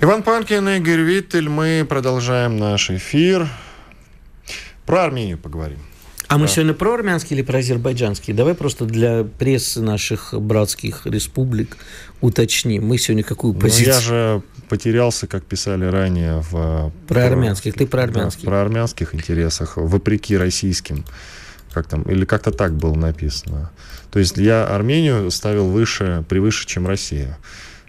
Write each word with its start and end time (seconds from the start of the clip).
Иван 0.00 0.22
Панкин, 0.22 0.68
Игорь 0.68 1.00
Виттель. 1.00 1.48
Мы 1.48 1.84
продолжаем 1.88 2.56
наш 2.56 2.88
эфир. 2.88 3.48
Про 4.86 5.06
Армению 5.06 5.38
поговорим. 5.38 5.78
А 6.28 6.34
да. 6.34 6.38
мы 6.38 6.46
сегодня 6.46 6.72
про 6.72 6.94
армянский 6.94 7.34
или 7.34 7.42
про 7.42 7.58
азербайджанский? 7.58 8.32
Давай 8.32 8.54
просто 8.54 8.84
для 8.84 9.24
прессы 9.24 9.80
наших 9.80 10.34
братских 10.40 11.04
республик 11.04 11.76
уточним. 12.20 12.86
Мы 12.86 12.96
сегодня 12.98 13.24
какую 13.24 13.54
позицию? 13.54 13.88
Ну, 13.88 13.92
я 13.94 14.00
же 14.00 14.42
потерялся, 14.68 15.26
как 15.26 15.44
писали 15.44 15.86
ранее, 15.86 16.44
в... 16.48 16.92
Про 17.08 17.26
армянских. 17.26 17.74
Ты 17.74 17.84
про 17.88 18.04
армянских. 18.04 18.44
Да, 18.44 18.50
про 18.50 18.62
армянских 18.62 19.16
интересах, 19.16 19.78
вопреки 19.78 20.36
российским. 20.36 21.04
Как 21.72 21.88
там, 21.88 22.02
или 22.02 22.24
как-то 22.24 22.52
так 22.52 22.72
было 22.72 22.94
написано. 22.94 23.72
То 24.12 24.20
есть 24.20 24.36
я 24.36 24.64
Армению 24.64 25.28
ставил 25.32 25.66
выше, 25.66 26.24
превыше, 26.28 26.68
чем 26.68 26.86
Россия. 26.86 27.36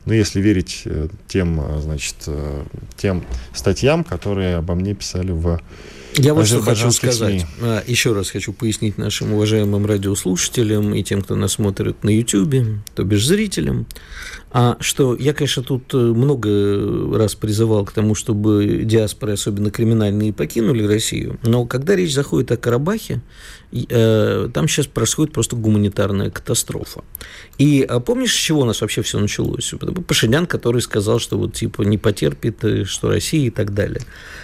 Ну, 0.06 0.14
если 0.14 0.42
верить 0.42 0.84
э, 0.86 1.08
тем, 1.28 1.60
э, 1.60 1.80
значит, 1.82 2.16
э, 2.28 2.64
тем 2.98 3.24
статьям, 3.54 4.04
которые 4.04 4.56
обо 4.56 4.76
мне 4.76 4.94
писали 4.94 5.32
в 5.32 5.60
я 6.16 6.34
вот 6.34 6.48
что 6.48 6.62
хочу 6.62 6.90
сказать. 6.90 7.42
СМИ. 7.42 7.82
Еще 7.86 8.14
раз 8.14 8.32
хочу 8.32 8.52
пояснить 8.52 8.98
нашим 8.98 9.34
уважаемым 9.34 9.86
радиослушателям 9.86 10.96
и 10.96 11.04
тем, 11.04 11.22
кто 11.22 11.36
нас 11.36 11.54
смотрит 11.54 12.04
на 12.04 12.10
YouTube, 12.10 12.56
то 12.96 13.04
бишь 13.04 13.26
зрителям, 13.28 13.86
а 14.52 14.76
что 14.80 15.16
я, 15.16 15.34
конечно, 15.34 15.62
тут 15.62 15.94
много 15.94 17.16
раз 17.16 17.36
призывал 17.36 17.86
к 17.86 17.92
тому, 17.92 18.16
чтобы 18.16 18.82
диаспоры, 18.84 19.34
особенно 19.34 19.70
криминальные, 19.70 20.34
покинули 20.34 20.84
Россию. 20.84 21.40
Но 21.44 21.66
когда 21.66 21.96
речь 21.96 22.14
заходит 22.14 22.52
о 22.52 22.58
Карабахе, 22.58 23.22
Э, 23.72 24.50
там 24.52 24.68
сейчас 24.68 24.88
происходит 24.88 25.32
просто 25.32 25.56
гуманитарная 25.56 26.32
катастрофа. 26.32 27.04
И 27.60 27.86
а 27.88 28.00
помнишь, 28.00 28.34
с 28.34 28.38
чего 28.38 28.62
у 28.62 28.66
нас 28.66 28.82
вообще 28.82 29.04
все 29.04 29.20
началось? 29.20 29.74
Пашинян, 30.08 30.48
который 30.48 30.82
сказал, 30.82 31.20
что 31.20 31.38
вот 31.38 31.54
типа 31.54 31.84
не 31.84 32.00
потерпит, 32.00 32.64
э, 32.64 32.86
что 32.86 33.10
Россия 33.10 33.48
и 33.48 33.50
так 33.52 33.76
далее. 33.76 34.02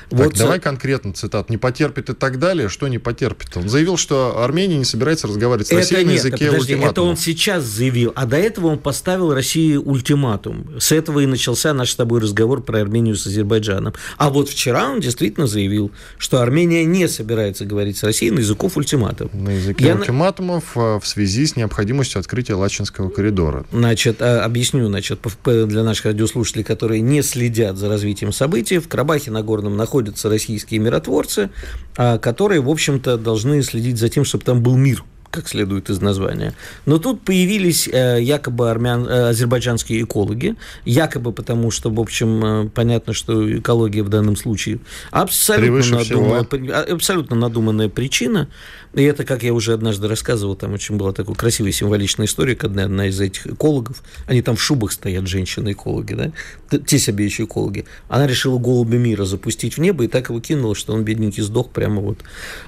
Так, 0.10 0.20
вот, 0.20 0.34
давай 0.36 0.60
конкретно 0.60 1.14
цитат. 1.14 1.50
Не 1.50 1.58
потерпит 1.58 2.12
и 2.12 2.14
так 2.14 2.38
далее. 2.38 2.70
Что 2.70 2.88
не 2.88 3.00
потерпит? 3.00 3.58
Он 3.58 3.68
заявил, 3.68 3.98
что 3.98 4.44
Армения 4.44 4.78
не 4.78 4.86
собирается 4.86 5.26
разговаривать 5.26 5.68
с 5.68 5.72
это 5.72 5.80
Россией 5.80 6.02
нет, 6.02 6.08
на 6.08 6.12
языке 6.12 6.46
подожди, 6.46 6.74
ультиматума. 6.76 6.92
Это 6.92 7.02
он 7.02 7.18
сейчас 7.18 7.64
заявил, 7.64 8.14
а 8.16 8.28
до 8.28 8.38
этого 8.38 8.68
он 8.68 8.78
поставил 8.78 9.34
России 9.34 9.76
ультиматум. 9.76 10.70
С 10.80 10.92
этого 10.92 11.22
и 11.22 11.26
начался 11.26 11.74
наш 11.74 11.92
с 11.92 11.96
тобой 11.96 12.22
разговор 12.22 12.62
про 12.62 12.80
Армению 12.80 13.16
с 13.16 13.26
Азербайджаном. 13.26 13.96
А 14.18 14.30
вот 14.30 14.50
вчера 14.50 14.92
он 14.92 15.00
действительно 15.00 15.48
заявил, 15.48 15.92
что 16.20 16.42
Армения 16.42 16.86
не 16.86 17.08
собирается 17.08 17.66
говорить 17.66 17.98
с 17.98 18.04
Россией 18.04 18.30
на 18.30 18.40
языков 18.40 18.78
ультиматума 18.78 19.15
ультиматум. 19.16 19.44
На 19.44 19.50
языке 19.50 19.86
Я... 19.86 19.96
ультиматумов 19.96 20.76
э, 20.76 21.00
в 21.00 21.08
связи 21.08 21.46
с 21.46 21.56
необходимостью 21.56 22.20
открытия 22.20 22.56
Лачинского 22.56 23.10
коридора. 23.10 23.66
Значит, 23.72 24.22
а, 24.22 24.44
объясню, 24.44 24.88
значит, 24.88 25.20
для 25.44 25.84
наших 25.84 26.06
радиослушателей, 26.06 26.64
которые 26.64 27.02
не 27.02 27.22
следят 27.22 27.78
за 27.78 27.90
развитием 27.90 28.32
событий, 28.32 28.80
в 28.80 28.88
Карабахе 28.88 29.32
Нагорном 29.32 29.78
находятся 29.78 30.30
российские 30.30 30.80
миротворцы, 30.80 31.50
а, 31.98 32.18
которые, 32.18 32.62
в 32.62 32.70
общем-то, 32.70 33.18
должны 33.18 33.62
следить 33.64 33.98
за 33.98 34.10
тем, 34.10 34.26
чтобы 34.26 34.44
там 34.44 34.62
был 34.62 34.76
мир 34.76 35.04
как 35.36 35.48
следует 35.48 35.90
из 35.90 36.02
названия. 36.02 36.54
Но 36.86 36.98
тут 36.98 37.22
появились 37.22 37.88
э, 37.88 38.22
якобы 38.22 38.72
армян, 38.72 39.06
э, 39.08 39.30
азербайджанские 39.30 40.04
экологи, 40.04 40.56
якобы 40.86 41.34
потому, 41.34 41.72
что, 41.72 41.90
в 41.90 42.00
общем, 42.00 42.46
э, 42.46 42.70
понятно, 42.70 43.14
что 43.14 43.60
экология 43.60 44.02
в 44.02 44.10
данном 44.10 44.38
случае 44.38 44.80
абсолютно, 45.12 45.98
надуманная, 45.98 46.84
абсолютно 46.84 47.36
надуманная 47.36 47.90
причина. 47.90 48.48
И 48.96 49.04
это, 49.04 49.26
как 49.26 49.44
я 49.44 49.54
уже 49.54 49.74
однажды 49.74 50.08
рассказывал, 50.08 50.56
там 50.56 50.74
очень 50.74 50.96
была 50.96 51.12
такая 51.12 51.36
красивая 51.36 51.74
символичная 51.74 52.28
история, 52.28 52.56
когда 52.56 52.86
одна 52.86 53.08
из 53.08 53.20
этих 53.20 53.46
экологов, 53.46 54.02
они 54.26 54.42
там 54.42 54.56
в 54.56 54.62
шубах 54.62 54.94
стоят, 54.94 55.28
женщины-экологи, 55.28 56.14
да, 56.14 56.78
те 56.78 56.98
себе 56.98 57.26
еще 57.26 57.44
экологи, 57.44 57.84
она 58.08 58.26
решила 58.26 58.58
голуби 58.58 58.96
мира 58.96 59.26
запустить 59.26 59.76
в 59.76 59.82
небо 59.82 60.06
и 60.06 60.08
так 60.08 60.30
его 60.30 60.40
кинула, 60.40 60.76
что 60.76 60.94
он, 60.94 61.04
бедненький, 61.04 61.44
сдох 61.44 61.72
прямо 61.72 62.02
вот 62.02 62.20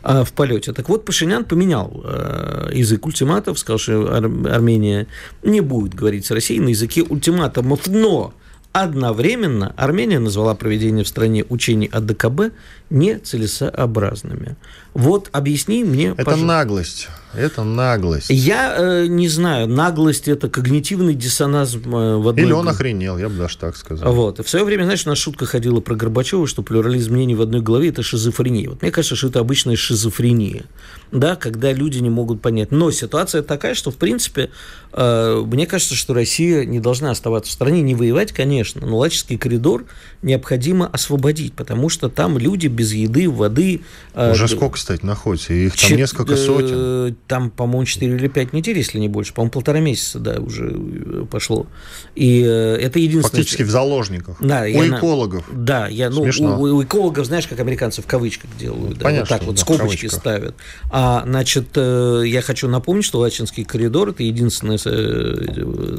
а, 0.04 0.26
в 0.26 0.34
полете. 0.34 0.74
Так 0.74 0.90
вот, 0.90 1.06
Пашинян 1.06 1.46
поменял 1.46 2.02
а, 2.04 2.57
язык 2.72 3.06
ультиматов, 3.06 3.60
сказал, 3.60 3.78
что 3.80 4.14
Ар- 4.14 4.54
Армения 4.54 5.08
не 5.44 5.62
будет 5.62 5.94
говорить 5.94 6.26
с 6.26 6.32
Россией 6.32 6.60
на 6.60 6.70
языке 6.70 7.04
ультиматумов, 7.04 7.88
но 7.88 8.34
одновременно 8.72 9.74
Армения 9.76 10.20
назвала 10.20 10.54
проведение 10.54 11.04
в 11.04 11.08
стране 11.08 11.46
учений 11.50 11.90
АДКБ 11.92 12.54
нецелесообразными. 12.90 14.56
Вот 14.94 15.30
объясни 15.32 15.84
мне, 15.84 16.08
Это 16.08 16.26
пожалуйста. 16.26 16.48
наглость. 16.48 17.08
Это 17.36 17.64
наглость. 17.64 18.28
Я 18.30 18.76
э, 18.78 19.06
не 19.08 19.28
знаю, 19.28 19.68
наглость 19.68 20.28
это 20.28 20.50
когнитивный 20.50 21.14
диссонанс 21.14 21.76
э, 21.76 21.80
в 21.80 22.28
одной... 22.28 22.46
Или 22.46 22.52
он 22.52 22.68
охренел, 22.68 23.18
я 23.18 23.30
бы 23.30 23.36
даже 23.36 23.60
так 23.60 23.76
сказал. 23.78 24.12
Вот. 24.12 24.40
В 24.40 24.50
свое 24.50 24.66
время, 24.66 24.86
знаешь, 24.86 25.06
у 25.06 25.10
нас 25.10 25.20
шутка 25.20 25.46
ходила 25.46 25.82
про 25.82 25.94
Горбачева, 25.96 26.48
что 26.48 26.64
плюрализм 26.64 27.14
мнений 27.14 27.36
в 27.36 27.42
одной 27.42 27.62
голове– 27.62 27.90
это 27.90 28.02
шизофрения. 28.02 28.70
Вот 28.70 28.82
мне 28.82 28.90
кажется, 28.90 29.16
что 29.16 29.28
это 29.28 29.40
обычная 29.40 29.76
шизофрения, 29.76 30.64
да, 31.12 31.36
когда 31.36 31.72
люди 31.74 32.00
не 32.00 32.10
могут 32.10 32.42
понять. 32.42 32.72
Но 32.72 32.90
ситуация 32.90 33.44
такая, 33.44 33.76
что, 33.76 33.92
в 33.92 33.98
принципе, 33.98 34.50
э, 34.94 35.44
мне 35.46 35.68
кажется, 35.68 35.94
что 35.94 36.16
Россия 36.16 36.66
не 36.66 36.80
должна 36.80 37.12
оставаться 37.12 37.52
в 37.52 37.54
стране, 37.54 37.84
не 37.84 37.94
воевать, 37.94 38.32
конечно, 38.32 38.86
но 38.88 38.98
Лаческий 38.98 39.38
коридор 39.38 39.86
необходимо 40.24 40.88
освободить, 40.88 41.54
потому 41.54 41.90
что 41.90 42.10
там 42.10 42.40
люди 42.40 42.68
без 42.78 42.94
еды, 42.94 43.30
воды. 43.30 43.82
Э, 44.14 44.32
Уже 44.32 44.48
сколько, 44.48 44.76
кстати, 44.76 45.04
находится? 45.04 45.54
Их 45.54 45.76
там 45.76 45.90
Чет... 45.90 45.98
несколько 45.98 46.38
сотен 46.38 47.18
там, 47.28 47.50
по-моему, 47.50 47.86
4 47.86 48.16
или 48.16 48.28
5 48.28 48.54
недель, 48.54 48.78
если 48.78 49.00
не 49.00 49.10
больше. 49.10 49.34
По-моему, 49.34 49.52
полтора 49.52 49.80
месяца, 49.80 50.20
да, 50.20 50.40
уже 50.40 50.74
э, 50.74 51.26
пошло. 51.30 51.68
И 52.16 52.44
э, 52.46 52.78
это 52.78 53.00
единственное... 53.00 53.42
Фактически 53.42 53.64
в 53.64 53.70
заложниках. 53.70 54.38
Да, 54.40 54.62
у 54.62 54.66
я, 54.66 54.88
экологов. 54.88 55.46
Да, 55.52 55.88
я, 55.88 56.10
ну, 56.10 56.22
у, 56.22 56.62
у 56.62 56.84
экологов, 56.84 57.26
знаешь, 57.26 57.48
как 57.48 57.60
американцы 57.60 58.02
в 58.02 58.06
кавычках 58.06 58.50
делают. 58.58 58.98
Да, 58.98 59.06
Понятно, 59.06 59.22
вот 59.22 59.30
так 59.30 59.48
вот, 59.48 59.56
да, 59.56 59.62
скобочки 59.62 60.08
ставят. 60.08 60.56
А, 60.90 61.24
значит, 61.26 61.70
э, 61.76 62.24
я 62.26 62.42
хочу 62.42 62.68
напомнить, 62.68 63.06
что 63.06 63.20
Лачинский 63.20 63.66
коридор– 63.66 64.10
это 64.10 64.24
единственная 64.24 64.78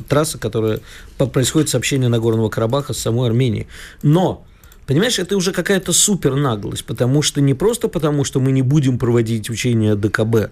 трасса, 0.09 0.39
которая 0.39 0.81
происходит 1.17 1.69
сообщение 1.69 2.09
Нагорного 2.09 2.49
Карабаха 2.49 2.93
с 2.93 2.99
самой 2.99 3.29
Армении. 3.29 3.67
Но 4.03 4.45
Понимаешь, 4.89 5.19
это 5.19 5.37
уже 5.37 5.53
какая-то 5.53 5.93
супер 5.93 6.35
наглость, 6.35 6.87
потому 6.87 7.21
что 7.21 7.43
не 7.43 7.53
просто 7.53 7.89
потому, 7.89 8.25
что 8.25 8.41
мы 8.41 8.53
не 8.53 8.63
будем 8.63 8.99
проводить 8.99 9.51
учения 9.51 9.95
ДКБ, 9.95 10.51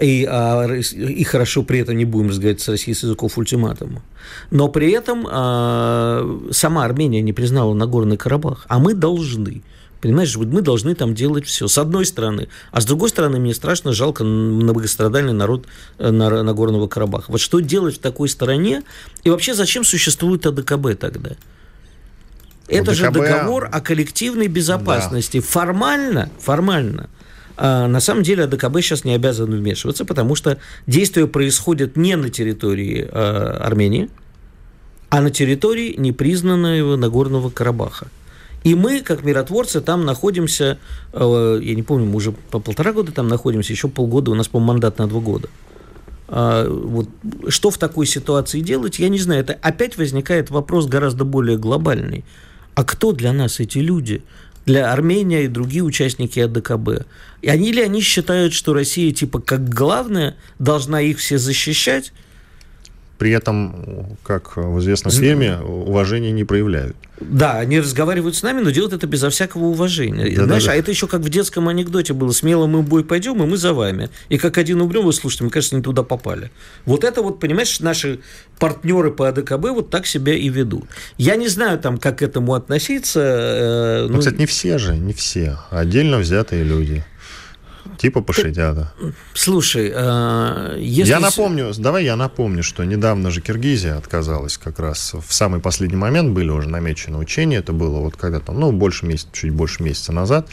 и, 0.00 0.26
а, 0.26 0.66
и 0.66 1.22
хорошо 1.24 1.62
при 1.62 1.80
этом 1.80 1.98
не 1.98 2.06
будем 2.06 2.30
разговаривать 2.30 2.62
с 2.62 2.68
Россией 2.68 2.94
с 2.94 3.02
языков 3.02 3.36
ультиматума. 3.36 4.02
Но 4.50 4.68
при 4.68 4.90
этом 4.92 5.26
а, 5.30 6.48
сама 6.50 6.86
Армения 6.86 7.20
не 7.20 7.34
признала 7.34 7.74
Нагорный 7.74 8.16
Карабах, 8.16 8.64
а 8.68 8.78
мы 8.78 8.94
должны. 8.94 9.62
Понимаешь, 10.00 10.34
мы 10.34 10.62
должны 10.62 10.94
там 10.94 11.14
делать 11.14 11.44
все. 11.44 11.68
С 11.68 11.76
одной 11.76 12.06
стороны. 12.06 12.48
А 12.70 12.80
с 12.80 12.86
другой 12.86 13.10
стороны, 13.10 13.38
мне 13.38 13.52
страшно 13.52 13.92
жалко 13.92 14.24
многострадальный 14.24 15.34
народ 15.34 15.66
э, 15.98 16.10
Нагорного 16.10 16.88
Карабаха. 16.88 17.30
Вот 17.32 17.40
что 17.42 17.60
делать 17.60 17.96
в 17.96 17.98
такой 17.98 18.30
стороне? 18.30 18.84
И 19.24 19.30
вообще, 19.30 19.52
зачем 19.52 19.84
существует 19.84 20.46
АДКБ 20.46 20.98
тогда? 20.98 21.32
Это 22.68 22.92
ОДКБ... 22.92 22.96
же 22.96 23.10
договор 23.10 23.68
о 23.72 23.80
коллективной 23.80 24.46
безопасности. 24.46 25.40
Да. 25.40 25.46
Формально, 25.46 26.30
формально 26.38 27.08
а 27.58 27.88
на 27.88 27.98
самом 27.98 28.22
деле 28.22 28.44
АДКБ 28.44 28.80
сейчас 28.80 29.04
не 29.04 29.14
обязан 29.14 29.50
вмешиваться, 29.50 30.04
потому 30.04 30.36
что 30.36 30.58
действия 30.86 31.26
происходят 31.26 31.96
не 31.96 32.14
на 32.14 32.30
территории 32.30 33.08
а, 33.10 33.58
Армении, 33.64 34.08
а 35.10 35.20
на 35.20 35.30
территории 35.30 35.94
непризнанного 35.98 36.94
Нагорного 36.94 37.50
Карабаха. 37.50 38.06
И 38.62 38.76
мы, 38.76 39.00
как 39.00 39.24
миротворцы, 39.24 39.80
там 39.80 40.04
находимся, 40.04 40.78
а, 41.12 41.58
я 41.58 41.74
не 41.74 41.82
помню, 41.82 42.06
мы 42.06 42.14
уже 42.14 42.30
по 42.30 42.60
полтора 42.60 42.92
года 42.92 43.10
там 43.10 43.26
находимся, 43.26 43.72
еще 43.72 43.88
полгода, 43.88 44.30
у 44.30 44.34
нас, 44.34 44.46
по-моему, 44.46 44.74
мандат 44.74 44.98
на 44.98 45.08
два 45.08 45.20
года. 45.20 45.48
Вот, 46.28 47.08
что 47.48 47.70
в 47.70 47.78
такой 47.78 48.04
ситуации 48.04 48.60
делать, 48.60 48.98
я 48.98 49.08
не 49.08 49.18
знаю. 49.18 49.40
Это 49.40 49.54
опять 49.62 49.96
возникает 49.96 50.50
вопрос 50.50 50.86
гораздо 50.86 51.24
более 51.24 51.56
глобальный. 51.56 52.22
А 52.78 52.84
кто 52.84 53.10
для 53.10 53.32
нас 53.32 53.58
эти 53.58 53.78
люди? 53.78 54.22
для 54.64 54.92
Армения 54.92 55.44
и 55.44 55.48
другие 55.48 55.82
участники 55.82 56.38
АДКБ. 56.40 57.06
И 57.40 57.48
они 57.48 57.72
ли 57.72 57.82
они 57.82 58.02
считают, 58.02 58.52
что 58.52 58.74
Россия, 58.74 59.12
типа, 59.12 59.40
как 59.40 59.66
главное, 59.68 60.36
должна 60.58 61.00
их 61.00 61.18
все 61.18 61.38
защищать? 61.38 62.12
При 63.18 63.32
этом, 63.32 64.16
как 64.22 64.56
в 64.56 64.78
известном 64.78 65.12
фильме, 65.12 65.58
уважения 65.58 66.30
не 66.30 66.44
проявляют. 66.44 66.96
Да, 67.20 67.58
они 67.58 67.80
разговаривают 67.80 68.36
с 68.36 68.42
нами, 68.42 68.60
но 68.60 68.70
делают 68.70 68.92
это 68.92 69.08
безо 69.08 69.28
всякого 69.28 69.64
уважения. 69.64 70.36
Да, 70.36 70.44
Знаешь, 70.44 70.64
да, 70.64 70.70
да. 70.70 70.74
а 70.74 70.78
это 70.78 70.92
еще 70.92 71.08
как 71.08 71.22
в 71.22 71.28
детском 71.28 71.68
анекдоте 71.68 72.12
было. 72.12 72.30
Смело 72.30 72.66
мы 72.66 72.80
в 72.82 72.88
бой 72.88 73.04
пойдем, 73.04 73.42
и 73.42 73.46
мы 73.46 73.56
за 73.56 73.74
вами. 73.74 74.08
И 74.28 74.38
как 74.38 74.56
один 74.56 74.80
умрем, 74.80 75.04
вы 75.04 75.12
слушайте, 75.12 75.42
мы, 75.42 75.50
кажется, 75.50 75.74
не 75.74 75.82
туда 75.82 76.04
попали. 76.04 76.52
Вот 76.86 77.02
это 77.02 77.22
вот, 77.22 77.40
понимаешь, 77.40 77.80
наши 77.80 78.20
партнеры 78.60 79.10
по 79.10 79.28
АДКБ 79.28 79.70
вот 79.70 79.90
так 79.90 80.06
себя 80.06 80.34
и 80.34 80.48
ведут. 80.48 80.84
Я 81.16 81.34
не 81.34 81.48
знаю 81.48 81.80
там, 81.80 81.98
как 81.98 82.18
к 82.18 82.22
этому 82.22 82.54
относиться. 82.54 83.20
Э, 83.20 84.06
ну, 84.06 84.14
ну, 84.14 84.18
кстати, 84.20 84.36
не 84.36 84.46
все 84.46 84.78
же, 84.78 84.96
не 84.96 85.12
все. 85.12 85.58
Отдельно 85.70 86.18
взятые 86.18 86.62
люди. 86.62 87.04
Типа 87.98 88.22
Пашидяда. 88.22 88.92
Слушай, 89.34 89.90
э, 89.92 90.76
если... 90.78 91.10
Я 91.10 91.18
напомню, 91.18 91.72
давай 91.76 92.04
я 92.04 92.14
напомню, 92.14 92.62
что 92.62 92.84
недавно 92.84 93.30
же 93.30 93.40
Киргизия 93.40 93.96
отказалась 93.96 94.56
как 94.56 94.78
раз. 94.78 95.14
В 95.14 95.34
самый 95.34 95.60
последний 95.60 95.96
момент 95.96 96.32
были 96.32 96.48
уже 96.48 96.68
намечены 96.68 97.18
учения. 97.18 97.56
Это 97.56 97.72
было 97.72 97.98
вот 97.98 98.16
когда-то, 98.16 98.52
ну, 98.52 98.70
больше 98.70 99.04
месяца, 99.04 99.28
чуть 99.32 99.50
больше 99.50 99.82
месяца 99.82 100.12
назад. 100.12 100.48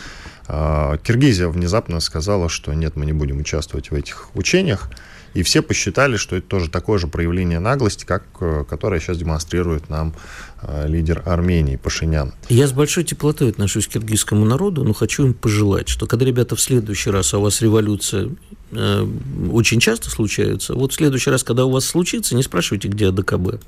Э, 0.48 0.98
Киргизия 1.04 1.48
внезапно 1.48 2.00
сказала, 2.00 2.50
что 2.50 2.74
нет, 2.74 2.96
мы 2.96 3.06
не 3.06 3.14
будем 3.14 3.38
участвовать 3.38 3.92
в 3.92 3.94
этих 3.94 4.36
учениях. 4.36 4.90
И 5.36 5.44
все 5.44 5.62
посчитали, 5.62 6.16
что 6.16 6.38
это 6.38 6.48
тоже 6.48 6.70
такое 6.70 6.98
же 6.98 7.08
проявление 7.08 7.60
наглости, 7.60 8.06
как, 8.06 8.24
э, 8.40 8.64
которое 8.68 9.00
сейчас 9.00 9.18
демонстрирует 9.18 9.90
нам 9.90 10.16
лидер 10.86 11.22
Армении 11.25 11.75
Пашинян. 11.75 12.34
Я 12.50 12.68
с 12.68 12.72
большой 12.72 13.04
теплотой 13.04 13.50
отношусь 13.50 13.88
к 13.88 13.92
киргизскому 13.92 14.46
народу, 14.46 14.84
но 14.84 14.94
хочу 14.94 15.25
им 15.25 15.34
пожелать, 15.34 15.88
что 15.88 16.07
когда, 16.07 16.25
ребята, 16.25 16.56
в 16.56 16.62
следующий 16.62 17.10
раз 17.10 17.34
а 17.34 17.40
у 17.40 17.42
вас 17.42 17.62
революция 17.62 18.30
э, 18.72 19.07
очень 19.52 19.80
часто 19.80 20.10
случается, 20.10 20.74
вот 20.74 20.92
в 20.92 20.96
следующий 20.96 21.30
раз, 21.30 21.44
когда 21.44 21.66
у 21.66 21.72
вас 21.72 21.86
случится, 21.86 22.36
не 22.36 22.44
спрашивайте, 22.44 22.88
где 22.88 23.10
АДКБ. 23.10 23.62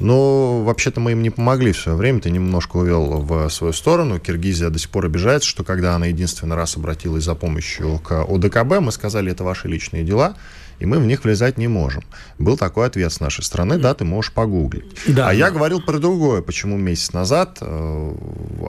Но 0.00 0.64
вообще-то 0.64 1.00
мы 1.00 1.12
им 1.12 1.22
не 1.22 1.30
помогли 1.30 1.72
в 1.72 1.78
свое 1.78 1.96
время, 1.96 2.20
ты 2.20 2.30
немножко 2.30 2.78
увел 2.78 3.20
в 3.20 3.48
свою 3.50 3.72
сторону. 3.72 4.18
Киргизия 4.18 4.70
до 4.70 4.78
сих 4.78 4.90
пор 4.90 5.06
обижается, 5.06 5.48
что 5.48 5.62
когда 5.62 5.94
она 5.94 6.06
единственный 6.06 6.56
раз 6.56 6.76
обратилась 6.76 7.24
за 7.24 7.34
помощью 7.34 8.00
к 8.00 8.24
ОДКБ, 8.24 8.80
мы 8.80 8.90
сказали, 8.90 9.30
это 9.30 9.44
ваши 9.44 9.68
личные 9.68 10.02
дела, 10.02 10.36
и 10.78 10.86
мы 10.86 10.98
в 10.98 11.06
них 11.06 11.24
влезать 11.24 11.58
не 11.58 11.68
можем. 11.68 12.02
Был 12.38 12.56
такой 12.56 12.86
ответ 12.86 13.12
с 13.12 13.20
нашей 13.20 13.42
стороны, 13.44 13.78
да, 13.78 13.94
ты 13.94 14.04
можешь 14.04 14.32
погуглить. 14.32 14.84
Да, 15.06 15.28
а 15.28 15.28
да. 15.28 15.32
я 15.32 15.50
говорил 15.50 15.80
про 15.80 15.98
другое, 15.98 16.42
почему 16.42 16.76
месяц 16.76 17.12
назад 17.12 17.58
э, 17.60 18.14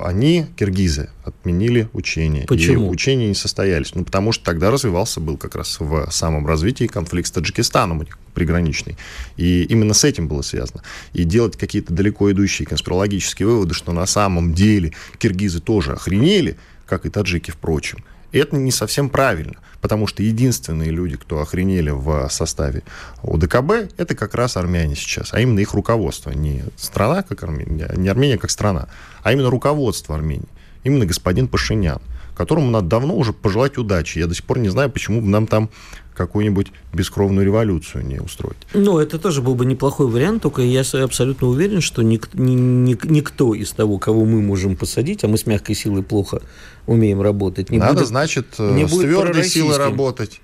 они, 0.01 0.47
киргизы, 0.55 1.09
отменили 1.23 1.89
учения. 1.93 2.45
Почему? 2.47 2.87
И 2.87 2.89
учения 2.89 3.27
не 3.27 3.35
состоялись. 3.35 3.95
Ну, 3.95 4.05
потому 4.05 4.31
что 4.31 4.43
тогда 4.45 4.71
развивался 4.71 5.19
был 5.19 5.37
как 5.37 5.55
раз 5.55 5.79
в 5.79 6.09
самом 6.11 6.45
развитии 6.47 6.87
конфликт 6.87 7.27
с 7.27 7.31
Таджикистаном 7.31 8.05
приграничный. 8.33 8.97
И 9.37 9.63
именно 9.63 9.93
с 9.93 10.03
этим 10.03 10.27
было 10.27 10.41
связано. 10.41 10.83
И 11.13 11.23
делать 11.23 11.57
какие-то 11.57 11.93
далеко 11.93 12.31
идущие 12.31 12.67
конспирологические 12.67 13.47
выводы, 13.47 13.73
что 13.73 13.93
на 13.93 14.05
самом 14.05 14.53
деле 14.53 14.93
киргизы 15.17 15.59
тоже 15.59 15.93
охренели, 15.93 16.57
как 16.85 17.05
и 17.05 17.09
таджики, 17.09 17.51
впрочем, 17.51 18.03
это 18.39 18.55
не 18.55 18.71
совсем 18.71 19.09
правильно, 19.09 19.55
потому 19.81 20.07
что 20.07 20.23
единственные 20.23 20.91
люди, 20.91 21.17
кто 21.17 21.39
охренели 21.39 21.89
в 21.89 22.27
составе 22.29 22.83
УДКБ, 23.23 23.93
это 23.97 24.15
как 24.15 24.35
раз 24.35 24.57
армяне 24.57 24.95
сейчас, 24.95 25.33
а 25.33 25.39
именно 25.39 25.59
их 25.59 25.73
руководство. 25.73 26.31
Не 26.31 26.63
страна, 26.75 27.23
как 27.23 27.43
Армения, 27.43 27.91
не 27.95 28.09
Армения 28.09 28.37
как 28.37 28.51
страна, 28.51 28.87
а 29.23 29.31
именно 29.31 29.49
руководство 29.49 30.15
Армении. 30.15 30.49
Именно 30.83 31.05
господин 31.05 31.47
Пашинян, 31.47 32.01
которому 32.35 32.69
надо 32.69 32.87
давно 32.87 33.15
уже 33.15 33.33
пожелать 33.33 33.77
удачи. 33.77 34.19
Я 34.19 34.27
до 34.27 34.35
сих 34.35 34.45
пор 34.45 34.59
не 34.59 34.69
знаю, 34.69 34.89
почему 34.91 35.21
нам 35.21 35.47
там 35.47 35.69
какую-нибудь 36.15 36.71
бескровную 36.93 37.45
революцию 37.45 38.05
не 38.05 38.19
устроить. 38.19 38.57
Ну, 38.73 38.97
это 38.99 39.19
тоже 39.19 39.41
был 39.41 39.55
бы 39.55 39.65
неплохой 39.65 40.07
вариант, 40.07 40.43
только 40.43 40.61
я 40.61 40.83
абсолютно 41.03 41.47
уверен, 41.47 41.81
что 41.81 42.01
ник, 42.01 42.29
ни, 42.33 42.53
ни, 42.53 42.97
никто 43.03 43.53
из 43.53 43.71
того, 43.71 43.99
кого 43.99 44.25
мы 44.25 44.41
можем 44.41 44.75
посадить, 44.75 45.23
а 45.23 45.27
мы 45.27 45.37
с 45.37 45.45
мягкой 45.45 45.75
силой 45.75 46.03
плохо 46.03 46.41
умеем 46.87 47.21
работать, 47.21 47.69
не 47.69 47.77
Надо, 47.77 47.93
будет, 47.93 48.07
значит, 48.07 48.59
не 48.59 48.87
с 48.87 48.91
будет 48.91 49.07
твердой 49.07 49.43
силой 49.43 49.77
работать 49.77 50.41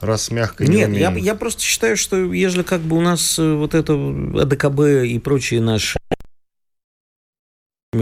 раз 0.00 0.24
с 0.24 0.30
мягкой 0.30 0.68
Нет, 0.68 0.90
не 0.90 0.98
я, 0.98 1.10
я 1.10 1.34
просто 1.34 1.62
считаю, 1.62 1.96
что 1.96 2.32
если 2.32 2.62
как 2.62 2.80
бы 2.80 2.96
у 2.96 3.00
нас 3.00 3.38
э, 3.38 3.54
вот 3.54 3.74
это 3.74 3.94
АДКБ 3.94 4.80
и 5.06 5.18
прочие 5.18 5.60
наши 5.60 5.98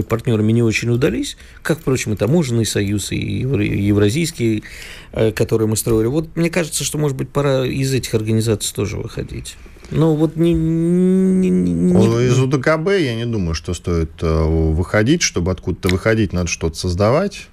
партнерами 0.02 0.52
не 0.52 0.62
очень 0.62 0.90
удались, 0.90 1.36
как, 1.62 1.80
впрочем, 1.80 2.12
и 2.12 2.16
таможенный 2.16 2.66
союз, 2.66 3.12
и 3.12 3.16
евразийский, 3.16 4.64
э, 5.12 5.32
который 5.32 5.66
мы 5.66 5.76
строили. 5.76 6.08
Вот 6.08 6.36
мне 6.36 6.50
кажется, 6.50 6.84
что, 6.84 6.98
может 6.98 7.16
быть, 7.16 7.28
пора 7.28 7.64
из 7.66 7.92
этих 7.92 8.14
организаций 8.14 8.74
тоже 8.74 8.96
выходить. 8.96 9.56
Ну, 9.90 10.14
вот 10.14 10.36
не, 10.36 10.52
не, 10.54 11.50
не... 11.50 11.92
Из 12.26 12.38
УДКБ 12.38 12.88
я 13.00 13.14
не 13.14 13.26
думаю, 13.26 13.54
что 13.54 13.74
стоит 13.74 14.22
э, 14.22 14.44
выходить. 14.44 15.22
Чтобы 15.22 15.52
откуда-то 15.52 15.88
выходить, 15.88 16.32
надо 16.32 16.48
что-то 16.48 16.76
создавать. 16.76 17.48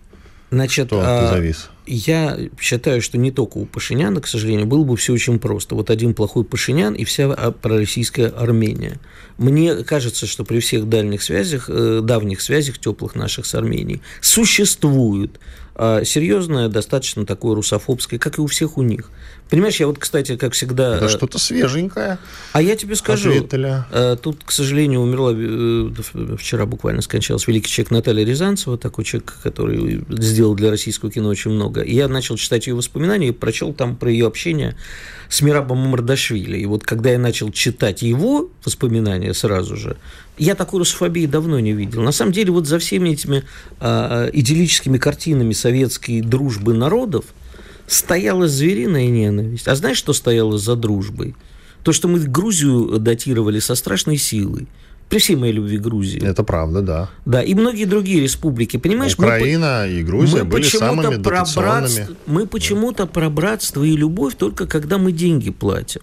Значит, 0.51 0.87
Кто 0.87 1.01
а, 1.01 1.29
завис? 1.31 1.69
Я 1.87 2.37
считаю, 2.59 3.01
что 3.01 3.17
не 3.17 3.31
только 3.31 3.57
у 3.57 3.65
Пашиняна, 3.65 4.19
к 4.19 4.27
сожалению, 4.27 4.67
было 4.67 4.83
бы 4.83 4.97
все 4.97 5.13
очень 5.13 5.39
просто. 5.39 5.75
Вот 5.75 5.89
один 5.89 6.13
плохой 6.13 6.43
Пашинян 6.43 6.93
и 6.93 7.05
вся 7.05 7.31
а, 7.31 7.51
пророссийская 7.51 8.27
Армения. 8.27 8.99
Мне 9.37 9.75
кажется, 9.77 10.27
что 10.27 10.43
при 10.43 10.59
всех 10.59 10.89
дальних 10.89 11.23
связях, 11.23 11.69
э, 11.69 12.01
давних 12.03 12.41
связях 12.41 12.79
теплых 12.79 13.15
наших 13.15 13.45
с 13.45 13.55
Арменией 13.55 14.01
существует 14.19 15.39
серьезное, 15.77 16.67
достаточно 16.67 17.25
такое 17.25 17.55
русофобское, 17.55 18.19
как 18.19 18.37
и 18.37 18.41
у 18.41 18.47
всех 18.47 18.77
у 18.77 18.81
них. 18.81 19.09
Понимаешь, 19.51 19.81
я 19.81 19.87
вот, 19.87 19.99
кстати, 19.99 20.37
как 20.37 20.53
всегда... 20.53 20.95
Это 20.95 21.09
что-то 21.09 21.37
свеженькое. 21.37 22.19
А 22.53 22.61
я 22.61 22.77
тебе 22.77 22.95
скажу, 22.95 23.31
ответили. 23.31 23.83
Э, 23.91 24.15
тут, 24.15 24.45
к 24.45 24.51
сожалению, 24.51 25.01
умерла, 25.01 25.33
э, 25.35 26.37
вчера 26.37 26.65
буквально 26.65 27.01
скончалась 27.01 27.45
великий 27.47 27.69
человек 27.69 27.91
Наталья 27.91 28.23
Рязанцева, 28.23 28.77
такой 28.77 29.03
человек, 29.03 29.35
который 29.43 30.05
сделал 30.07 30.55
для 30.55 30.69
российского 30.69 31.11
кино 31.11 31.27
очень 31.27 31.51
много. 31.51 31.81
И 31.81 31.93
я 31.93 32.07
начал 32.07 32.37
читать 32.37 32.67
ее 32.67 32.75
воспоминания 32.75 33.27
и 33.27 33.31
прочел 33.31 33.73
там 33.73 33.97
про 33.97 34.09
ее 34.09 34.25
общение 34.25 34.77
с 35.27 35.41
Мирабом 35.41 35.79
Мардашвили. 35.79 36.57
И 36.57 36.65
вот 36.65 36.85
когда 36.85 37.09
я 37.09 37.19
начал 37.19 37.51
читать 37.51 38.03
его 38.03 38.49
воспоминания 38.63 39.33
сразу 39.33 39.75
же, 39.75 39.97
я 40.43 40.55
такой 40.55 40.79
русофобии 40.79 41.27
давно 41.27 41.59
не 41.59 41.73
видел. 41.73 42.01
На 42.01 42.11
самом 42.11 42.31
деле, 42.31 42.51
вот 42.51 42.65
за 42.65 42.79
всеми 42.79 43.09
этими 43.09 43.43
э, 43.79 44.29
идиллическими 44.33 44.97
картинами 44.97 45.53
советской 45.53 46.21
дружбы 46.21 46.73
народов 46.73 47.25
стояла 47.85 48.47
звериная 48.47 49.07
ненависть. 49.07 49.67
А 49.67 49.75
знаешь, 49.75 49.97
что 49.97 50.13
стояло 50.13 50.57
за 50.57 50.75
дружбой? 50.75 51.35
То, 51.83 51.93
что 51.93 52.07
мы 52.07 52.19
Грузию 52.19 52.97
датировали 52.97 53.59
со 53.59 53.75
страшной 53.75 54.17
силой. 54.17 54.67
При 55.09 55.19
всей 55.19 55.35
моей 55.35 55.53
любви 55.53 55.77
к 55.77 55.81
Грузии. 55.81 56.25
Это 56.25 56.43
правда, 56.43 56.81
да. 56.81 57.09
Да, 57.25 57.43
и 57.43 57.53
многие 57.53 57.85
другие 57.85 58.21
республики, 58.21 58.77
понимаешь? 58.77 59.13
Украина 59.13 59.83
мы, 59.85 59.93
и 59.93 60.03
Грузия 60.03 60.43
мы 60.43 60.45
были 60.45 60.63
самыми 60.63 61.17
дотационными. 61.17 62.07
Мы 62.25 62.47
почему-то 62.47 63.05
про 63.05 63.29
братство 63.29 63.83
и 63.83 63.95
любовь 63.95 64.35
только 64.35 64.65
когда 64.65 64.97
мы 64.97 65.11
деньги 65.11 65.51
платим 65.51 66.01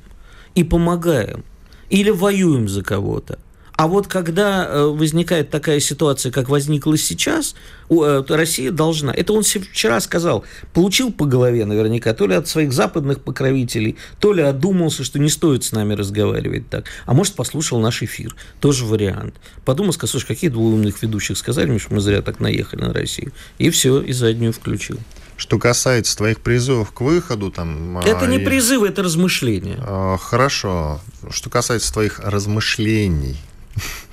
и 0.55 0.63
помогаем. 0.63 1.43
Или 1.91 2.11
воюем 2.11 2.69
за 2.69 2.83
кого-то. 2.85 3.39
А 3.79 3.87
вот 3.87 4.09
когда 4.09 4.67
э, 4.67 4.87
возникает 4.87 5.51
такая 5.51 5.79
ситуация, 5.79 6.33
как 6.33 6.49
возникла 6.49 6.99
сейчас, 6.99 7.55
э, 7.89 8.25
Россия 8.29 8.73
должна, 8.73 9.15
это 9.15 9.33
он 9.33 9.45
вчера 9.45 10.01
сказал, 10.01 10.45
получил 10.73 11.13
по 11.13 11.27
голове 11.27 11.65
наверняка, 11.65 12.13
то 12.13 12.27
ли 12.27 12.35
от 12.35 12.49
своих 12.49 12.73
западных 12.73 13.23
покровителей, 13.23 13.97
то 14.19 14.33
ли 14.33 14.43
одумался, 14.43 15.05
что 15.05 15.21
не 15.21 15.29
стоит 15.29 15.63
с 15.63 15.71
нами 15.71 15.95
разговаривать 15.95 16.69
так. 16.69 16.87
А 17.07 17.15
может, 17.15 17.35
послушал 17.35 17.79
наш 17.79 18.03
эфир, 18.03 18.35
тоже 18.59 18.85
вариант. 18.85 19.37
Подумал, 19.65 19.93
сказал, 19.93 20.11
слушай, 20.11 20.27
какие 20.27 20.51
два 20.51 20.65
умных 20.65 21.01
ведущих 21.01 21.39
сказали 21.39 21.79
что 21.79 21.95
мы 21.95 22.01
зря 22.01 22.21
так 22.21 22.41
наехали 22.41 22.81
на 22.81 22.93
Россию. 22.93 23.31
И 23.59 23.71
все, 23.71 24.01
и 24.01 24.13
заднюю 24.13 24.53
включил. 24.53 24.99
Что 25.37 25.57
касается 25.61 26.17
твоих 26.17 26.41
призывов 26.41 26.91
к 26.91 27.01
выходу, 27.01 27.53
там... 27.53 27.99
Это 27.99 28.27
не 28.27 28.39
и... 28.39 28.45
призывы, 28.45 28.89
это 28.89 29.05
размышления. 29.05 29.77
А, 29.79 30.17
хорошо. 30.17 31.01
Что 31.31 31.49
касается 31.49 31.93
твоих 31.93 32.19
размышлений, 32.19 33.37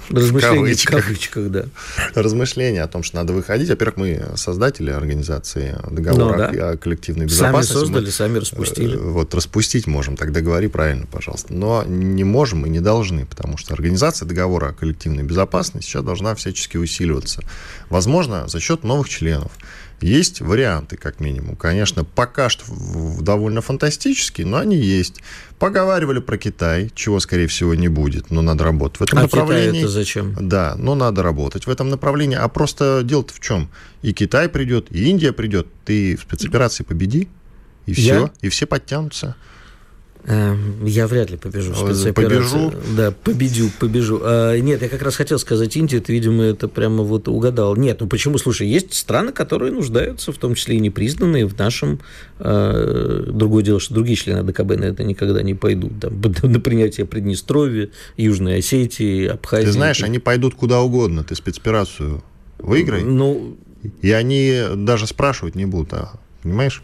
Размышления 0.09 0.75
в 0.75 0.85
кавычках. 0.85 1.49
да. 1.49 1.65
Размышления 2.13 2.83
о 2.83 2.87
том, 2.87 3.03
что 3.03 3.17
надо 3.17 3.33
выходить. 3.33 3.69
Во-первых, 3.69 3.97
мы 3.97 4.25
создатели 4.35 4.91
организации 4.91 5.77
договора 5.89 6.49
ну, 6.51 6.57
да. 6.57 6.69
о 6.71 6.77
коллективной 6.77 7.25
безопасности. 7.25 7.73
Сами 7.73 7.81
создали, 7.81 8.05
мы, 8.05 8.11
сами 8.11 8.37
распустили. 8.37 8.95
Э, 8.95 8.99
вот 8.99 9.33
распустить 9.33 9.87
можем, 9.87 10.15
тогда 10.15 10.41
говори 10.41 10.67
правильно, 10.67 11.07
пожалуйста. 11.07 11.53
Но 11.53 11.83
не 11.87 12.23
можем 12.23 12.65
и 12.65 12.69
не 12.69 12.79
должны, 12.81 13.25
потому 13.25 13.57
что 13.57 13.73
организация 13.73 14.27
договора 14.27 14.69
о 14.69 14.73
коллективной 14.73 15.23
безопасности 15.23 15.87
сейчас 15.87 16.03
должна 16.03 16.35
всячески 16.35 16.77
усиливаться. 16.77 17.41
Возможно, 17.89 18.47
за 18.47 18.59
счет 18.59 18.83
новых 18.83 19.09
членов. 19.09 19.51
Есть 20.01 20.41
варианты, 20.41 20.97
как 20.97 21.19
минимум. 21.19 21.55
Конечно, 21.55 22.03
пока 22.03 22.49
что 22.49 22.65
довольно 23.21 23.61
фантастические, 23.61 24.45
но 24.45 24.57
они 24.57 24.75
есть. 24.75 25.21
Поговаривали 25.57 26.19
про 26.19 26.37
Китай, 26.37 26.91
чего, 26.93 27.19
скорее 27.19 27.47
всего, 27.47 27.73
не 27.75 27.87
будет, 27.87 28.29
но 28.29 28.41
надо 28.41 28.65
работать 28.65 28.99
в 28.99 29.03
этом 29.03 29.19
а 29.19 29.21
направлении. 29.23 29.67
Китай 29.69 29.79
это 29.81 29.89
зачем? 29.89 30.35
Да, 30.39 30.75
но 30.77 30.95
надо 30.95 31.23
работать 31.23 31.65
в 31.65 31.69
этом 31.69 31.89
направлении. 31.89 32.37
А 32.37 32.47
просто 32.49 33.01
дело-то 33.03 33.33
в 33.33 33.39
чем? 33.39 33.69
И 34.01 34.13
Китай 34.13 34.49
придет, 34.49 34.87
и 34.91 35.09
Индия 35.09 35.31
придет. 35.31 35.67
Ты 35.85 36.17
в 36.17 36.21
спецоперации 36.21 36.83
победи, 36.83 37.29
и 37.85 37.93
все, 37.93 38.03
Я? 38.03 38.31
и 38.41 38.49
все 38.49 38.65
подтянутся. 38.65 39.35
Эм, 40.27 40.83
я 40.85 41.05
вряд 41.05 41.29
ли 41.29 41.37
побежу 41.37 41.71
в 41.71 41.77
спецоперацию. 41.77 42.71
Побежу? 42.71 42.73
Да, 42.97 43.11
победю, 43.11 43.69
побежу. 43.79 44.19
А, 44.23 44.57
нет, 44.57 44.81
я 44.81 44.89
как 44.89 45.03
раз 45.03 45.15
хотел 45.15 45.37
сказать 45.37 45.77
Индию, 45.77 46.01
ты, 46.01 46.13
видимо, 46.13 46.43
это 46.43 46.67
прямо 46.67 47.03
вот 47.03 47.27
угадал. 47.27 47.75
Нет, 47.75 48.01
ну 48.01 48.07
почему? 48.07 48.39
Слушай, 48.39 48.67
есть 48.67 48.93
страны, 48.95 49.31
которые 49.31 49.71
нуждаются, 49.71 50.31
в 50.31 50.37
том 50.37 50.55
числе 50.55 50.77
и 50.77 50.79
непризнанные 50.79 51.45
в 51.45 51.55
нашем... 51.57 51.99
Э, 52.39 53.25
другое 53.27 53.63
дело, 53.63 53.79
что 53.79 53.93
другие 53.93 54.15
члены 54.15 54.41
ДКБ 54.41 54.77
на 54.77 54.85
это 54.85 55.03
никогда 55.03 55.43
не 55.43 55.53
пойдут. 55.53 55.99
Там, 55.99 56.19
на 56.43 56.59
принятие 56.59 57.05
Приднестровья, 57.05 57.89
Южной 58.17 58.59
Осетии, 58.59 59.27
Абхазии. 59.27 59.67
Ты 59.67 59.71
знаешь, 59.73 60.01
они 60.01 60.17
пойдут 60.17 60.55
куда 60.55 60.81
угодно. 60.81 61.23
Ты 61.23 61.35
спецоперацию 61.35 62.23
выиграй. 62.57 63.03
Ну... 63.03 63.57
И 64.01 64.11
они 64.11 64.63
даже 64.77 65.05
спрашивать 65.05 65.53
не 65.53 65.67
будут, 65.67 65.93
а, 65.93 66.13
понимаешь? 66.41 66.81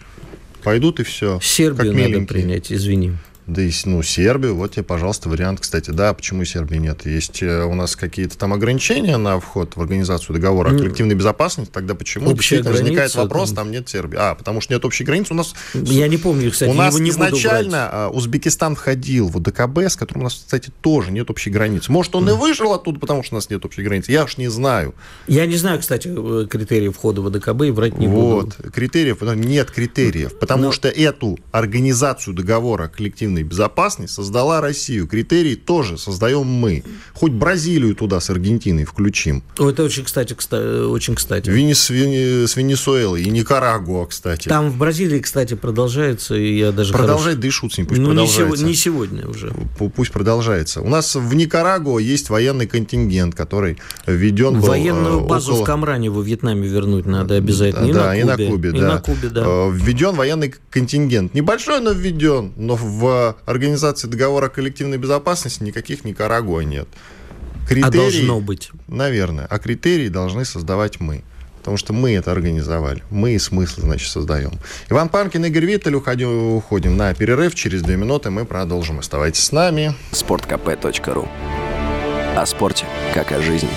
Пойдут 0.63 0.99
и 0.99 1.03
все. 1.03 1.39
Сербию 1.41 1.93
надо 1.93 2.27
принять, 2.27 2.71
извини. 2.71 3.13
Да 3.51 3.61
и, 3.61 3.71
ну, 3.83 4.01
Сербию, 4.01 4.55
вот 4.55 4.71
тебе, 4.71 4.83
пожалуйста, 4.83 5.27
вариант. 5.27 5.59
Кстати, 5.59 5.89
да, 5.89 6.13
почему 6.13 6.45
Сербии 6.45 6.77
нет? 6.77 7.05
Есть 7.05 7.43
э, 7.43 7.65
у 7.65 7.75
нас 7.75 7.97
какие-то 7.97 8.37
там 8.37 8.53
ограничения 8.53 9.17
на 9.17 9.41
вход 9.41 9.75
в 9.75 9.81
организацию 9.81 10.33
договора 10.35 10.69
о 10.69 10.77
коллективной 10.77 11.15
безопасности, 11.15 11.69
тогда 11.69 11.93
почему? 11.93 12.29
Общая 12.29 12.35
Действительно 12.35 12.71
граница, 12.71 12.83
возникает 12.83 13.15
вопрос, 13.15 13.49
там... 13.49 13.55
там 13.57 13.71
нет 13.71 13.89
Сербии. 13.89 14.17
А, 14.17 14.35
потому 14.35 14.61
что 14.61 14.73
нет 14.73 14.85
общей 14.85 15.03
границы. 15.03 15.33
У 15.33 15.35
нас... 15.35 15.53
Я 15.73 16.07
не 16.07 16.15
помню, 16.15 16.49
кстати, 16.49 16.69
У 16.69 16.73
нас 16.73 16.97
не 16.97 17.09
изначально 17.09 17.89
а, 17.91 18.09
Узбекистан 18.09 18.75
входил 18.75 19.27
в 19.27 19.41
ДКБ, 19.41 19.79
с 19.79 19.97
которым 19.97 20.21
у 20.21 20.23
нас, 20.25 20.35
кстати, 20.35 20.71
тоже 20.79 21.11
нет 21.11 21.29
общей 21.29 21.49
границы. 21.49 21.91
Может, 21.91 22.15
он 22.15 22.29
и 22.29 22.33
вышел 22.33 22.71
оттуда, 22.71 23.01
потому 23.01 23.21
что 23.21 23.35
у 23.35 23.37
нас 23.37 23.49
нет 23.49 23.65
общей 23.65 23.83
границы. 23.83 24.13
Я 24.13 24.23
уж 24.23 24.37
не 24.37 24.47
знаю. 24.47 24.95
Я 25.27 25.45
не 25.45 25.57
знаю, 25.57 25.79
кстати, 25.79 26.07
э, 26.07 26.47
критериев 26.47 26.95
входа 26.95 27.21
в 27.21 27.29
ДКБ 27.29 27.63
и 27.63 27.71
врать 27.71 27.97
не 27.97 28.07
вот. 28.07 28.45
буду. 28.45 28.55
Вот, 28.57 28.71
критериев, 28.71 29.21
нет 29.21 29.71
критериев, 29.71 30.39
потому 30.39 30.65
Но... 30.65 30.71
что 30.71 30.87
эту 30.87 31.37
организацию 31.51 32.33
договора 32.33 32.87
коллективной 32.87 33.40
безопасности 33.43 34.15
создала 34.15 34.61
Россию. 34.61 35.07
Критерии 35.07 35.55
тоже 35.55 35.97
создаем 35.97 36.45
мы. 36.45 36.83
Хоть 37.13 37.31
Бразилию 37.31 37.95
туда 37.95 38.19
с 38.19 38.29
Аргентиной 38.29 38.85
включим. 38.85 39.43
О, 39.57 39.69
это 39.69 39.83
очень 39.83 40.03
кстати, 40.03 40.33
кстати 40.33 40.85
очень 40.85 41.15
кстати. 41.15 41.49
Венес, 41.49 41.79
с 41.81 42.55
Венесуэлой 42.55 43.23
и 43.23 43.29
Никарагуа, 43.29 44.05
кстати. 44.05 44.49
Там 44.49 44.69
в 44.69 44.77
Бразилии, 44.77 45.19
кстати, 45.19 45.53
продолжается, 45.53 46.35
и 46.35 46.57
я 46.57 46.71
даже 46.71 46.93
Продолжает, 46.93 47.35
хорош... 47.35 47.41
да 47.41 47.47
и 47.47 47.51
шут 47.51 47.73
с 47.73 47.77
ним, 47.77 47.87
пусть 47.87 48.01
ну, 48.01 48.07
продолжается. 48.07 48.65
Не, 48.65 48.73
сегодня 48.73 49.27
уже. 49.27 49.53
Пусть 49.95 50.11
продолжается. 50.11 50.81
У 50.81 50.89
нас 50.89 51.15
в 51.15 51.33
Никарагуа 51.33 51.99
есть 51.99 52.29
военный 52.29 52.67
контингент, 52.67 53.35
который 53.35 53.77
введен 54.05 54.59
был... 54.59 54.67
Военную 54.67 55.21
э, 55.21 55.27
базу 55.27 55.53
около... 55.53 55.63
в 55.63 55.65
Камране 55.65 56.09
во 56.09 56.21
Вьетнаме 56.21 56.67
вернуть 56.67 57.05
надо 57.05 57.35
обязательно. 57.35 57.85
И 57.85 57.93
да, 57.93 58.07
на 58.07 58.17
и 58.17 58.23
на 58.23 58.37
Кубе. 58.37 58.69
И 58.69 58.79
да. 58.79 58.95
на 58.95 59.01
Кубе, 59.01 59.29
да. 59.29 59.43
Э, 59.45 59.71
введен 59.71 60.15
военный 60.15 60.53
контингент. 60.69 61.33
Небольшой, 61.33 61.81
но 61.81 61.91
введен. 61.91 62.53
Но 62.55 62.75
в 62.75 63.30
организации 63.45 64.07
договора 64.07 64.47
о 64.47 64.49
коллективной 64.49 64.97
безопасности 64.97 65.63
никаких 65.63 66.05
Никарагуа 66.05 66.61
нет. 66.61 66.87
Критерии, 67.67 67.87
а 67.87 67.91
должно 67.91 68.39
быть. 68.41 68.71
Наверное. 68.87 69.45
А 69.49 69.59
критерии 69.59 70.09
должны 70.09 70.45
создавать 70.45 70.99
мы. 70.99 71.23
Потому 71.59 71.77
что 71.77 71.93
мы 71.93 72.13
это 72.13 72.31
организовали. 72.31 73.03
Мы 73.11 73.33
и 73.33 73.39
смысл, 73.39 73.81
значит, 73.81 74.09
создаем. 74.09 74.53
Иван 74.89 75.09
Панкин, 75.09 75.45
Игорь 75.45 75.65
Виттель. 75.65 75.93
Уходим, 75.93 76.55
уходим 76.55 76.97
на 76.97 77.13
перерыв. 77.13 77.53
Через 77.53 77.83
две 77.83 77.97
минуты 77.97 78.31
мы 78.31 78.45
продолжим. 78.45 78.97
Оставайтесь 78.97 79.43
с 79.43 79.51
нами. 79.51 79.95
Спорткп.ру 80.11 81.29
О 82.35 82.45
спорте, 82.47 82.85
как 83.13 83.31
о 83.31 83.41
жизни. 83.41 83.69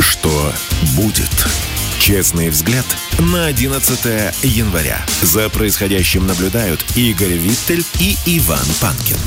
Что 0.00 0.52
будет? 0.96 1.69
Честный 2.00 2.48
взгляд 2.48 2.86
на 3.18 3.44
11 3.44 4.34
января. 4.42 5.04
За 5.20 5.50
происходящим 5.50 6.26
наблюдают 6.26 6.82
Игорь 6.96 7.34
Виттель 7.34 7.84
и 8.00 8.16
Иван 8.24 8.64
Панкин. 8.80 9.18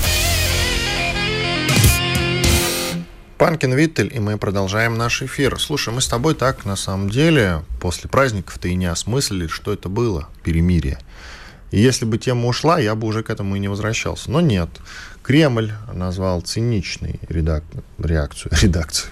Панкин 3.38 3.74
Виттель, 3.76 4.12
и 4.12 4.20
мы 4.20 4.40
продолжаем 4.40 4.98
наш 4.98 5.22
эфир. 5.22 5.60
Слушай, 5.60 5.94
мы 5.94 6.02
с 6.02 6.08
тобой 6.08 6.34
так, 6.34 6.66
на 6.66 6.76
самом 6.76 7.12
деле, 7.12 7.64
после 7.80 8.10
праздников-то 8.10 8.68
и 8.68 8.74
не 8.74 8.88
осмыслили, 8.88 9.46
что 9.46 9.72
это 9.72 9.88
было, 9.88 10.28
перемирие. 10.44 10.98
И 11.70 11.80
если 11.80 12.06
бы 12.06 12.18
тема 12.18 12.48
ушла, 12.48 12.80
я 12.80 12.96
бы 12.96 13.06
уже 13.06 13.22
к 13.22 13.30
этому 13.30 13.56
и 13.56 13.60
не 13.60 13.68
возвращался. 13.68 14.32
Но 14.32 14.42
нет. 14.42 14.70
Кремль 15.22 15.74
назвал 15.94 16.42
циничной 16.42 17.20
редак... 17.30 17.64
реакцию, 18.00 18.52
редакцию 18.64 19.12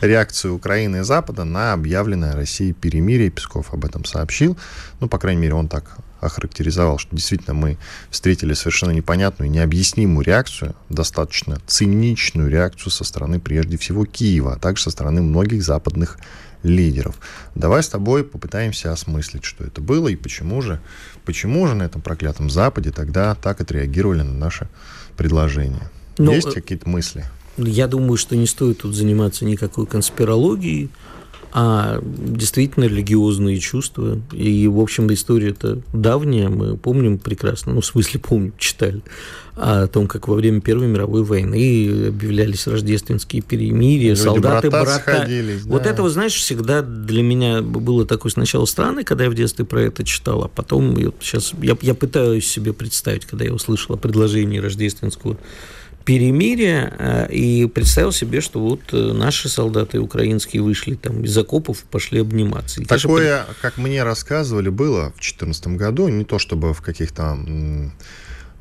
реакцию 0.00 0.54
Украины 0.54 0.98
и 0.98 1.02
Запада 1.02 1.44
на 1.44 1.72
объявленное 1.72 2.32
Россией 2.32 2.72
перемирие. 2.72 3.30
Песков 3.30 3.72
об 3.72 3.84
этом 3.84 4.04
сообщил. 4.04 4.56
Ну, 5.00 5.08
по 5.08 5.18
крайней 5.18 5.42
мере, 5.42 5.54
он 5.54 5.68
так 5.68 5.98
охарактеризовал, 6.20 6.98
что 6.98 7.14
действительно 7.14 7.54
мы 7.54 7.78
встретили 8.10 8.54
совершенно 8.54 8.92
непонятную, 8.92 9.50
необъяснимую 9.50 10.24
реакцию, 10.24 10.74
достаточно 10.88 11.58
циничную 11.66 12.48
реакцию 12.48 12.92
со 12.92 13.04
стороны, 13.04 13.40
прежде 13.40 13.76
всего, 13.76 14.06
Киева, 14.06 14.54
а 14.54 14.58
также 14.58 14.84
со 14.84 14.90
стороны 14.90 15.20
многих 15.20 15.62
западных 15.64 16.18
лидеров. 16.62 17.16
Давай 17.56 17.82
с 17.82 17.88
тобой 17.88 18.24
попытаемся 18.24 18.92
осмыслить, 18.92 19.44
что 19.44 19.64
это 19.64 19.80
было 19.80 20.08
и 20.08 20.16
почему 20.16 20.62
же, 20.62 20.80
почему 21.24 21.66
же 21.66 21.74
на 21.74 21.82
этом 21.82 22.00
проклятом 22.00 22.50
Западе 22.50 22.92
тогда 22.92 23.34
так 23.34 23.60
отреагировали 23.60 24.22
на 24.22 24.34
наше 24.34 24.68
предложение. 25.16 25.90
Ну, 26.18 26.32
Есть 26.32 26.48
э, 26.48 26.52
какие-то 26.52 26.88
мысли? 26.88 27.24
Я 27.56 27.86
думаю, 27.86 28.16
что 28.16 28.36
не 28.36 28.46
стоит 28.46 28.78
тут 28.78 28.94
заниматься 28.94 29.44
никакой 29.44 29.86
конспирологией, 29.86 30.90
а 31.54 32.00
действительно 32.02 32.84
религиозные 32.84 33.58
чувства. 33.58 34.18
И, 34.32 34.66
в 34.68 34.80
общем, 34.80 35.12
история 35.12 35.50
это 35.50 35.82
давняя, 35.92 36.48
мы 36.48 36.78
помним 36.78 37.18
прекрасно, 37.18 37.74
ну, 37.74 37.82
в 37.82 37.86
смысле 37.86 38.20
помним, 38.20 38.54
читали, 38.56 39.02
о 39.54 39.86
том, 39.86 40.06
как 40.06 40.28
во 40.28 40.34
время 40.34 40.62
Первой 40.62 40.86
мировой 40.86 41.24
войны 41.24 42.08
объявлялись 42.08 42.66
рождественские 42.66 43.42
перемирия, 43.42 44.12
Люди 44.12 44.20
солдаты 44.20 44.70
брата. 44.70 45.00
Сходились, 45.00 45.64
да. 45.64 45.70
Вот 45.70 45.84
это, 45.84 46.08
знаешь, 46.08 46.32
всегда 46.32 46.80
для 46.80 47.22
меня 47.22 47.60
было 47.60 48.06
такое 48.06 48.32
сначала 48.32 48.64
странно, 48.64 49.04
когда 49.04 49.24
я 49.24 49.30
в 49.30 49.34
детстве 49.34 49.66
про 49.66 49.82
это 49.82 50.04
читал, 50.04 50.44
а 50.44 50.48
потом 50.48 50.96
я, 50.96 51.12
сейчас 51.20 51.52
я, 51.60 51.76
я 51.82 51.94
пытаюсь 51.94 52.46
себе 52.46 52.72
представить, 52.72 53.26
когда 53.26 53.44
я 53.44 53.52
услышал 53.52 53.94
о 53.94 53.98
предложении 53.98 54.58
рождественского 54.58 55.36
перемирие 56.04 56.92
э, 56.98 57.32
и 57.32 57.66
представил 57.66 58.12
себе, 58.12 58.40
что 58.40 58.60
вот 58.60 58.80
э, 58.92 59.12
наши 59.12 59.48
солдаты 59.48 59.98
украинские 59.98 60.62
вышли 60.62 60.94
там 60.94 61.24
из 61.24 61.36
окопов, 61.36 61.84
пошли 61.84 62.20
обниматься. 62.20 62.80
И, 62.80 62.84
Такое, 62.84 63.42
конечно, 63.42 63.54
как 63.60 63.76
мне 63.78 64.02
рассказывали, 64.02 64.68
было 64.68 65.10
в 65.10 65.20
2014 65.20 65.66
году, 65.68 66.08
не 66.08 66.24
то 66.24 66.38
чтобы 66.38 66.74
в 66.74 66.82
каких-то 66.82 67.38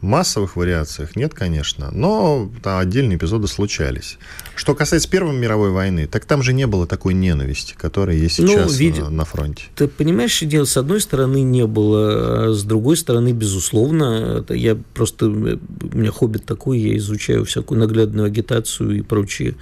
массовых 0.02 0.56
вариациях 0.56 1.16
нет, 1.16 1.34
конечно, 1.34 1.92
но 1.92 2.50
да, 2.64 2.80
отдельные 2.80 3.18
эпизоды 3.18 3.48
случались. 3.48 4.18
Что 4.56 4.76
касается 4.76 5.10
Первой 5.10 5.36
мировой 5.36 5.72
войны, 5.72 6.08
так 6.08 6.26
там 6.26 6.44
же 6.44 6.54
не 6.54 6.68
было 6.68 6.86
такой 6.86 7.14
ненависти, 7.14 7.74
которая 7.78 8.16
есть 8.16 8.40
ну, 8.40 8.48
сейчас 8.48 8.72
ну, 8.72 8.78
вид... 8.78 9.00
на, 9.00 9.10
на 9.10 9.26
фронте. 9.26 9.64
Ты 9.76 9.88
понимаешь, 9.88 10.40
дело 10.42 10.66
с 10.66 10.78
одной 10.78 11.02
стороны 11.02 11.42
не 11.42 11.66
было, 11.66 12.50
а 12.50 12.54
с 12.54 12.64
другой 12.64 12.98
стороны, 12.98 13.32
безусловно, 13.32 14.46
я 14.50 14.78
просто, 14.94 15.28
у 15.28 15.30
меня 15.30 16.12
хоббит 16.12 16.46
такой, 16.46 16.80
я 16.80 16.98
изучаю 16.98 17.46
всякую 17.46 17.80
наглядную 17.80 18.28
агитацию 18.28 18.98
и 18.98 19.02
прочие 19.02 19.56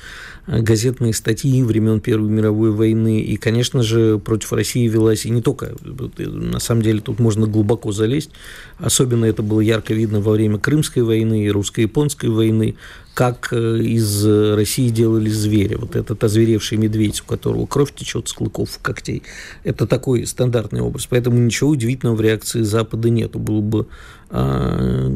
газетные 0.50 1.14
статьи 1.14 1.62
времен 1.64 2.00
Первой 2.00 2.30
мировой 2.30 2.72
войны. 2.72 3.22
И, 3.22 3.38
конечно 3.38 3.84
же, 3.84 4.18
против 4.20 4.52
России 4.54 4.88
велась 4.88 5.26
и 5.26 5.30
не 5.30 5.42
только. 5.42 5.76
На 6.18 6.60
самом 6.60 6.82
деле 6.82 7.02
тут 7.02 7.20
можно 7.20 7.46
глубоко 7.46 7.92
залезть. 7.92 8.32
Особенно 8.80 9.26
это 9.26 9.44
было 9.44 9.62
ярко 9.62 9.94
видно 9.94 10.20
во 10.20 10.32
время 10.32 10.58
Крымской 10.58 11.04
войны 11.04 11.46
и 11.46 11.52
русско-японской 11.52 12.30
войны, 12.30 12.76
как 13.20 13.50
э, 13.52 13.80
из 13.80 14.26
России 14.26 14.88
делали 14.88 15.30
зверя. 15.30 15.78
Вот 15.78 15.98
этот 15.98 16.24
озверевший 16.24 16.78
медведь, 16.78 17.20
у 17.20 17.26
которого 17.26 17.66
кровь 17.66 17.94
течет 17.94 18.30
с 18.30 18.32
клыков 18.32 18.80
когтей. 18.82 19.24
Это 19.66 19.88
такой 19.88 20.26
стандартный 20.26 20.80
образ. 20.80 21.06
Поэтому 21.06 21.38
ничего 21.38 21.72
удивительного 21.72 22.16
в 22.16 22.22
реакции 22.22 22.62
Запада 22.62 23.10
нету. 23.10 23.38
Было 23.38 23.60
бы 23.60 23.88
а, 24.30 25.12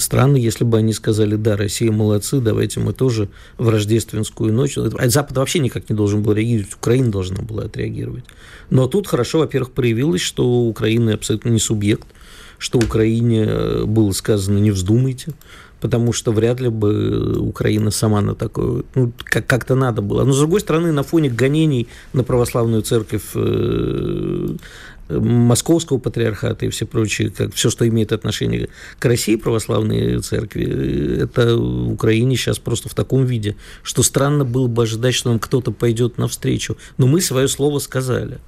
странно, 0.00 0.36
если 0.36 0.64
бы 0.64 0.78
они 0.78 0.92
сказали, 0.92 1.36
да, 1.36 1.56
Россия 1.56 1.92
молодцы, 1.92 2.40
давайте 2.40 2.80
мы 2.80 2.92
тоже 2.92 3.28
в 3.56 3.68
рождественскую 3.68 4.52
ночь. 4.52 4.76
А 4.76 5.08
Запад 5.08 5.36
вообще 5.36 5.60
никак 5.60 5.88
не 5.88 5.94
должен 5.94 6.24
был 6.24 6.32
реагировать, 6.32 6.74
Украина 6.74 7.12
должна 7.12 7.42
была 7.42 7.66
отреагировать. 7.66 8.24
Но 8.68 8.88
тут 8.88 9.06
хорошо, 9.06 9.38
во-первых, 9.38 9.70
проявилось, 9.70 10.22
что 10.22 10.44
Украина 10.44 11.14
абсолютно 11.14 11.50
не 11.50 11.60
субъект, 11.60 12.08
что 12.58 12.78
Украине 12.78 13.44
э, 13.46 13.84
было 13.84 14.10
сказано 14.10 14.58
«не 14.58 14.72
вздумайте», 14.72 15.34
потому 15.84 16.14
что 16.14 16.32
вряд 16.32 16.60
ли 16.60 16.70
бы 16.70 17.38
Украина 17.40 17.90
сама 17.90 18.22
на 18.22 18.34
такое, 18.34 18.84
ну, 18.94 19.12
как- 19.22 19.46
как-то 19.46 19.74
надо 19.74 20.00
было. 20.00 20.24
Но, 20.24 20.32
с 20.32 20.38
другой 20.38 20.60
стороны, 20.60 20.92
на 20.92 21.02
фоне 21.02 21.28
гонений 21.28 21.88
на 22.14 22.24
православную 22.24 22.80
церковь 22.80 23.24
э, 23.34 24.56
московского 25.10 25.98
патриархата 25.98 26.64
и 26.64 26.70
все 26.70 26.86
прочее, 26.86 27.28
как 27.28 27.52
все, 27.52 27.68
что 27.68 27.86
имеет 27.86 28.12
отношение 28.12 28.70
к 28.98 29.04
России, 29.04 29.36
православной 29.36 30.20
церкви, 30.20 31.18
это 31.20 31.54
в 31.54 31.92
Украине 31.92 32.36
сейчас 32.36 32.58
просто 32.58 32.88
в 32.88 32.94
таком 32.94 33.26
виде, 33.26 33.54
что 33.82 34.02
странно 34.02 34.46
было 34.46 34.68
бы 34.68 34.84
ожидать, 34.84 35.14
что 35.14 35.28
нам 35.28 35.38
кто-то 35.38 35.70
пойдет 35.70 36.16
навстречу. 36.16 36.78
Но 36.96 37.06
мы 37.06 37.20
свое 37.20 37.46
слово 37.46 37.78
сказали. 37.78 38.38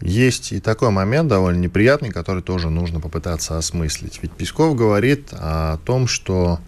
Есть 0.00 0.52
и 0.52 0.60
такой 0.60 0.90
момент 0.90 1.28
довольно 1.28 1.58
неприятный, 1.58 2.10
который 2.10 2.42
тоже 2.42 2.70
нужно 2.70 3.00
попытаться 3.00 3.58
осмыслить. 3.58 4.20
Ведь 4.22 4.32
Песков 4.32 4.76
говорит 4.76 5.28
о 5.32 5.78
том, 5.78 6.06
что 6.06 6.60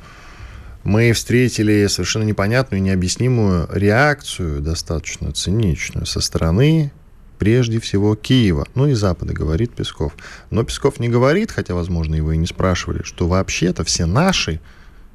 мы 0.83 1.13
встретили 1.13 1.87
совершенно 1.87 2.25
непонятную 2.25 2.83
необъяснимую 2.83 3.69
реакцию, 3.71 4.61
достаточно 4.61 5.33
циничную, 5.33 6.07
со 6.07 6.21
стороны 6.21 6.91
прежде 7.39 7.81
всего 7.81 8.17
Киева, 8.17 8.67
ну 8.75 8.87
и 8.87 8.95
Запада, 8.95 9.33
говорит 9.33 9.73
Песков. 9.73 10.15
Но 10.51 10.65
Песков 10.65 11.01
не 11.01 11.09
говорит, 11.09 11.51
хотя, 11.51 11.75
возможно, 11.75 12.15
его 12.15 12.33
и 12.33 12.37
не 12.37 12.47
спрашивали, 12.47 13.03
что 13.03 13.29
вообще-то 13.29 13.85
все 13.85 14.07
наши, 14.07 14.61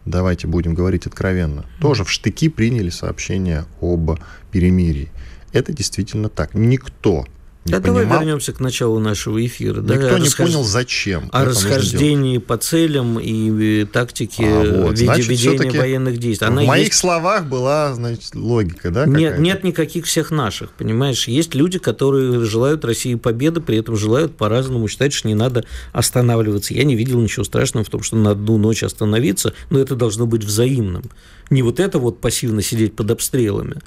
давайте 0.06 0.48
будем 0.48 0.74
говорить 0.74 1.06
откровенно, 1.06 1.66
тоже 1.80 2.04
в 2.04 2.12
штыки 2.12 2.50
приняли 2.50 2.90
сообщение 2.90 3.66
об 3.82 4.20
перемирии. 4.52 5.12
Это 5.52 5.72
действительно 5.72 6.30
так. 6.30 6.54
Никто 6.54 7.26
не 7.66 7.72
да 7.72 7.82
понимал. 7.82 8.04
давай 8.04 8.20
вернемся 8.20 8.54
к 8.54 8.60
началу 8.60 9.00
нашего 9.00 9.44
эфира. 9.44 9.82
Никто 9.82 9.96
да, 9.96 10.20
не 10.20 10.26
расхож... 10.26 10.46
понял, 10.46 10.64
зачем. 10.64 11.30
О 11.32 11.46
расхождении 11.46 12.38
по 12.38 12.58
целям 12.58 13.20
и 13.20 13.86
тактике 13.86 14.44
а, 14.46 14.84
вот, 14.84 14.98
значит, 14.98 15.28
ведения 15.28 15.72
военных 15.72 16.20
действий. 16.20 16.46
Она 16.48 16.62
в 16.62 16.66
моих 16.66 16.88
есть... 16.90 17.00
словах 17.00 17.48
была, 17.48 17.92
значит, 17.96 18.36
логика, 18.36 18.92
да? 18.92 19.08
Нет, 19.08 19.40
нет 19.40 19.64
никаких 19.64 20.06
всех 20.06 20.30
наших, 20.30 20.72
понимаешь? 20.74 21.28
Есть 21.28 21.56
люди, 21.56 21.80
которые 21.80 22.46
желают 22.46 22.86
России 22.86 23.16
победы, 23.16 23.62
при 23.62 23.80
этом 23.80 23.96
желают 23.96 24.38
по-разному, 24.38 24.88
считают, 24.88 25.14
что 25.14 25.28
не 25.28 25.36
надо 25.36 25.66
останавливаться. 25.92 26.76
Я 26.76 26.84
не 26.84 26.96
видел 26.96 27.20
ничего 27.20 27.44
страшного 27.44 27.84
в 27.84 27.90
том, 27.90 28.04
что 28.04 28.16
на 28.16 28.32
одну 28.32 28.58
ночь 28.60 28.84
остановиться, 28.84 29.54
но 29.72 29.80
это 29.80 29.96
должно 29.96 30.28
быть 30.28 30.44
взаимным. 30.44 31.10
Не 31.50 31.64
вот 31.64 31.80
это 31.80 31.98
вот 31.98 32.22
пассивно 32.22 32.62
сидеть 32.62 32.96
под 32.96 33.10
обстрелами. 33.10 33.78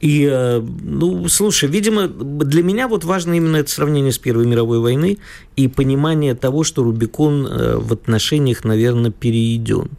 И, 0.00 0.26
э, 0.30 0.60
ну, 0.60 1.28
слушай, 1.28 1.68
видимо, 1.68 2.08
для 2.08 2.62
меня 2.62 2.88
вот 2.88 3.04
важно 3.04 3.34
именно 3.34 3.58
это 3.58 3.70
сравнение 3.70 4.12
с 4.12 4.18
Первой 4.18 4.46
мировой 4.46 4.80
войной 4.80 5.18
и 5.56 5.68
понимание 5.68 6.34
того, 6.34 6.64
что 6.64 6.82
Рубикон 6.82 7.46
э, 7.46 7.76
в 7.76 7.92
отношениях, 7.92 8.64
наверное, 8.64 9.10
перейден. 9.10 9.90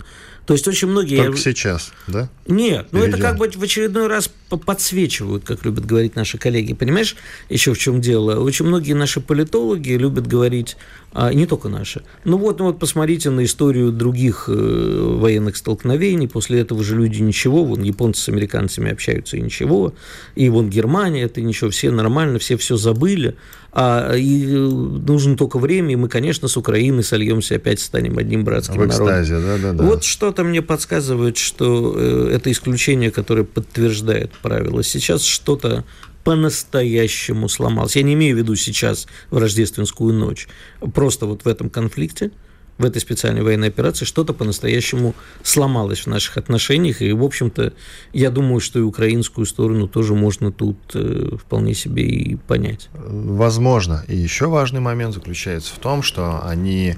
То 0.47 0.53
есть 0.53 0.67
очень 0.67 0.87
многие... 0.87 1.17
Только 1.17 1.37
сейчас, 1.37 1.91
да? 2.07 2.29
Нет, 2.47 2.87
ну 2.91 3.03
это 3.03 3.17
как 3.17 3.37
бы 3.37 3.47
в 3.47 3.61
очередной 3.61 4.07
раз 4.07 4.31
подсвечивают, 4.57 5.43
как 5.43 5.65
любят 5.65 5.85
говорить 5.85 6.15
наши 6.15 6.37
коллеги. 6.37 6.73
Понимаешь, 6.73 7.15
еще 7.49 7.73
в 7.73 7.77
чем 7.77 8.01
дело? 8.01 8.39
Очень 8.39 8.65
многие 8.65 8.93
наши 8.93 9.21
политологи 9.21 9.91
любят 9.91 10.27
говорить, 10.27 10.77
а, 11.13 11.33
не 11.33 11.45
только 11.45 11.67
наши, 11.67 12.03
ну 12.23 12.37
вот, 12.37 12.59
ну 12.59 12.65
вот 12.65 12.79
посмотрите 12.79 13.29
на 13.31 13.43
историю 13.43 13.91
других 13.91 14.45
э, 14.47 15.17
военных 15.19 15.57
столкновений, 15.57 16.27
после 16.27 16.61
этого 16.61 16.83
же 16.83 16.95
люди 16.95 17.21
ничего, 17.21 17.65
вон 17.65 17.81
японцы 17.81 18.21
с 18.21 18.29
американцами 18.29 18.91
общаются 18.91 19.35
и 19.35 19.41
ничего, 19.41 19.93
и 20.35 20.47
вон 20.49 20.69
Германия, 20.69 21.23
это 21.23 21.41
ничего, 21.41 21.69
все 21.69 21.91
нормально, 21.91 22.39
все 22.39 22.55
все 22.55 22.77
забыли, 22.77 23.35
а 23.73 24.15
и 24.15 24.45
э, 24.45 24.57
нужно 24.57 25.37
только 25.37 25.57
время, 25.57 25.93
и 25.93 25.95
мы, 25.95 26.09
конечно, 26.09 26.47
с 26.47 26.57
Украины 26.57 27.03
сольемся, 27.03 27.55
опять 27.55 27.79
станем 27.79 28.17
одним 28.17 28.43
братским 28.43 28.81
в 28.81 28.87
экстазе, 28.87 29.35
народом. 29.35 29.61
Да, 29.61 29.71
да, 29.71 29.77
да. 29.77 29.83
Вот 29.83 30.03
что-то 30.03 30.43
мне 30.43 30.61
подсказывает, 30.61 31.37
что 31.37 31.93
э, 31.95 32.31
это 32.35 32.51
исключение, 32.51 33.11
которое 33.11 33.43
подтверждает 33.43 34.31
правило. 34.41 34.83
Сейчас 34.83 35.23
что-то 35.23 35.83
по-настоящему 36.23 37.49
сломалось. 37.49 37.95
Я 37.95 38.03
не 38.03 38.13
имею 38.13 38.35
в 38.35 38.39
виду 38.39 38.55
сейчас 38.55 39.07
в 39.29 39.37
рождественскую 39.37 40.13
ночь. 40.13 40.47
Просто 40.93 41.25
вот 41.25 41.45
в 41.45 41.47
этом 41.47 41.69
конфликте– 41.69 42.31
в 42.81 42.85
этой 42.85 42.99
специальной 42.99 43.43
военной 43.43 43.67
операции 43.67 44.05
что-то 44.05 44.33
по-настоящему 44.33 45.13
сломалось 45.43 46.01
в 46.01 46.07
наших 46.07 46.37
отношениях. 46.37 47.01
И, 47.01 47.11
в 47.13 47.23
общем-то, 47.23 47.73
я 48.11 48.29
думаю, 48.29 48.59
что 48.59 48.79
и 48.79 48.81
украинскую 48.81 49.45
сторону 49.45 49.87
тоже 49.87 50.15
можно 50.15 50.51
тут 50.51 50.77
э, 50.95 51.37
вполне 51.39 51.73
себе 51.73 52.03
и 52.03 52.35
понять. 52.35 52.89
Возможно. 52.93 54.03
И 54.07 54.15
еще 54.15 54.47
важный 54.47 54.79
момент 54.79 55.13
заключается 55.13 55.73
в 55.73 55.77
том, 55.77 56.01
что 56.01 56.43
они 56.45 56.95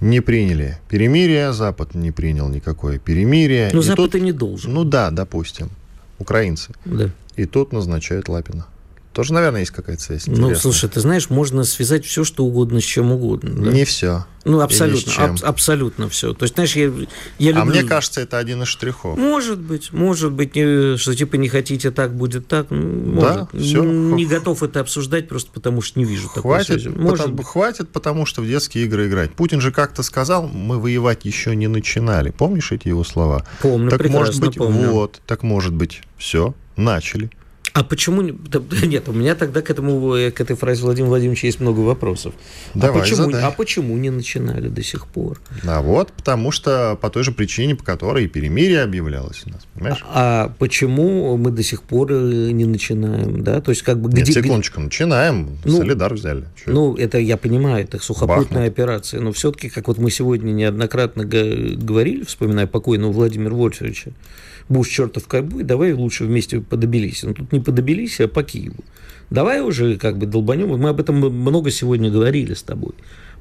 не 0.00 0.20
приняли 0.20 0.78
перемирие, 0.88 1.52
Запад 1.52 1.94
не 1.94 2.10
принял 2.12 2.48
никакое 2.48 2.98
перемирие. 2.98 3.70
Но 3.72 3.80
и 3.80 3.82
Запад 3.82 4.12
тут, 4.12 4.14
и 4.14 4.20
не 4.20 4.32
должен. 4.32 4.72
Ну 4.72 4.84
да, 4.84 5.10
допустим, 5.10 5.70
украинцы. 6.20 6.72
Да. 6.84 7.10
И 7.36 7.46
тут 7.46 7.72
назначают 7.72 8.28
Лапина. 8.28 8.66
Тоже, 9.20 9.34
наверное, 9.34 9.60
есть 9.60 9.72
какая-то 9.72 10.02
связь. 10.02 10.26
Ну, 10.26 10.32
интересная. 10.32 10.54
Ну, 10.54 10.58
слушай, 10.58 10.88
ты 10.88 10.98
знаешь, 11.00 11.28
можно 11.28 11.64
связать 11.64 12.06
все, 12.06 12.24
что 12.24 12.42
угодно 12.42 12.80
с 12.80 12.84
чем 12.84 13.12
угодно. 13.12 13.50
Да? 13.66 13.70
Не 13.70 13.84
все. 13.84 14.24
Ну, 14.46 14.60
абсолютно, 14.60 15.12
аб- 15.12 15.44
абсолютно 15.44 16.08
все. 16.08 16.32
То 16.32 16.44
есть, 16.44 16.54
знаешь, 16.54 16.74
я, 16.74 16.84
я 17.38 17.50
люблю... 17.50 17.60
А 17.60 17.64
мне 17.66 17.82
кажется, 17.82 18.22
это 18.22 18.38
один 18.38 18.62
из 18.62 18.68
штрихов. 18.68 19.18
Может 19.18 19.58
быть, 19.58 19.92
может 19.92 20.32
быть, 20.32 20.52
что 20.52 21.14
типа 21.14 21.36
не 21.36 21.50
хотите 21.50 21.90
так, 21.90 22.16
будет 22.16 22.48
так. 22.48 22.70
Может. 22.70 23.20
Да, 23.20 23.48
все. 23.60 23.84
Не 23.84 24.24
готов 24.24 24.62
это 24.62 24.80
обсуждать 24.80 25.28
просто 25.28 25.50
потому, 25.52 25.82
что 25.82 25.98
не 25.98 26.06
вижу 26.06 26.28
хватит, 26.28 26.42
такой 26.42 26.64
связи. 26.64 26.88
Может 26.88 27.18
потому, 27.18 27.36
быть. 27.36 27.46
Хватит, 27.46 27.88
потому 27.90 28.24
что 28.24 28.40
в 28.40 28.46
детские 28.46 28.86
игры 28.86 29.06
играть. 29.08 29.34
Путин 29.34 29.60
же 29.60 29.70
как-то 29.70 30.02
сказал, 30.02 30.48
мы 30.48 30.80
воевать 30.80 31.26
еще 31.26 31.54
не 31.54 31.68
начинали. 31.68 32.30
Помнишь 32.30 32.72
эти 32.72 32.88
его 32.88 33.04
слова? 33.04 33.46
Помню, 33.60 33.90
так 33.90 34.08
может 34.08 34.40
быть, 34.40 34.56
помню. 34.56 34.88
Вот, 34.92 35.20
так 35.26 35.42
может 35.42 35.74
быть, 35.74 36.00
все, 36.16 36.54
начали. 36.76 37.30
А 37.72 37.84
почему... 37.84 38.22
Нет, 38.82 39.08
у 39.08 39.12
меня 39.12 39.34
тогда 39.34 39.62
к, 39.62 39.70
этому, 39.70 40.14
э, 40.14 40.30
к 40.30 40.40
этой 40.40 40.56
фразе 40.56 40.82
Владимира 40.82 41.10
Владимировича 41.10 41.46
есть 41.46 41.60
много 41.60 41.80
вопросов. 41.80 42.34
А 42.74 42.78
Давай, 42.78 42.98
а, 42.98 43.00
почему, 43.02 43.24
задай. 43.24 43.42
а 43.42 43.50
почему 43.50 43.96
не 43.96 44.10
начинали 44.10 44.68
до 44.68 44.82
сих 44.82 45.06
пор? 45.06 45.40
А 45.64 45.80
вот, 45.80 46.12
потому 46.12 46.50
что 46.50 46.98
по 47.00 47.10
той 47.10 47.22
же 47.22 47.32
причине, 47.32 47.76
по 47.76 47.84
которой 47.84 48.24
и 48.24 48.28
перемирие 48.28 48.82
объявлялось 48.82 49.42
у 49.46 49.50
нас, 49.50 49.66
понимаешь? 49.74 50.04
А, 50.04 50.44
а 50.44 50.54
почему 50.58 51.36
мы 51.36 51.50
до 51.50 51.62
сих 51.62 51.82
пор 51.82 52.12
э, 52.12 52.50
не 52.50 52.64
начинаем, 52.64 53.42
да? 53.42 53.60
То 53.60 53.70
есть 53.70 53.82
как 53.82 54.00
бы... 54.00 54.10
Нет, 54.10 54.24
где, 54.24 54.32
секундочку, 54.32 54.76
где... 54.76 54.84
начинаем, 54.84 55.58
ну, 55.64 55.78
Солидар 55.78 56.14
взяли. 56.14 56.44
Что 56.56 56.70
ну, 56.72 56.96
это 56.96 57.18
я 57.18 57.36
понимаю, 57.36 57.84
это 57.84 57.98
сухопутная 57.98 58.44
Бахнут. 58.44 58.68
операция, 58.68 59.20
но 59.20 59.32
все-таки, 59.32 59.68
как 59.68 59.88
вот 59.88 59.98
мы 59.98 60.10
сегодня 60.10 60.50
неоднократно 60.52 61.24
говорили, 61.24 62.24
вспоминая 62.24 62.66
покойного 62.66 63.12
Владимира 63.12 63.54
Вольфовича, 63.54 64.12
Буш 64.70 64.88
чертов 64.88 65.26
ковбой, 65.26 65.64
давай 65.64 65.92
лучше 65.92 66.24
вместе 66.24 66.60
по 66.60 66.76
Тбилиси. 66.76 67.26
Ну, 67.26 67.34
тут 67.34 67.52
не 67.52 67.58
по 67.58 67.72
Тбилиси, 67.72 68.22
а 68.22 68.28
по 68.28 68.44
Киеву. 68.44 68.84
Давай 69.28 69.60
уже 69.60 69.96
как 69.96 70.16
бы 70.16 70.26
долбанем. 70.26 70.68
Мы 70.68 70.88
об 70.88 71.00
этом 71.00 71.16
много 71.16 71.70
сегодня 71.70 72.08
говорили 72.08 72.54
с 72.54 72.62
тобой. 72.62 72.92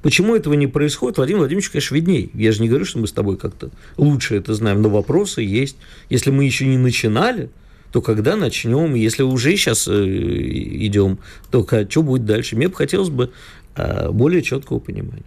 Почему 0.01 0.35
этого 0.35 0.55
не 0.55 0.65
происходит, 0.65 1.17
Владимир 1.17 1.39
Владимирович, 1.39 1.69
конечно, 1.69 1.93
видней. 1.93 2.31
Я 2.33 2.51
же 2.51 2.63
не 2.63 2.67
говорю, 2.67 2.85
что 2.85 2.97
мы 2.97 3.07
с 3.07 3.11
тобой 3.11 3.37
как-то 3.37 3.69
лучше 3.97 4.37
это 4.37 4.55
знаем, 4.55 4.81
но 4.81 4.89
вопросы 4.89 5.41
есть. 5.43 5.77
Если 6.09 6.31
мы 6.31 6.45
еще 6.45 6.65
не 6.65 6.77
начинали, 6.77 7.49
то 7.91 8.01
когда 8.01 8.35
начнем, 8.35 8.95
если 8.95 9.21
уже 9.21 9.55
сейчас 9.55 9.87
э, 9.87 9.93
идем, 9.93 11.19
то 11.51 11.67
что 11.89 12.01
будет 12.01 12.25
дальше? 12.25 12.55
Мне 12.55 12.69
бы 12.69 12.75
хотелось 12.75 13.09
бы 13.09 13.31
а, 13.75 14.11
более 14.11 14.41
четкого 14.41 14.79
понимания. 14.79 15.23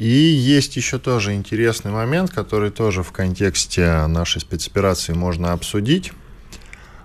И 0.00 0.08
есть 0.08 0.76
еще 0.76 0.98
тоже 0.98 1.34
интересный 1.34 1.90
момент, 1.90 2.30
который 2.30 2.70
тоже 2.70 3.02
в 3.02 3.12
контексте 3.12 4.06
нашей 4.06 4.40
спецоперации 4.40 5.12
можно 5.12 5.52
обсудить. 5.52 6.12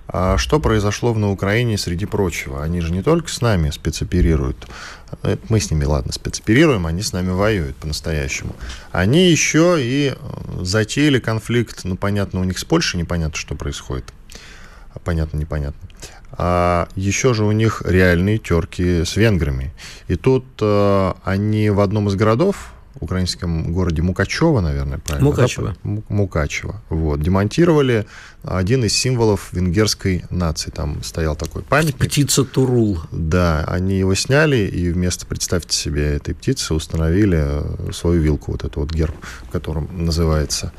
А 0.07 0.37
что 0.37 0.61
произошло 0.61 1.13
на 1.13 1.29
Украине 1.29 1.77
среди 1.77 2.05
прочего? 2.05 2.63
Они 2.63 2.79
же 2.79 2.93
не 2.93 3.03
только 3.03 3.27
с 3.27 3.41
нами 3.41 3.69
спецоперируют. 3.71 4.65
Мы 5.49 5.59
с 5.59 5.69
ними, 5.69 5.83
ладно, 5.83 6.13
спецоперируем, 6.13 6.87
они 6.87 7.01
с 7.01 7.11
нами 7.11 7.31
воюют 7.31 7.75
по-настоящему. 7.75 8.55
Они 8.93 9.29
еще 9.29 9.75
и 9.77 10.13
э, 10.15 10.63
затеяли 10.63 11.19
конфликт, 11.19 11.81
ну, 11.83 11.97
понятно, 11.97 12.39
у 12.39 12.45
них 12.45 12.57
с 12.57 12.63
Польшей 12.63 12.97
непонятно, 12.97 13.35
что 13.37 13.55
происходит. 13.55 14.05
Понятно, 15.03 15.37
непонятно. 15.37 15.89
А 16.31 16.87
еще 16.95 17.33
же 17.33 17.43
у 17.43 17.51
них 17.51 17.81
реальные 17.85 18.37
терки 18.37 19.03
с 19.03 19.17
венграми. 19.17 19.73
И 20.07 20.15
тут 20.15 20.45
э, 20.61 21.13
они 21.25 21.69
в 21.69 21.81
одном 21.81 22.07
из 22.07 22.15
городов 22.15 22.71
украинском 22.99 23.73
городе 23.73 24.01
Мукачево, 24.01 24.61
наверное, 24.61 24.99
правильно? 24.99 25.29
Мукачево. 25.29 25.75
Да? 25.83 26.01
Мукачево. 26.09 26.81
Вот. 26.89 27.21
Демонтировали 27.21 28.05
один 28.43 28.83
из 28.85 28.93
символов 28.93 29.49
венгерской 29.51 30.23
нации. 30.29 30.69
Там 30.71 31.03
стоял 31.03 31.35
такой 31.35 31.63
памятник. 31.63 32.09
Птица 32.09 32.43
Турул. 32.43 32.99
Да, 33.11 33.63
они 33.67 33.99
его 33.99 34.15
сняли, 34.15 34.57
и 34.57 34.91
вместо, 34.91 35.25
представьте 35.25 35.75
себе, 35.75 36.15
этой 36.15 36.33
птицы 36.33 36.73
установили 36.73 37.61
свою 37.91 38.21
вилку, 38.21 38.51
вот 38.51 38.63
эту 38.63 38.81
вот 38.81 38.91
герб, 38.91 39.15
которым 39.51 40.05
называется 40.05 40.71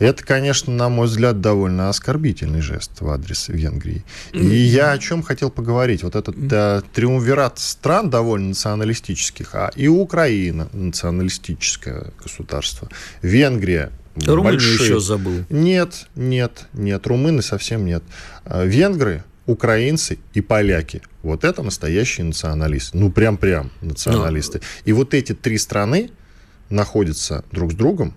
это, 0.00 0.24
конечно, 0.24 0.72
на 0.72 0.88
мой 0.88 1.06
взгляд, 1.06 1.40
довольно 1.40 1.88
оскорбительный 1.88 2.60
жест 2.60 3.00
в 3.00 3.10
адрес 3.10 3.48
Венгрии. 3.48 4.04
И 4.32 4.46
я 4.46 4.92
о 4.92 4.98
чем 4.98 5.22
хотел 5.22 5.50
поговорить. 5.50 6.02
Вот 6.02 6.16
этот 6.16 6.48
да, 6.48 6.82
триумвират 6.94 7.58
стран 7.58 8.10
довольно 8.10 8.48
националистических, 8.48 9.54
а 9.54 9.70
и 9.76 9.88
Украина 9.88 10.68
националистическое 10.72 12.12
государство. 12.22 12.88
Венгрия 13.22 13.92
Румынию 14.16 14.42
большие. 14.42 14.74
еще 14.74 15.00
забыл. 15.00 15.44
Нет, 15.50 16.06
нет, 16.16 16.66
нет, 16.72 17.06
румыны 17.06 17.42
совсем 17.42 17.84
нет. 17.84 18.02
А 18.44 18.64
венгры, 18.64 19.22
украинцы 19.46 20.18
и 20.34 20.40
поляки. 20.40 21.02
Вот 21.22 21.44
это 21.44 21.62
настоящие 21.62 22.24
националисты. 22.24 22.96
Ну, 22.96 23.10
прям-прям 23.10 23.70
националисты. 23.80 24.58
Но... 24.58 24.64
И 24.84 24.92
вот 24.92 25.14
эти 25.14 25.34
три 25.34 25.58
страны 25.58 26.10
находятся 26.70 27.44
друг 27.52 27.72
с 27.72 27.74
другом 27.74 28.14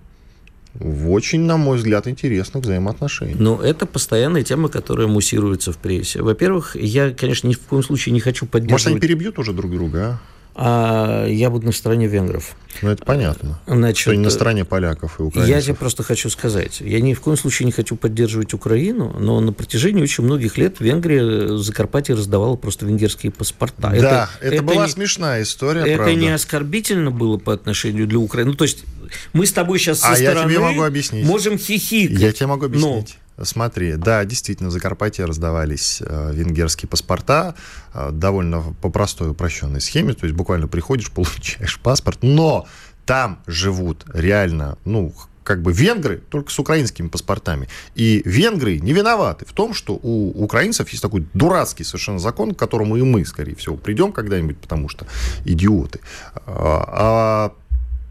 в 0.74 1.12
очень, 1.12 1.42
на 1.42 1.58
мой 1.58 1.78
взгляд, 1.78 2.08
интересных 2.08 2.64
взаимоотношениях. 2.64 3.40
Но 3.40 3.62
это 3.62 3.86
постоянная 3.86 4.44
тема, 4.44 4.70
которая 4.70 5.08
муссируется 5.08 5.72
в 5.72 5.78
прессе. 5.78 6.22
Во-первых, 6.22 6.76
я, 6.76 7.12
конечно, 7.12 7.48
ни 7.48 7.54
в 7.54 7.60
коем 7.60 7.84
случае 7.84 8.14
не 8.14 8.20
хочу 8.20 8.46
поддерживать... 8.46 8.86
Может, 8.86 8.88
они 8.88 9.00
перебьют 9.00 9.38
уже 9.38 9.54
друг 9.54 9.72
друга, 9.72 10.00
а? 10.04 10.20
А 10.56 11.26
я 11.28 11.50
буду 11.50 11.66
на 11.66 11.72
стороне 11.72 12.08
венгров. 12.08 12.56
Ну, 12.82 12.89
это 12.89 13.04
понятно. 13.06 13.60
Значит, 13.68 13.98
что 13.98 14.16
не 14.16 14.24
на 14.24 14.30
стороне 14.30 14.66
поляков 14.66 15.20
и 15.20 15.24
украинцев. 15.24 15.56
Я 15.56 15.62
тебе 15.62 15.76
просто 15.76 16.04
хочу 16.04 16.30
сказать, 16.30 16.82
я 16.82 17.02
ни 17.02 17.13
в 17.13 17.22
коем 17.22 17.38
случае 17.38 17.66
не 17.66 17.72
хочу 17.72 17.96
поддерживать 17.96 18.54
Украину, 18.54 19.16
но 19.20 19.39
на 19.39 19.54
протяжении 19.54 20.02
очень 20.02 20.24
многих 20.24 20.58
лет 20.58 20.80
Венгрия 20.80 21.24
в 21.24 21.63
Закарпатье 21.63 22.16
раздавала 22.16 22.56
просто 22.56 22.86
венгерские 22.86 23.32
паспорта. 23.32 23.89
Да, 23.89 23.94
это, 23.94 24.30
это, 24.42 24.56
это 24.56 24.63
была 24.63 24.86
не, 24.86 24.92
смешная 24.92 25.44
история, 25.44 25.82
Это 25.82 26.04
правда. 26.04 26.16
не 26.16 26.30
оскорбительно 26.30 27.12
было 27.12 27.38
по 27.38 27.54
отношению 27.54 28.08
для 28.08 28.20
Украины. 28.20 28.52
Ну, 28.52 28.58
то 28.58 28.63
есть 28.66 28.86
мы 29.34 29.46
с 29.46 29.52
тобой 29.52 29.80
сейчас 29.80 30.00
со 30.00 30.12
а 30.12 30.16
стороны 30.16 30.52
я 30.52 30.58
тебе 30.58 30.60
могу 30.60 30.82
объяснить. 30.84 31.26
можем 31.26 31.58
хихикать. 31.58 32.20
Я 32.20 32.32
тебе 32.32 32.48
могу 32.48 32.66
объяснить. 32.66 33.18
Смотри, 33.41 33.96
да, 33.96 34.24
действительно, 34.26 34.69
в 34.69 34.72
Закарпатье 34.72 35.26
раздавались 35.26 36.02
э, 36.06 36.32
венгерские 36.34 36.88
паспорта 36.88 37.56
э, 37.93 38.12
довольно 38.12 38.62
по 38.82 38.89
простой 38.89 39.32
упрощенной 39.32 39.82
схеме, 39.82 40.13
то 40.13 40.26
есть 40.26 40.36
буквально 40.36 40.67
приходишь, 40.67 41.12
получаешь 41.15 41.80
паспорт, 41.80 42.19
но 42.22 42.67
там 43.06 43.39
живут 43.48 44.06
реально, 44.13 44.78
ну, 44.86 45.13
как 45.43 45.62
бы 45.62 45.74
венгры, 45.74 46.22
только 46.30 46.52
с 46.52 46.60
украинскими 46.60 47.08
паспортами. 47.08 47.67
И 47.96 48.22
венгры 48.26 48.80
не 48.80 48.93
виноваты 48.93 49.46
в 49.46 49.54
том, 49.54 49.74
что 49.74 50.00
у 50.02 50.30
украинцев 50.43 50.89
есть 50.89 51.02
такой 51.02 51.28
дурацкий 51.34 51.84
совершенно 51.84 52.19
закон, 52.19 52.54
к 52.54 52.60
которому 52.60 52.96
и 52.98 53.02
мы, 53.02 53.26
скорее 53.26 53.56
всего, 53.56 53.76
придем 53.76 54.12
когда-нибудь, 54.12 54.58
потому 54.58 54.89
что 54.89 55.06
идиоты, 55.43 56.00
а, 56.46 57.52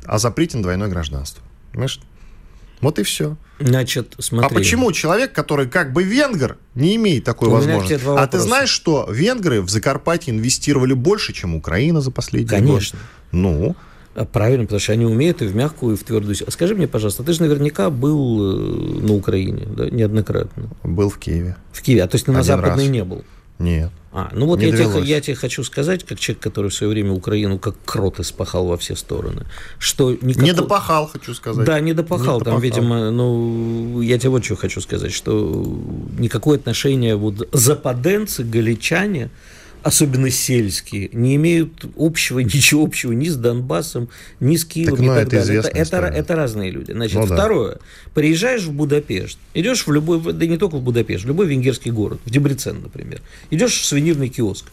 а, 0.05 0.13
о 0.15 0.19
запрете 0.19 0.59
на 0.59 0.63
двойное 0.63 0.89
гражданство. 0.89 1.43
Понимаешь? 1.73 2.01
Вот 2.83 2.99
и 2.99 3.05
все. 3.05 3.37
Значит, 3.61 4.17
смотри. 4.19 4.51
А 4.51 4.53
почему 4.53 4.91
человек, 4.93 5.33
который 5.33 5.69
как 5.69 5.93
бы 5.93 6.03
венгер, 6.03 6.59
не 6.75 6.97
имеет 6.97 7.25
такой 7.25 7.49
У 7.49 7.53
возможности? 7.53 8.01
А 8.07 8.27
ты 8.27 8.41
знаешь, 8.41 8.69
что 8.69 9.09
венгры 9.09 9.63
в 9.63 9.71
Закарпатье 9.71 10.35
инвестировали 10.35 10.93
больше, 10.93 11.33
чем 11.33 11.55
Украина 11.55 12.01
за 12.01 12.11
последние 12.11 12.61
годы? 12.61 12.73
Конечно. 12.73 12.99
Ну, 13.31 13.77
а, 14.15 14.25
Правильно, 14.25 14.65
потому 14.65 14.81
что 14.81 14.93
они 14.93 15.07
умеют 15.07 15.43
и 15.43 15.47
в 15.47 15.55
мягкую, 15.55 15.95
и 15.95 15.99
в 15.99 16.03
твердую. 16.03 16.37
А 16.45 16.51
скажи 16.51 16.75
мне, 16.75 16.89
пожалуйста, 16.89 17.23
ты 17.23 17.33
же 17.33 17.43
наверняка 17.43 17.89
был 17.89 18.99
э, 18.99 19.01
на 19.01 19.15
Украине, 19.15 19.67
да, 19.67 19.89
неоднократно. 19.89 20.69
Был 20.83 21.09
в 21.09 21.19
Киеве. 21.19 21.57
В 21.73 21.83
Киеве, 21.83 22.03
а 22.03 22.09
то 22.09 22.17
есть 22.17 22.27
ты 22.27 22.33
на 22.33 22.41
Один 22.41 22.57
Западной 22.57 22.85
раз. 22.85 22.93
не 22.93 23.05
был? 23.05 23.25
Нет. 23.63 23.91
А, 24.15 24.29
ну 24.35 24.45
вот 24.45 24.61
я 24.61 24.73
тебе, 24.73 25.03
я 25.05 25.23
тебе 25.23 25.35
хочу 25.35 25.65
сказать, 25.65 26.05
как 26.05 26.21
человек, 26.21 26.43
который 26.43 26.71
в 26.71 26.75
свое 26.75 26.93
время 26.93 27.13
Украину 27.13 27.59
как 27.59 27.77
крот 27.87 28.21
испахал 28.21 28.67
во 28.67 28.77
все 28.77 28.95
стороны, 28.95 29.47
что 29.79 30.11
никакого... 30.11 30.45
Не 30.45 30.53
допахал, 30.53 31.07
хочу 31.07 31.33
сказать. 31.33 31.65
Да, 31.65 31.81
не 31.81 31.95
допахал. 31.95 32.39
Не 32.39 32.45
там, 32.45 32.57
допахал. 32.57 32.61
видимо, 32.61 33.11
ну, 33.11 34.03
я 34.03 34.19
тебе 34.19 34.29
вот 34.29 34.45
что 34.45 34.57
хочу 34.57 34.83
сказать, 34.83 35.13
что 35.13 35.65
никакое 36.19 36.59
отношение 36.59 37.17
вот 37.17 37.49
западенцы, 37.53 38.45
галичане, 38.45 39.31
особенно 39.83 40.31
сельские, 40.31 41.11
не 41.13 41.37
имеют 41.37 41.85
общего, 41.97 42.39
ничего 42.41 42.85
общего 42.85 43.13
ни 43.13 43.29
с 43.29 43.37
Донбассом, 43.37 44.09
ни 44.41 44.57
с 44.57 44.65
Киевом. 44.65 44.97
Так, 44.97 45.07
ну, 45.07 45.13
это, 45.13 45.37
это, 45.37 45.53
это, 45.53 45.69
это, 45.69 45.97
это 46.07 46.37
разные 46.37 46.71
люди. 46.71 46.93
Значит, 46.93 47.17
ну, 47.17 47.27
второе. 47.27 47.75
Да. 47.75 47.81
Приезжаешь 48.15 48.63
в 48.63 48.73
Будапешт, 48.73 49.39
идешь 49.55 49.87
в 49.87 49.93
любой, 49.93 50.33
да 50.33 50.47
не 50.47 50.59
только 50.59 50.77
в 50.77 50.83
Будапешт, 50.83 51.25
в 51.25 51.29
любой 51.29 51.47
венгерский 51.47 51.91
город, 51.91 52.21
в 52.25 52.31
Дебрецен, 52.31 52.81
например. 52.83 53.21
Идешь 53.51 53.73
в 53.73 53.85
сувенирный 53.85 54.29
киоск 54.29 54.67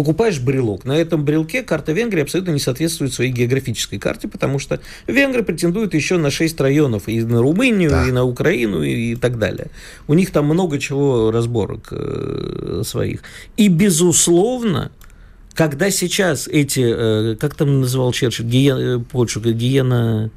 покупаешь 0.00 0.40
брелок. 0.40 0.86
На 0.86 0.96
этом 0.96 1.26
брелке 1.26 1.62
карта 1.62 1.92
Венгрии 1.92 2.22
абсолютно 2.22 2.52
не 2.52 2.58
соответствует 2.58 3.12
своей 3.12 3.30
географической 3.32 3.98
карте, 3.98 4.28
потому 4.28 4.58
что 4.58 4.80
венгры 5.06 5.42
претендуют 5.42 5.92
еще 5.92 6.16
на 6.16 6.30
6 6.30 6.58
районов, 6.62 7.06
и 7.06 7.20
на 7.20 7.42
Румынию, 7.42 7.90
да. 7.90 8.08
и 8.08 8.10
на 8.10 8.24
Украину, 8.24 8.82
и, 8.82 9.12
и 9.12 9.14
так 9.14 9.38
далее. 9.38 9.66
У 10.08 10.14
них 10.14 10.30
там 10.30 10.46
много 10.46 10.78
чего 10.78 11.30
разборок 11.30 11.88
э, 11.90 12.80
своих. 12.82 13.20
И, 13.58 13.68
безусловно, 13.68 14.90
когда 15.52 15.90
сейчас 15.90 16.48
эти, 16.48 16.80
э, 16.80 17.36
как 17.36 17.54
там 17.54 17.82
называл 17.82 18.12
Черчилль, 18.12 18.46
гиена, 18.46 18.78
э, 18.78 18.98
Польшу, 19.00 19.42
гиена... 19.42 20.30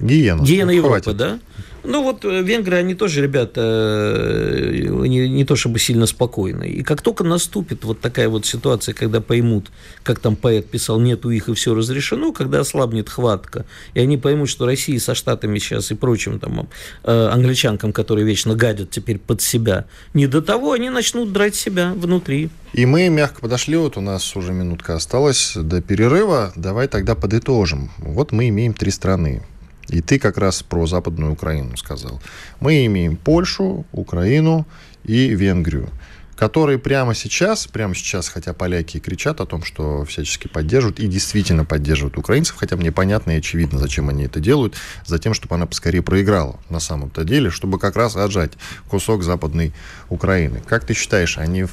Гиена. 0.00 0.42
Гиена 0.42 0.72
ну, 0.72 0.76
Европы, 0.76 1.02
хватит. 1.02 1.16
да? 1.16 1.38
Ну 1.84 2.02
вот 2.02 2.24
э, 2.24 2.42
венгры, 2.42 2.76
они 2.76 2.94
тоже, 2.94 3.22
ребята, 3.22 3.60
э, 3.60 4.86
не, 5.06 5.28
не 5.28 5.44
то 5.44 5.54
чтобы 5.54 5.78
сильно 5.78 6.06
спокойны. 6.06 6.64
И 6.64 6.82
как 6.82 7.02
только 7.02 7.24
наступит 7.24 7.84
вот 7.84 8.00
такая 8.00 8.28
вот 8.28 8.46
ситуация, 8.46 8.94
когда 8.94 9.20
поймут, 9.20 9.70
как 10.02 10.18
там 10.18 10.34
поэт 10.34 10.66
писал, 10.66 10.98
нету 10.98 11.30
их 11.30 11.48
и 11.48 11.54
все 11.54 11.74
разрешено, 11.74 12.32
когда 12.32 12.60
ослабнет 12.60 13.10
хватка, 13.10 13.66
и 13.92 14.00
они 14.00 14.16
поймут, 14.16 14.48
что 14.48 14.64
Россия 14.64 14.98
со 14.98 15.14
Штатами 15.14 15.58
сейчас 15.58 15.90
и 15.90 15.94
прочим 15.94 16.40
там 16.40 16.68
э, 17.04 17.28
англичанкам, 17.32 17.92
которые 17.92 18.26
вечно 18.26 18.54
гадят 18.54 18.90
теперь 18.90 19.18
под 19.18 19.42
себя, 19.42 19.84
не 20.14 20.26
до 20.26 20.40
того, 20.40 20.72
они 20.72 20.88
начнут 20.88 21.32
драть 21.32 21.54
себя 21.54 21.92
внутри. 21.94 22.48
И 22.72 22.86
мы 22.86 23.08
мягко 23.08 23.40
подошли, 23.40 23.76
вот 23.76 23.96
у 23.96 24.00
нас 24.00 24.34
уже 24.36 24.52
минутка 24.52 24.96
осталась 24.96 25.52
до 25.54 25.80
перерыва, 25.80 26.52
давай 26.56 26.88
тогда 26.88 27.14
подытожим. 27.14 27.90
Вот 27.98 28.32
мы 28.32 28.48
имеем 28.48 28.74
три 28.74 28.90
страны. 28.90 29.42
И 29.88 30.00
ты 30.00 30.18
как 30.18 30.38
раз 30.38 30.62
про 30.62 30.86
Западную 30.86 31.32
Украину 31.32 31.76
сказал. 31.76 32.20
Мы 32.60 32.86
имеем 32.86 33.16
Польшу, 33.16 33.86
Украину 33.92 34.66
и 35.04 35.28
Венгрию 35.28 35.90
которые 36.36 36.78
прямо 36.78 37.14
сейчас, 37.14 37.66
прямо 37.66 37.94
сейчас, 37.94 38.28
хотя 38.28 38.52
поляки 38.52 38.98
кричат 38.98 39.40
о 39.40 39.46
том, 39.46 39.62
что 39.62 40.04
всячески 40.04 40.48
поддерживают 40.48 40.98
и 40.98 41.06
действительно 41.06 41.64
поддерживают 41.64 42.18
украинцев, 42.18 42.56
хотя 42.56 42.76
мне 42.76 42.92
понятно 42.92 43.32
и 43.32 43.38
очевидно, 43.38 43.78
зачем 43.78 44.08
они 44.08 44.24
это 44.24 44.40
делают, 44.40 44.74
за 45.06 45.18
тем, 45.18 45.34
чтобы 45.34 45.54
она 45.54 45.66
поскорее 45.66 46.02
проиграла 46.02 46.58
на 46.68 46.80
самом-то 46.80 47.24
деле, 47.24 47.50
чтобы 47.50 47.78
как 47.78 47.96
раз 47.96 48.16
отжать 48.16 48.52
кусок 48.88 49.22
Западной 49.22 49.72
Украины. 50.08 50.62
Как 50.66 50.84
ты 50.84 50.94
считаешь, 50.94 51.38
они 51.38 51.66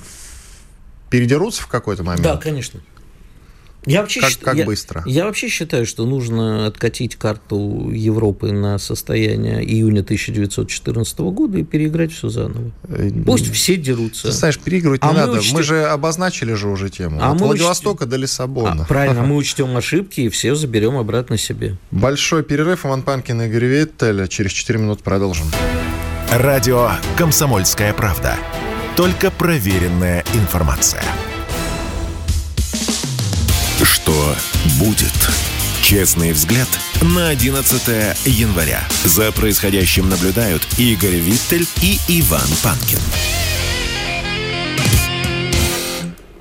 передерутся 1.10 1.64
в 1.64 1.68
какой-то 1.68 2.04
момент? 2.04 2.24
Да, 2.24 2.38
конечно. 2.38 2.82
Я 3.86 4.02
вообще, 4.02 4.20
как, 4.20 4.30
счит... 4.30 4.40
как 4.44 4.56
я, 4.56 4.66
быстро? 4.66 5.04
Я 5.08 5.26
вообще 5.26 5.48
считаю, 5.48 5.86
что 5.86 6.06
нужно 6.06 6.68
откатить 6.68 7.16
карту 7.16 7.90
Европы 7.92 8.52
на 8.52 8.78
состояние 8.78 9.64
июня 9.64 10.02
1914 10.02 11.20
года 11.20 11.58
и 11.58 11.64
переиграть 11.64 12.12
все 12.12 12.30
заново. 12.30 12.72
Э, 12.84 13.10
Пусть 13.26 13.52
все 13.52 13.78
дерутся. 13.78 14.28
Ты 14.28 14.34
знаешь, 14.34 14.60
переигрывать 14.60 15.02
а 15.04 15.10
не 15.12 15.18
надо. 15.18 15.40
Учтем... 15.40 15.56
Мы 15.56 15.64
же 15.64 15.84
обозначили 15.86 16.54
же 16.54 16.68
уже 16.68 16.90
тему. 16.90 17.20
А 17.22 17.32
От 17.32 17.42
Владивостока 17.42 18.04
учтем... 18.04 18.10
до 18.10 18.18
Лиссабона. 18.18 18.84
А, 18.84 18.86
правильно, 18.86 19.24
мы 19.24 19.36
учтем 19.38 19.76
ошибки 19.76 20.22
и 20.22 20.30
все 20.30 20.54
заберем 20.54 20.98
обратно 20.98 21.38
себе. 21.38 21.76
Большой 21.90 22.44
перерыв. 22.44 22.86
Иван 22.86 23.02
Панкин 23.02 23.42
и 23.42 23.46
Игорь 23.48 23.66
Виттель. 23.66 24.28
Через 24.28 24.52
4 24.52 24.78
минуты 24.78 25.04
продолжим. 25.04 25.48
Радио 26.30 26.92
«Комсомольская 27.18 27.94
правда». 27.94 28.36
Только 28.96 29.32
проверенная 29.32 30.24
информация. 30.34 31.04
Что 34.02 34.36
будет? 34.80 35.14
Честный 35.82 36.32
взгляд 36.32 36.68
на 37.02 37.30
11 37.30 38.18
января. 38.26 38.88
За 39.06 39.32
происходящим 39.32 40.10
наблюдают 40.10 40.68
Игорь 40.80 41.18
Виттель 41.18 41.68
и 41.82 42.00
Иван 42.08 42.48
Панкин. 42.64 43.00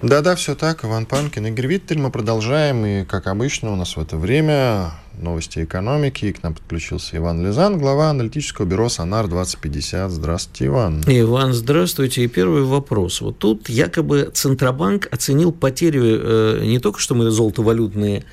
Да-да, 0.03 0.35
все 0.35 0.55
так. 0.55 0.83
Иван 0.83 1.05
Панкин, 1.05 1.49
Игорь 1.49 1.67
Виттель. 1.67 1.99
Мы 1.99 2.11
продолжаем. 2.11 2.87
И, 2.87 3.05
как 3.05 3.27
обычно, 3.27 3.71
у 3.71 3.77
нас 3.77 3.97
в 3.97 4.01
это 4.01 4.17
время 4.17 4.93
новости 5.21 5.63
экономики. 5.63 6.25
И 6.25 6.33
к 6.33 6.43
нам 6.43 6.55
подключился 6.55 7.19
Иван 7.19 7.45
Лизан, 7.47 7.79
глава 7.79 8.09
аналитического 8.09 8.65
бюро 8.65 8.89
«Сонар-2050». 8.89 10.09
Здравствуйте, 10.09 10.67
Иван. 10.67 11.03
Иван, 11.07 11.53
здравствуйте. 11.53 12.25
И 12.25 12.29
первый 12.29 12.63
вопрос. 12.63 13.21
Вот 13.21 13.39
тут 13.39 13.69
якобы 13.69 14.31
Центробанк 14.33 15.07
оценил 15.13 15.53
потерю 15.53 16.03
э, 16.05 16.61
не 16.65 16.79
только, 16.79 16.99
что 16.99 17.15
мы 17.15 17.31
золотовалютные 17.31 18.25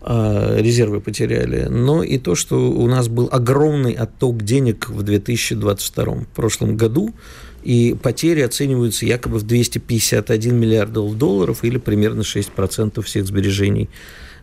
э, 0.00 0.56
резервы 0.60 1.00
потеряли, 1.00 1.68
но 1.70 2.02
и 2.02 2.18
то, 2.18 2.34
что 2.34 2.68
у 2.68 2.88
нас 2.88 3.06
был 3.06 3.28
огромный 3.30 3.92
отток 3.92 4.42
денег 4.42 4.88
в 4.88 5.04
2022 5.04 6.04
в 6.04 6.26
прошлом 6.34 6.76
году 6.76 7.14
и 7.62 7.96
потери 8.00 8.40
оцениваются 8.40 9.06
якобы 9.06 9.38
в 9.38 9.42
251 9.44 10.58
миллиардов 10.58 11.16
долларов 11.16 11.64
или 11.64 11.78
примерно 11.78 12.22
6% 12.22 13.00
всех 13.02 13.26
сбережений 13.26 13.88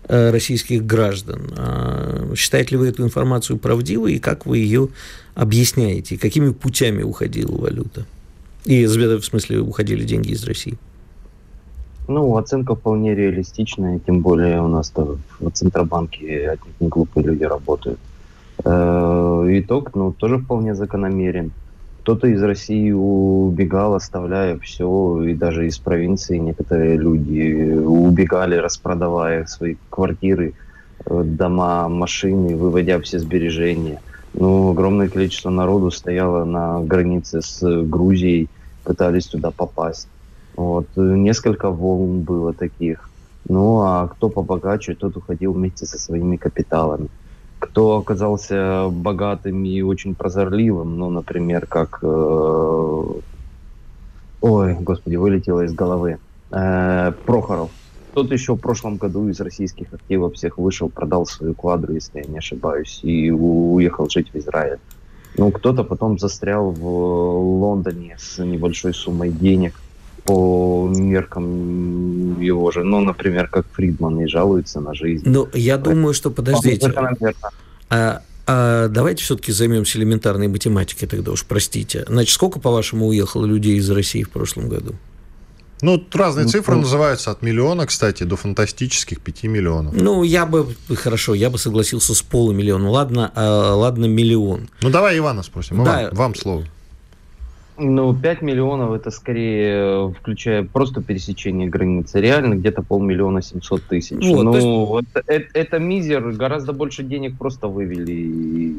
э, 0.07 0.31
российских 0.31 0.85
граждан. 0.85 1.51
А 1.57 2.33
считаете 2.35 2.71
ли 2.71 2.77
вы 2.77 2.87
эту 2.87 3.03
информацию 3.03 3.57
правдивой 3.57 4.13
и 4.13 4.19
как 4.19 4.45
вы 4.45 4.59
ее 4.59 4.89
объясняете? 5.35 6.17
Какими 6.17 6.51
путями 6.51 7.03
уходила 7.03 7.55
валюта? 7.55 8.05
И, 8.65 8.85
в 8.85 9.23
смысле, 9.23 9.59
уходили 9.59 10.03
деньги 10.03 10.31
из 10.31 10.43
России? 10.43 10.77
Ну, 12.07 12.37
оценка 12.37 12.75
вполне 12.75 13.13
реалистичная, 13.13 13.99
тем 13.99 14.21
более 14.21 14.61
у 14.61 14.67
нас-то 14.67 15.17
в 15.39 15.51
Центробанке 15.51 16.49
отнюдь 16.49 16.79
не 16.79 16.87
глупые 16.87 17.25
люди 17.25 17.43
работают. 17.43 17.99
Э, 18.63 19.45
итог, 19.51 19.95
ну, 19.95 20.11
тоже 20.11 20.39
вполне 20.39 20.73
закономерен. 20.73 21.51
Кто-то 22.01 22.27
из 22.27 22.41
России 22.41 22.91
убегал, 22.91 23.93
оставляя 23.93 24.57
все, 24.59 25.23
и 25.23 25.33
даже 25.33 25.67
из 25.67 25.77
провинции 25.77 26.37
некоторые 26.37 26.97
люди 26.97 27.77
убегали, 27.77 28.55
распродавая 28.55 29.45
свои 29.45 29.75
квартиры, 29.89 30.53
э, 31.05 31.23
дома, 31.23 31.87
машины, 31.89 32.55
выводя 32.55 32.99
все 32.99 33.19
сбережения. 33.19 34.01
Ну, 34.33 34.71
огромное 34.71 35.09
количество 35.09 35.49
народу 35.49 35.91
стояло 35.91 36.45
на 36.45 36.81
границе 36.81 37.41
с 37.41 37.61
Грузией, 37.83 38.47
пытались 38.83 39.27
туда 39.27 39.51
попасть. 39.51 40.07
Вот. 40.55 40.87
Несколько 40.95 41.69
волн 41.69 42.21
было 42.21 42.53
таких. 42.53 43.09
Ну, 43.47 43.81
а 43.81 44.07
кто 44.07 44.29
побогаче, 44.29 44.95
тот 44.95 45.17
уходил 45.17 45.53
вместе 45.53 45.85
со 45.85 45.97
своими 45.97 46.37
капиталами. 46.37 47.09
Кто 47.59 47.97
оказался 47.97 48.87
богатым 48.89 49.65
и 49.65 49.81
очень 49.81 50.15
прозорливым, 50.15 50.97
ну, 50.97 51.09
например, 51.09 51.65
как... 51.67 51.99
Э, 52.01 53.03
ой, 54.41 54.73
господи, 54.75 55.15
вылетело 55.17 55.65
из 55.65 55.73
головы. 55.73 56.17
Э, 56.51 57.11
Прохоров. 57.25 57.69
Тот 58.13 58.31
еще 58.31 58.55
в 58.55 58.59
прошлом 58.59 58.97
году 58.97 59.27
из 59.27 59.39
российских 59.39 59.93
активов 59.93 60.33
всех 60.33 60.57
вышел, 60.57 60.89
продал 60.89 61.25
свою 61.25 61.53
квадру, 61.53 61.93
если 61.93 62.19
я 62.19 62.25
не 62.25 62.37
ошибаюсь, 62.39 63.01
и 63.03 63.29
уехал 63.29 64.09
жить 64.09 64.33
в 64.33 64.37
Израиль. 64.37 64.79
Ну, 65.37 65.51
кто-то 65.51 65.83
потом 65.83 66.17
застрял 66.17 66.71
в 66.71 66.85
Лондоне 67.61 68.17
с 68.19 68.43
небольшой 68.43 68.93
суммой 68.93 69.29
денег 69.29 69.73
по 70.29 70.87
меркам 70.95 72.39
его 72.39 72.69
же. 72.71 72.83
Ну, 72.83 72.99
например, 73.01 73.47
как 73.47 73.65
Фридман 73.71 74.21
и 74.21 74.27
жалуется 74.27 74.79
на 74.79 74.93
жизнь. 74.93 75.23
Ну, 75.25 75.49
я 75.53 75.77
думаю, 75.77 76.13
что, 76.13 76.29
подождите, 76.29 76.93
а, 77.89 78.21
а 78.45 78.87
давайте 78.89 79.23
все-таки 79.23 79.51
займемся 79.51 79.97
элементарной 79.97 80.47
математикой 80.47 81.07
тогда 81.07 81.31
уж, 81.31 81.45
простите. 81.45 82.05
Значит, 82.07 82.35
сколько, 82.35 82.59
по-вашему, 82.59 83.07
уехало 83.07 83.47
людей 83.47 83.77
из 83.77 83.89
России 83.89 84.21
в 84.21 84.29
прошлом 84.29 84.69
году? 84.69 84.93
Ну, 85.81 86.03
разные 86.13 86.45
ну, 86.45 86.51
цифры 86.51 86.75
ну, 86.75 86.81
называются 86.81 87.31
от 87.31 87.41
миллиона, 87.41 87.87
кстати, 87.87 88.21
до 88.21 88.35
фантастических 88.35 89.21
5 89.21 89.43
миллионов. 89.45 89.95
Ну, 89.95 90.21
я 90.21 90.45
бы, 90.45 90.75
хорошо, 90.93 91.33
я 91.33 91.49
бы 91.49 91.57
согласился 91.57 92.13
с 92.13 92.21
полумиллиона. 92.21 92.87
Ладно, 92.87 93.31
а, 93.33 93.73
ладно, 93.73 94.05
миллион. 94.05 94.69
Ну, 94.81 94.89
давай 94.91 95.17
Ивана 95.17 95.41
спросим. 95.41 95.77
Иван, 95.77 95.85
да. 95.85 96.09
вам 96.11 96.35
слово. 96.35 96.65
Ну, 97.79 98.13
5 98.13 98.41
миллионов 98.41 98.91
это 98.91 99.09
скорее, 99.09 100.09
включая 100.11 100.63
просто 100.63 101.01
пересечение 101.01 101.69
границы. 101.69 102.19
Реально 102.19 102.55
где-то 102.55 102.83
полмиллиона 102.83 103.41
700 103.41 103.83
тысяч. 103.83 104.17
Вот, 104.21 104.43
ну, 104.43 104.97
есть... 104.99 105.09
это, 105.13 105.33
это, 105.33 105.49
это 105.53 105.79
мизер, 105.79 106.31
гораздо 106.31 106.73
больше 106.73 107.03
денег 107.03 107.37
просто 107.37 107.67
вывели 107.67 108.75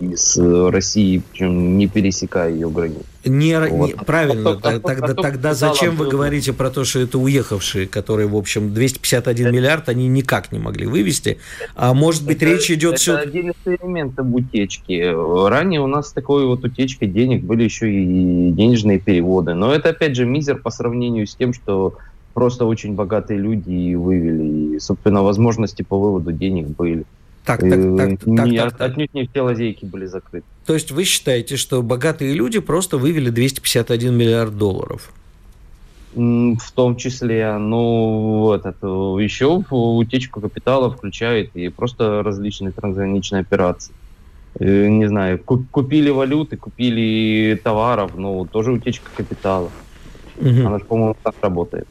из 0.00 0.36
России, 0.38 1.22
причем 1.30 1.78
не 1.78 1.86
пересекая 1.86 2.52
ее 2.52 2.68
границу. 2.70 3.04
Не, 3.24 3.58
вот. 3.58 3.86
не, 3.86 3.94
правильно, 3.94 4.50
а 4.50 4.54
тогда, 4.54 4.76
а 4.76 4.80
тогда, 4.80 5.14
тогда 5.14 5.54
зачем 5.54 5.96
вы 5.96 6.08
говорите 6.08 6.52
про 6.52 6.70
то, 6.70 6.84
что 6.84 7.00
это 7.00 7.18
уехавшие, 7.18 7.86
которые, 7.86 8.28
в 8.28 8.36
общем, 8.36 8.74
251 8.74 9.46
это, 9.46 9.54
миллиард 9.54 9.88
они 9.88 10.08
никак 10.08 10.52
не 10.52 10.58
могли 10.58 10.86
вывести, 10.86 11.38
а 11.74 11.94
может 11.94 12.24
быть 12.24 12.38
это, 12.38 12.46
речь 12.46 12.70
идет... 12.70 12.94
Это 12.94 13.00
все... 13.00 13.16
один 13.16 13.50
из 13.50 13.54
элементов 13.64 14.26
утечки. 14.30 15.12
Ранее 15.48 15.80
у 15.80 15.86
нас 15.86 16.12
такой 16.12 16.44
вот 16.46 16.64
утечкой 16.64 17.08
денег 17.08 17.42
были 17.44 17.64
еще 17.64 17.90
и 17.90 18.50
денежные 18.50 18.98
переводы, 18.98 19.54
но 19.54 19.72
это 19.72 19.90
опять 19.90 20.16
же 20.16 20.26
мизер 20.26 20.58
по 20.58 20.70
сравнению 20.70 21.26
с 21.26 21.34
тем, 21.34 21.54
что 21.54 21.96
просто 22.34 22.66
очень 22.66 22.94
богатые 22.94 23.38
люди 23.38 23.94
вывели, 23.94 24.76
и, 24.76 24.80
собственно, 24.80 25.22
возможности 25.22 25.82
по 25.82 25.98
выводу 25.98 26.32
денег 26.32 26.66
были. 26.66 27.04
Так, 27.44 27.60
так, 27.60 27.70
так, 27.70 28.18
так, 28.20 28.26
не, 28.46 28.58
так, 28.58 28.76
так. 28.76 28.90
Отнюдь 28.90 29.12
не 29.12 29.26
все 29.26 29.42
лазейки 29.42 29.84
были 29.84 30.06
закрыты. 30.06 30.46
То 30.64 30.72
есть 30.72 30.90
вы 30.90 31.04
считаете, 31.04 31.56
что 31.56 31.82
богатые 31.82 32.32
люди 32.32 32.58
просто 32.58 32.96
вывели 32.96 33.28
251 33.28 34.16
миллиард 34.16 34.56
долларов? 34.56 35.12
В 36.14 36.72
том 36.74 36.96
числе, 36.96 37.58
ну, 37.58 38.38
вот 38.38 38.64
это 38.64 38.86
еще 39.18 39.62
утечку 39.68 40.40
капитала 40.40 40.90
включает 40.90 41.50
и 41.54 41.68
просто 41.68 42.22
различные 42.22 42.72
трансграничные 42.72 43.40
операции. 43.40 43.92
Э, 44.60 44.88
не 44.88 45.08
знаю, 45.08 45.38
купили 45.40 46.10
валюты, 46.10 46.56
купили 46.56 47.60
товаров, 47.62 48.12
ну, 48.16 48.46
тоже 48.46 48.72
утечка 48.72 49.10
капитала. 49.16 49.70
Угу. 50.36 50.66
Она 50.66 50.78
же, 50.78 50.84
по-моему, 50.84 51.16
так 51.22 51.34
работает. 51.42 51.88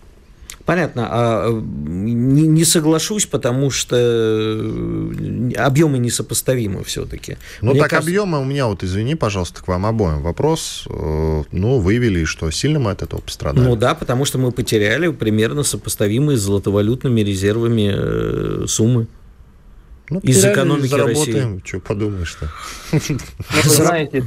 Понятно. 0.66 1.08
А 1.12 1.52
не, 1.52 2.48
не 2.48 2.64
соглашусь, 2.64 3.26
потому 3.26 3.70
что 3.70 3.98
э, 3.98 5.52
объемы 5.58 5.98
несопоставимы 5.98 6.84
все-таки. 6.86 7.38
Ну 7.62 7.72
Мне 7.72 7.82
так 7.82 7.90
кажется... 7.90 8.10
объемы 8.10 8.40
у 8.40 8.46
меня, 8.46 8.68
вот 8.68 8.84
извини, 8.84 9.16
пожалуйста, 9.16 9.62
к 9.62 9.68
вам 9.68 9.86
обоим 9.86 10.22
вопрос. 10.22 10.86
Э, 10.90 11.44
ну, 11.52 11.80
вывели, 11.80 12.24
что 12.24 12.50
сильно 12.52 12.80
мы 12.80 12.92
от 12.92 13.02
этого 13.02 13.20
пострадали? 13.20 13.66
Ну 13.66 13.76
да, 13.76 13.94
потому 13.94 14.24
что 14.24 14.38
мы 14.38 14.52
потеряли 14.52 15.10
примерно 15.10 15.64
сопоставимые 15.64 16.38
с 16.38 16.42
золотовалютными 16.42 17.20
резервами 17.22 17.94
э, 17.94 18.66
суммы. 18.68 19.08
Ну, 20.10 20.20
из 20.20 20.46
экономики 20.46 20.94
России. 20.94 21.62
Что 21.66 21.80
подумаешь-то? 21.80 22.52
Ну, 22.92 23.70
знаете, 23.70 24.26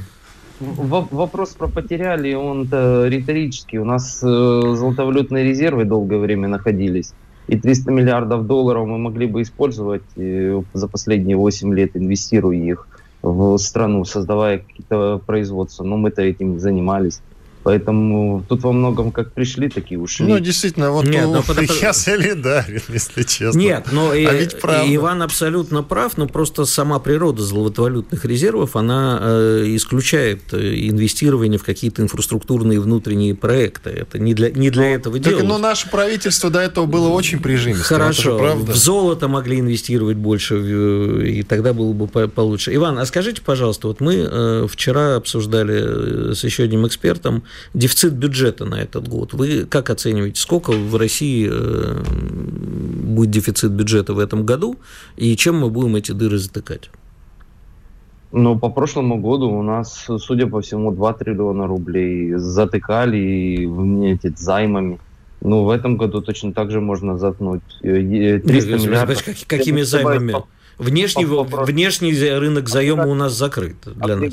Вопрос 0.59 1.51
про 1.51 1.69
потеряли, 1.69 2.33
он 2.35 2.64
риторический. 2.64 3.79
У 3.79 3.85
нас 3.85 4.23
э, 4.23 4.27
золотовалютные 4.27 5.45
резервы 5.45 5.85
долгое 5.85 6.19
время 6.19 6.49
находились. 6.49 7.12
И 7.47 7.59
300 7.59 7.90
миллиардов 7.92 8.47
долларов 8.47 8.87
мы 8.87 8.99
могли 8.99 9.27
бы 9.27 9.42
использовать 9.42 10.03
за 10.14 10.88
последние 10.88 11.37
8 11.37 11.75
лет, 11.75 11.90
инвестируя 11.95 12.57
их 12.57 12.88
в 13.23 13.59
страну, 13.59 14.05
создавая 14.05 14.59
какие-то 14.59 15.21
производства. 15.25 15.85
Но 15.85 15.97
мы-то 15.97 16.23
этим 16.23 16.59
занимались. 16.59 17.21
Поэтому 17.66 18.44
тут 18.48 18.62
во 18.62 18.70
многом 18.70 19.11
как 19.11 19.33
пришли, 19.33 19.68
такие 19.68 19.98
ушли. 19.98 20.24
Ну, 20.24 20.38
действительно, 20.38 20.92
вот 20.92 21.05
Нет, 21.05 21.26
ну, 21.26 21.42
потому... 21.42 21.66
я 21.83 21.92
солидарен, 21.92 22.81
если 22.87 23.24
честно. 23.24 23.59
Нет, 23.59 23.88
но 23.90 24.12
а 24.12 24.16
и, 24.16 24.24
ведь 24.24 24.55
Иван 24.62 25.20
абсолютно 25.22 25.83
прав, 25.83 26.16
но 26.16 26.29
просто 26.29 26.64
сама 26.64 27.00
природа 27.00 27.42
золотовалютных 27.42 28.24
резервов, 28.24 28.76
она 28.76 29.18
э, 29.20 29.64
исключает 29.74 30.55
э, 30.55 30.88
инвестирование 30.90 31.59
в 31.59 31.64
какие-то 31.64 32.02
инфраструктурные 32.02 32.79
внутренние 32.79 33.35
проекты. 33.35 33.90
Это 33.90 34.20
не 34.20 34.33
для, 34.33 34.52
не 34.52 34.70
для 34.70 34.83
ну, 34.83 34.94
этого 34.94 35.18
делать. 35.18 35.44
Но 35.44 35.59
наше 35.59 35.90
правительство 35.90 36.50
до 36.50 36.61
этого 36.61 36.87
было 36.87 37.09
очень 37.09 37.40
прижимистым. 37.40 37.85
Хорошо, 37.85 38.38
правда. 38.38 38.70
в 38.70 38.76
золото 38.76 39.26
могли 39.26 39.59
инвестировать 39.59 40.18
больше, 40.18 40.55
и 41.29 41.42
тогда 41.42 41.72
было 41.72 41.92
бы 41.92 42.07
получше. 42.07 42.72
Иван, 42.76 42.96
а 43.00 43.07
скажите, 43.07 43.42
пожалуйста, 43.42 43.88
вот 43.88 43.98
мы 43.98 44.14
э, 44.14 44.68
вчера 44.70 45.16
обсуждали 45.16 46.31
э, 46.31 46.35
с 46.37 46.44
еще 46.44 46.62
одним 46.62 46.87
экспертом 46.87 47.42
дефицит 47.75 48.14
бюджета 48.14 48.64
на 48.64 48.77
этот 48.77 49.09
год. 49.09 49.33
Вы 49.35 49.64
как 49.64 49.90
оцениваете, 49.90 50.40
сколько 50.40 50.73
в 50.73 50.97
России 50.97 51.49
э, 51.51 52.03
будет 53.07 53.31
дефицит 53.31 53.73
бюджета 53.73 54.14
в 54.14 54.19
этом 54.19 54.45
году, 54.45 54.77
и 55.16 55.37
чем 55.37 55.59
мы 55.61 55.71
будем 55.71 55.97
эти 55.97 56.12
дыры 56.12 56.38
затыкать? 56.38 56.90
Ну, 58.33 58.59
по 58.59 58.69
прошлому 58.69 59.19
году 59.19 59.49
у 59.51 59.62
нас, 59.62 60.07
судя 60.19 60.47
по 60.47 60.61
всему, 60.61 60.90
2 60.90 61.12
триллиона 61.14 61.66
рублей 61.66 62.35
затыкали 62.35 64.12
эти 64.12 64.35
займами. 64.37 64.99
Ну, 65.40 65.64
в 65.64 65.71
этом 65.71 65.97
году 65.97 66.21
точно 66.23 66.53
так 66.53 66.71
же 66.71 66.81
можно 66.81 67.16
заткнуть. 67.19 67.62
300 67.81 68.51
Нет, 68.51 68.83
миллиардов. 68.83 69.25
Как, 69.25 69.37
какими 69.47 69.83
займами? 69.83 70.35
Внешний, 70.79 71.25
внешний 71.25 72.12
рынок 72.38 72.69
заема 72.69 73.07
у 73.07 73.14
нас 73.14 73.33
закрыт 73.33 73.77
для 73.85 74.16
нас 74.16 74.33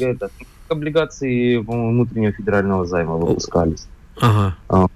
облигации 0.73 1.57
внутреннего 1.57 2.33
федерального 2.33 2.86
займа 2.86 3.15
выпускались. 3.15 3.88
Ага. 4.19 4.55
А. 4.69 4.88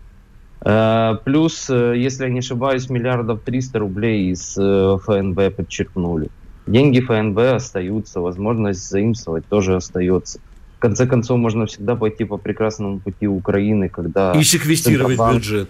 Э, 0.65 1.17
плюс, 1.23 1.69
э, 1.69 1.93
если 1.97 2.25
я 2.25 2.29
не 2.29 2.39
ошибаюсь, 2.39 2.89
миллиардов 2.89 3.41
300 3.45 3.79
рублей 3.79 4.31
из 4.31 4.57
э, 4.57 4.97
ФНБ 5.03 5.55
подчеркнули. 5.55 6.29
Деньги 6.65 6.99
ФНБ 6.99 7.37
остаются, 7.55 8.19
возможность 8.19 8.89
заимствовать 8.89 9.45
тоже 9.45 9.75
остается. 9.75 10.39
В 10.77 10.79
конце 10.79 11.07
концов, 11.07 11.39
можно 11.39 11.65
всегда 11.65 11.95
пойти 11.95 12.25
по 12.25 12.37
прекрасному 12.37 12.99
пути 12.99 13.27
Украины, 13.27 13.89
когда... 13.89 14.33
И 14.33 14.43
секвестировать 14.43 15.17
Центробанк... 15.17 15.37
бюджет. 15.37 15.69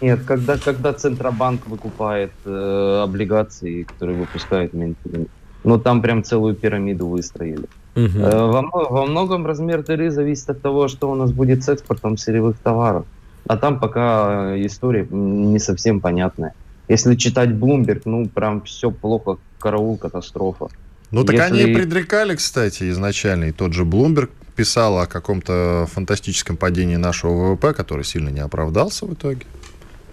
Нет, 0.00 0.20
когда, 0.24 0.58
когда 0.58 0.92
Центробанк 0.92 1.66
выкупает 1.66 2.32
э, 2.44 3.00
облигации, 3.02 3.84
которые 3.84 4.18
выпускает 4.18 4.74
Минфин. 4.74 5.28
Но 5.64 5.78
там 5.78 6.02
прям 6.02 6.22
целую 6.22 6.54
пирамиду 6.54 7.08
выстроили. 7.08 7.66
Угу. 7.96 8.18
Во, 8.18 8.62
во 8.90 9.06
многом 9.06 9.46
размер 9.46 9.82
дыры 9.82 10.10
зависит 10.10 10.50
от 10.50 10.60
того, 10.60 10.86
что 10.88 11.10
у 11.10 11.14
нас 11.14 11.32
будет 11.32 11.64
с 11.64 11.68
экспортом 11.68 12.18
сырьевых 12.18 12.58
товаров. 12.58 13.06
А 13.48 13.56
там 13.56 13.80
пока 13.80 14.54
история 14.66 15.06
не 15.10 15.58
совсем 15.58 16.00
понятная. 16.00 16.54
Если 16.88 17.16
читать 17.16 17.50
Bloomberg, 17.50 18.02
ну 18.04 18.28
прям 18.28 18.60
все 18.62 18.90
плохо, 18.90 19.38
караул, 19.58 19.96
катастрофа. 19.96 20.68
Ну 21.10 21.24
так 21.24 21.36
Если... 21.36 21.62
они 21.62 21.74
предрекали, 21.74 22.36
кстати, 22.36 22.90
изначально, 22.90 23.44
и 23.44 23.52
тот 23.52 23.72
же 23.72 23.84
Bloomberg 23.84 24.28
писал 24.54 24.98
о 24.98 25.06
каком-то 25.06 25.86
фантастическом 25.92 26.56
падении 26.56 26.96
нашего 26.96 27.52
ВВП, 27.52 27.72
который 27.72 28.04
сильно 28.04 28.28
не 28.28 28.40
оправдался 28.40 29.06
в 29.06 29.14
итоге. 29.14 29.42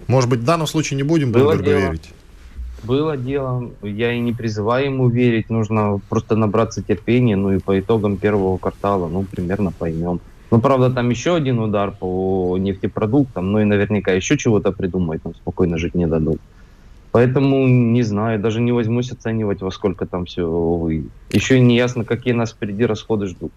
Может 0.08 0.30
быть, 0.30 0.40
в 0.40 0.46
данном 0.46 0.68
случае 0.68 0.98
не 0.98 1.04
будем 1.04 1.32
Bloomberg 1.32 1.64
верить? 1.64 2.12
Было 2.84 3.18
дело, 3.18 3.72
я 3.82 4.14
и 4.14 4.20
не 4.20 4.34
призываю 4.34 4.86
ему 4.86 5.10
верить, 5.10 5.50
нужно 5.50 6.00
просто 6.10 6.36
набраться 6.36 6.84
терпения, 6.84 7.36
ну 7.36 7.52
и 7.52 7.60
по 7.60 7.80
итогам 7.80 8.18
первого 8.18 8.58
квартала, 8.58 9.08
ну, 9.08 9.24
примерно 9.24 9.72
поймем. 9.72 10.20
Ну, 10.52 10.62
правда, 10.62 10.92
там 10.92 11.10
еще 11.10 11.36
один 11.36 11.60
удар 11.60 11.92
по 12.00 12.58
нефтепродуктам, 12.60 13.52
ну 13.52 13.60
и 13.60 13.64
наверняка 13.64 14.12
еще 14.12 14.38
чего-то 14.38 14.72
придумать, 14.72 15.24
там 15.24 15.34
спокойно 15.34 15.78
жить 15.78 15.96
не 15.96 16.06
дадут. 16.06 16.40
Поэтому 17.12 17.68
не 17.68 18.02
знаю, 18.02 18.40
даже 18.40 18.60
не 18.60 18.72
возьмусь 18.72 19.12
оценивать, 19.12 19.62
во 19.62 19.72
сколько 19.72 20.06
там 20.06 20.26
все 20.26 20.48
выйдет. 20.48 21.12
Еще 21.32 21.60
не 21.60 21.76
ясно, 21.76 22.06
какие 22.06 22.34
нас 22.34 22.52
впереди 22.52 22.86
расходы 22.86 23.28
ждут. 23.28 23.52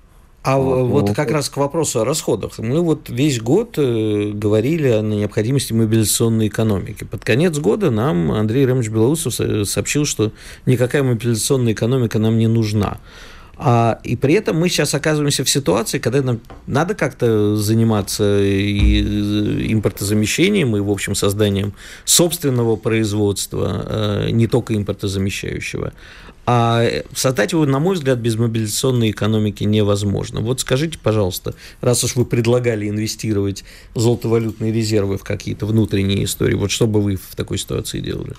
А 0.46 0.58
вот, 0.58 0.86
вот 0.86 1.08
ну, 1.08 1.14
как 1.14 1.32
раз 1.32 1.48
к 1.48 1.56
вопросу 1.56 2.00
о 2.00 2.04
расходах. 2.04 2.58
Мы 2.58 2.80
вот 2.80 3.10
весь 3.10 3.40
год 3.40 3.74
э, 3.78 4.30
говорили 4.32 4.88
о 4.88 5.02
необходимости 5.02 5.72
мобилизационной 5.72 6.46
экономики. 6.46 7.02
Под 7.02 7.24
конец 7.24 7.58
года 7.58 7.90
нам 7.90 8.30
Андрей 8.30 8.64
Ремович 8.64 8.90
Белоусов 8.90 9.34
сообщил, 9.68 10.04
что 10.04 10.30
никакая 10.64 11.02
мобилизационная 11.02 11.72
экономика 11.72 12.20
нам 12.20 12.38
не 12.38 12.46
нужна. 12.46 12.98
А, 13.58 14.00
и 14.04 14.16
при 14.16 14.34
этом 14.34 14.58
мы 14.58 14.68
сейчас 14.68 14.94
оказываемся 14.94 15.42
в 15.42 15.48
ситуации, 15.48 15.98
когда 15.98 16.20
нам 16.20 16.40
надо 16.66 16.94
как-то 16.94 17.56
заниматься 17.56 18.42
и 18.42 19.72
импортозамещением, 19.72 20.76
и, 20.76 20.80
в 20.80 20.90
общем, 20.90 21.14
созданием 21.14 21.72
собственного 22.04 22.76
производства, 22.76 23.84
э, 23.88 24.30
не 24.30 24.46
только 24.46 24.76
импортозамещающего. 24.76 25.94
А 26.48 26.84
создать 27.12 27.50
его, 27.52 27.66
на 27.66 27.80
мой 27.80 27.96
взгляд, 27.96 28.18
без 28.20 28.36
мобилизационной 28.36 29.10
экономики 29.10 29.64
невозможно. 29.64 30.40
Вот 30.40 30.60
скажите, 30.60 30.96
пожалуйста, 30.96 31.54
раз 31.80 32.04
уж 32.04 32.14
вы 32.14 32.24
предлагали 32.24 32.88
инвестировать 32.88 33.64
золотовалютные 33.96 34.72
резервы 34.72 35.18
в 35.18 35.24
какие-то 35.24 35.66
внутренние 35.66 36.22
истории, 36.22 36.54
вот 36.54 36.70
что 36.70 36.86
бы 36.86 37.02
вы 37.02 37.16
в 37.16 37.34
такой 37.34 37.58
ситуации 37.58 37.98
делали? 37.98 38.34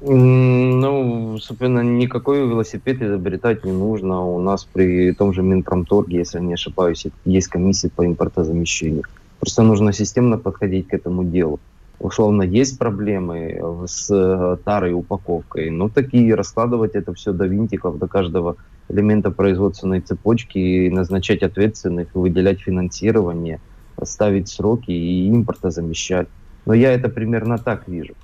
Ну, 0.00 1.38
собственно, 1.38 1.78
никакой 1.78 2.40
велосипед 2.40 3.00
изобретать 3.00 3.64
не 3.64 3.70
нужно. 3.70 4.26
У 4.26 4.40
нас 4.40 4.64
при 4.64 5.12
том 5.12 5.32
же 5.32 5.42
Минпромторге, 5.42 6.18
если 6.18 6.40
не 6.40 6.54
ошибаюсь, 6.54 7.06
есть 7.24 7.46
комиссия 7.46 7.88
по 7.88 8.04
импортозамещению. 8.04 9.04
Просто 9.38 9.62
нужно 9.62 9.92
системно 9.92 10.38
подходить 10.38 10.88
к 10.88 10.94
этому 10.94 11.22
делу 11.22 11.60
условно 12.02 12.42
есть 12.42 12.78
проблемы 12.78 13.60
с 13.86 14.10
э, 14.10 14.56
тарой 14.64 14.92
упаковкой, 14.92 15.70
ну 15.70 15.88
такие 15.88 16.34
раскладывать 16.34 16.94
это 16.94 17.14
все 17.14 17.32
до 17.32 17.46
винтиков, 17.46 17.98
до 17.98 18.08
каждого 18.08 18.56
элемента 18.88 19.30
производственной 19.30 20.00
цепочки, 20.00 20.88
назначать 20.88 21.42
ответственных, 21.42 22.14
выделять 22.14 22.60
финансирование, 22.60 23.60
ставить 24.02 24.48
сроки 24.48 24.90
и 24.90 25.28
импорта 25.28 25.70
замещать. 25.70 26.28
Но 26.66 26.74
я 26.74 26.92
это 26.92 27.08
примерно 27.08 27.58
так 27.58 27.88
вижу. 27.88 28.14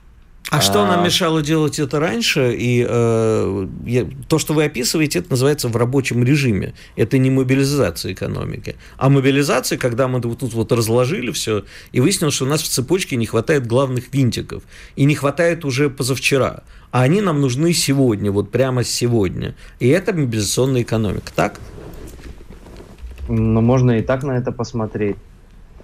А, 0.50 0.58
а 0.58 0.60
что 0.62 0.86
нам 0.86 1.04
мешало 1.04 1.42
делать 1.42 1.78
это 1.78 2.00
раньше? 2.00 2.54
И 2.58 2.84
э, 2.88 3.66
то, 4.28 4.38
что 4.38 4.54
вы 4.54 4.64
описываете, 4.64 5.18
это 5.18 5.30
называется 5.30 5.68
в 5.68 5.76
рабочем 5.76 6.24
режиме. 6.24 6.72
Это 6.96 7.18
не 7.18 7.30
мобилизация 7.30 8.12
экономики. 8.14 8.76
А 8.96 9.10
мобилизация, 9.10 9.76
когда 9.76 10.08
мы 10.08 10.20
вот 10.20 10.38
тут 10.38 10.54
вот 10.54 10.72
разложили 10.72 11.32
все, 11.32 11.64
и 11.92 12.00
выяснилось, 12.00 12.34
что 12.34 12.46
у 12.46 12.48
нас 12.48 12.62
в 12.62 12.68
цепочке 12.68 13.16
не 13.16 13.26
хватает 13.26 13.66
главных 13.66 14.12
винтиков. 14.12 14.62
И 14.96 15.04
не 15.04 15.14
хватает 15.14 15.66
уже 15.66 15.90
позавчера. 15.90 16.62
А 16.92 17.02
они 17.02 17.20
нам 17.20 17.42
нужны 17.42 17.74
сегодня, 17.74 18.32
вот 18.32 18.50
прямо 18.50 18.84
сегодня. 18.84 19.54
И 19.80 19.88
это 19.88 20.14
мобилизационная 20.14 20.80
экономика, 20.80 21.30
так? 21.34 21.60
Ну, 23.28 23.60
можно 23.60 23.98
и 23.98 24.02
так 24.02 24.22
на 24.22 24.38
это 24.38 24.50
посмотреть. 24.50 25.16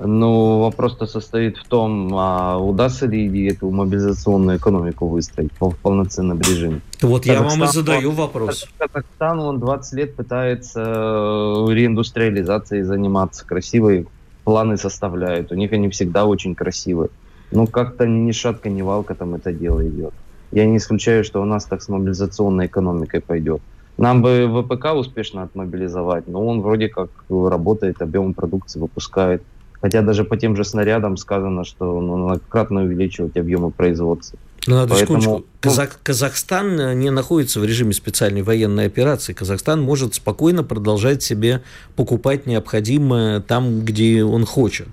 Ну, 0.01 0.61
вопрос-то 0.61 1.07
состоит 1.07 1.57
в 1.57 1.65
том, 1.65 2.13
а 2.15 2.59
удастся 2.59 3.07
ли 3.07 3.49
эту 3.49 3.71
мобилизационную 3.71 4.59
экономику 4.59 5.07
выстроить 5.07 5.53
в 5.61 5.77
полноценном 5.77 6.41
режиме. 6.41 6.81
Вот 7.01 7.27
я 7.27 7.43
вам 7.43 7.63
и 7.63 7.67
задаю 7.67 8.11
вопрос. 8.11 8.67
Казахстан, 8.79 9.41
он 9.41 9.61
20 9.61 9.93
лет 9.95 10.17
пытается 10.17 10.81
э, 10.81 11.73
реиндустриализацией 11.73 12.83
заниматься, 12.83 13.47
красивые 13.47 14.07
планы 14.43 14.77
составляют, 14.77 15.53
у 15.53 15.55
них 15.55 15.73
они 15.73 15.89
всегда 15.89 16.27
очень 16.27 16.55
красивые. 16.55 17.11
Но 17.51 17.67
как-то 17.67 18.07
ни 18.07 18.33
шатка, 18.33 18.69
ни 18.69 18.83
валка 18.83 19.15
там 19.15 19.35
это 19.35 19.53
дело 19.53 19.87
идет. 19.87 20.13
Я 20.51 20.67
не 20.67 20.79
исключаю, 20.79 21.25
что 21.25 21.41
у 21.41 21.45
нас 21.45 21.65
так 21.65 21.83
с 21.83 21.89
мобилизационной 21.89 22.67
экономикой 22.67 23.21
пойдет. 23.21 23.63
Нам 23.97 24.23
бы 24.23 24.49
ВПК 24.49 24.95
успешно 24.95 25.43
отмобилизовать, 25.43 26.27
но 26.27 26.45
он 26.45 26.63
вроде 26.63 26.89
как 26.89 27.11
работает, 27.29 28.03
объем 28.03 28.35
продукции 28.35 28.81
выпускает. 28.81 29.43
Хотя 29.85 30.01
даже 30.01 30.25
по 30.25 30.39
тем 30.39 30.57
же 30.57 30.65
снарядам 30.65 31.19
сказано, 31.19 31.63
что 31.63 32.01
ну, 32.01 32.17
многократно 32.17 32.85
увеличивать 32.85 33.37
объемы 33.37 33.71
производства. 33.71 34.39
Ну, 34.67 34.77
надо 34.77 34.95
Поэтому... 34.95 35.21
секундочку. 35.21 35.47
Казах... 35.61 35.99
Казахстан 36.03 36.81
э, 36.81 36.95
не 36.95 37.11
находится 37.11 37.61
в 37.61 37.67
режиме 37.67 37.93
специальной 37.93 38.41
военной 38.41 38.87
операции. 38.87 39.35
Казахстан 39.35 39.83
может 39.83 40.15
спокойно 40.15 40.65
продолжать 40.65 41.23
себе 41.23 41.61
покупать 41.97 42.47
необходимое 42.47 43.41
там, 43.41 43.83
где 43.83 44.25
он 44.25 44.47
хочет. 44.47 44.89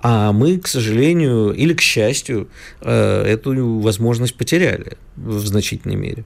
А 0.00 0.32
мы, 0.32 0.58
к 0.58 0.66
сожалению, 0.66 1.52
или 1.52 1.72
к 1.72 1.80
счастью, 1.80 2.48
э, 2.80 3.22
эту 3.22 3.78
возможность 3.78 4.34
потеряли 4.34 4.96
в 5.14 5.46
значительной 5.46 5.94
мере. 5.94 6.24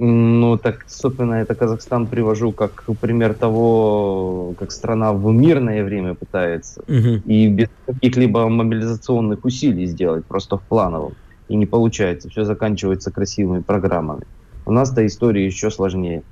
Ну, 0.00 0.56
так, 0.58 0.84
собственно, 0.86 1.34
это 1.34 1.56
Казахстан 1.56 2.06
привожу 2.06 2.52
как 2.52 2.84
пример 3.00 3.34
того, 3.34 4.54
как 4.56 4.70
страна 4.70 5.12
в 5.12 5.32
мирное 5.32 5.82
время 5.82 6.14
пытается 6.14 6.82
угу. 6.82 7.20
и 7.26 7.48
без 7.48 7.68
каких-либо 7.84 8.48
мобилизационных 8.48 9.44
усилий 9.44 9.86
сделать, 9.86 10.24
просто 10.24 10.56
в 10.56 10.62
плановом. 10.62 11.14
И 11.48 11.56
не 11.56 11.66
получается, 11.66 12.28
все 12.28 12.44
заканчивается 12.44 13.10
красивыми 13.10 13.60
программами. 13.60 14.22
У 14.66 14.70
нас-то 14.70 15.04
история 15.04 15.44
еще 15.44 15.68
сложнее. 15.70 16.22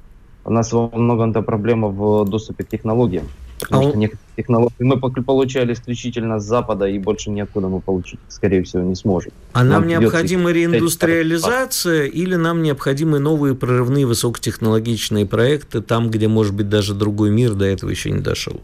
У 0.44 0.52
нас 0.52 0.72
во 0.72 0.88
многом-то 0.88 1.42
проблема 1.42 1.88
в 1.88 2.24
доступе 2.24 2.62
к 2.62 2.68
технологиям. 2.68 3.24
Потому 3.60 3.86
а 3.86 3.88
что 3.88 3.98
некоторые 3.98 4.26
технологии 4.36 4.74
мы 4.80 5.00
получали 5.00 5.72
исключительно 5.72 6.40
с 6.40 6.44
Запада, 6.44 6.86
и 6.86 6.98
больше 6.98 7.30
ниоткуда 7.30 7.68
мы 7.68 7.80
получить, 7.80 8.20
скорее 8.28 8.62
всего, 8.62 8.82
не 8.82 8.94
сможем. 8.94 9.32
А 9.52 9.64
нам, 9.64 9.82
нам 9.82 9.88
необходима 9.88 10.50
реиндустриализация 10.52 12.04
или 12.04 12.34
нам 12.34 12.62
необходимы 12.62 13.18
новые 13.18 13.54
прорывные 13.54 14.06
высокотехнологичные 14.06 15.26
проекты 15.26 15.80
там, 15.80 16.10
где, 16.10 16.28
может 16.28 16.54
быть, 16.54 16.68
даже 16.68 16.94
другой 16.94 17.30
мир 17.30 17.54
до 17.54 17.64
этого 17.64 17.90
еще 17.90 18.10
не 18.10 18.20
дошел? 18.20 18.60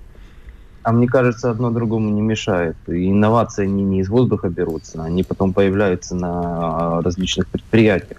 А 0.82 0.92
мне 0.92 1.06
кажется, 1.06 1.50
одно 1.50 1.70
другому 1.70 2.10
не 2.10 2.20
мешает. 2.20 2.76
инновации 2.88 3.64
они 3.64 3.84
не 3.84 4.00
из 4.00 4.08
воздуха 4.08 4.48
берутся, 4.48 5.02
они 5.02 5.22
потом 5.22 5.52
появляются 5.52 6.14
на 6.16 7.00
различных 7.02 7.46
предприятиях. 7.46 8.18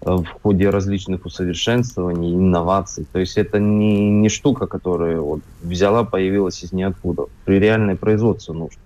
Э, 0.00 0.16
в 0.16 0.26
ходе 0.42 0.70
различных 0.70 1.26
усовершенствований, 1.26 2.34
инноваций. 2.34 3.04
То 3.12 3.18
есть 3.18 3.36
это 3.36 3.58
не, 3.58 4.10
не 4.10 4.28
штука, 4.28 4.66
которая 4.66 5.20
вот 5.20 5.40
взяла, 5.62 6.04
появилась 6.04 6.62
из 6.62 6.72
ниоткуда. 6.72 7.24
При 7.44 7.58
реальной 7.58 7.96
производстве 7.96 8.54
нужно. 8.54 8.80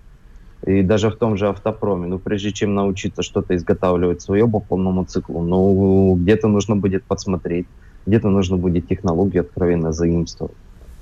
И 0.65 0.81
даже 0.81 1.09
в 1.09 1.15
том 1.15 1.37
же 1.37 1.49
автопроме, 1.49 2.07
ну, 2.07 2.19
прежде 2.19 2.51
чем 2.51 2.73
научиться 2.73 3.21
что-то 3.21 3.55
изготавливать 3.55 4.21
свое 4.21 4.47
по 4.47 4.59
полному 4.59 5.05
циклу, 5.05 5.43
ну, 5.43 6.15
где-то 6.15 6.47
нужно 6.47 6.75
будет 6.77 7.03
подсмотреть, 7.03 7.67
где-то 8.07 8.29
нужно 8.29 8.57
будет 8.57 8.87
технологии 8.87 9.39
откровенно 9.39 9.91
заимствовать. 9.91 10.55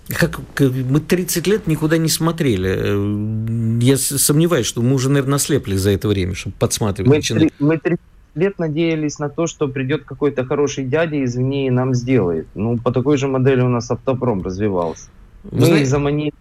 Как, 0.09 0.41
мы 0.59 0.99
30 0.99 1.47
лет 1.47 1.67
никуда 1.67 1.97
не 1.97 2.09
смотрели. 2.09 2.69
Э, 2.69 3.79
я 3.81 3.97
сомневаюсь, 3.97 4.65
что 4.65 4.81
мы 4.81 4.95
уже, 4.95 5.09
наверное, 5.09 5.35
ослепли 5.35 5.77
за 5.77 5.91
это 5.91 6.09
время, 6.09 6.33
чтобы 6.33 6.55
подсматривать. 6.59 7.31
Мы, 7.31 7.49
мы 7.59 7.77
30 7.77 7.99
лет 8.35 8.59
надеялись 8.59 9.19
на 9.19 9.29
то, 9.29 9.47
что 9.47 9.67
придет 9.67 10.05
какой-то 10.05 10.45
хороший 10.45 10.85
дядя 10.85 11.23
извини, 11.23 11.67
и 11.67 11.71
нам 11.71 11.93
сделает. 11.93 12.47
Ну, 12.55 12.77
по 12.77 12.91
такой 12.91 13.17
же 13.17 13.27
модели 13.27 13.61
у 13.61 13.69
нас 13.69 13.91
автопром 13.91 14.41
развивался. 14.41 15.09
Мы 15.49 15.65
знаете... 15.65 15.85
заманили 15.85 16.33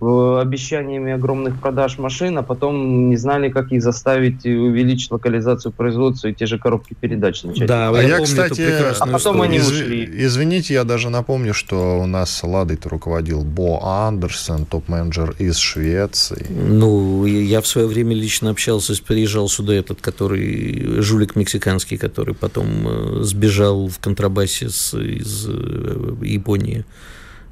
э, 0.00 0.38
обещаниями 0.40 1.12
огромных 1.12 1.60
продаж 1.60 1.98
машин, 1.98 2.38
а 2.38 2.42
потом 2.42 3.10
не 3.10 3.16
знали, 3.16 3.50
как 3.50 3.70
их 3.70 3.82
заставить 3.82 4.46
увеличить 4.46 5.10
локализацию 5.10 5.72
производства 5.72 6.28
и 6.28 6.34
те 6.34 6.46
же 6.46 6.58
коробки 6.58 6.94
передач 6.98 7.42
начать. 7.42 7.68
Да, 7.68 7.90
а 7.90 8.02
я, 8.02 8.20
кстати, 8.20 8.62
а 8.98 9.06
потом 9.06 9.42
они 9.42 9.58
из... 9.58 9.70
ушли. 9.70 10.08
Извините, 10.10 10.74
я 10.74 10.84
даже 10.84 11.10
напомню, 11.10 11.52
что 11.52 12.00
у 12.00 12.06
нас 12.06 12.42
Ладой 12.42 12.78
руководил 12.82 13.42
Бо 13.42 13.80
Андерсон, 13.82 14.64
топ-менеджер 14.64 15.34
из 15.38 15.58
Швеции. 15.58 16.46
Ну, 16.50 17.26
я 17.26 17.60
в 17.60 17.66
свое 17.66 17.86
время 17.86 18.14
лично 18.14 18.50
общался, 18.50 18.94
приезжал 19.02 19.48
сюда 19.48 19.74
этот, 19.74 20.00
который 20.00 21.02
жулик 21.02 21.36
мексиканский, 21.36 21.98
который 21.98 22.34
потом 22.34 22.66
э, 22.88 23.22
сбежал 23.22 23.88
в 23.88 23.98
контрабасе 23.98 24.70
с, 24.70 24.96
из 24.96 25.46
э, 25.48 26.14
Японии 26.22 26.84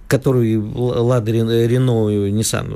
который 0.09 0.57
Лада 0.59 1.33
Рено, 1.33 2.09
Nissan, 2.29 2.73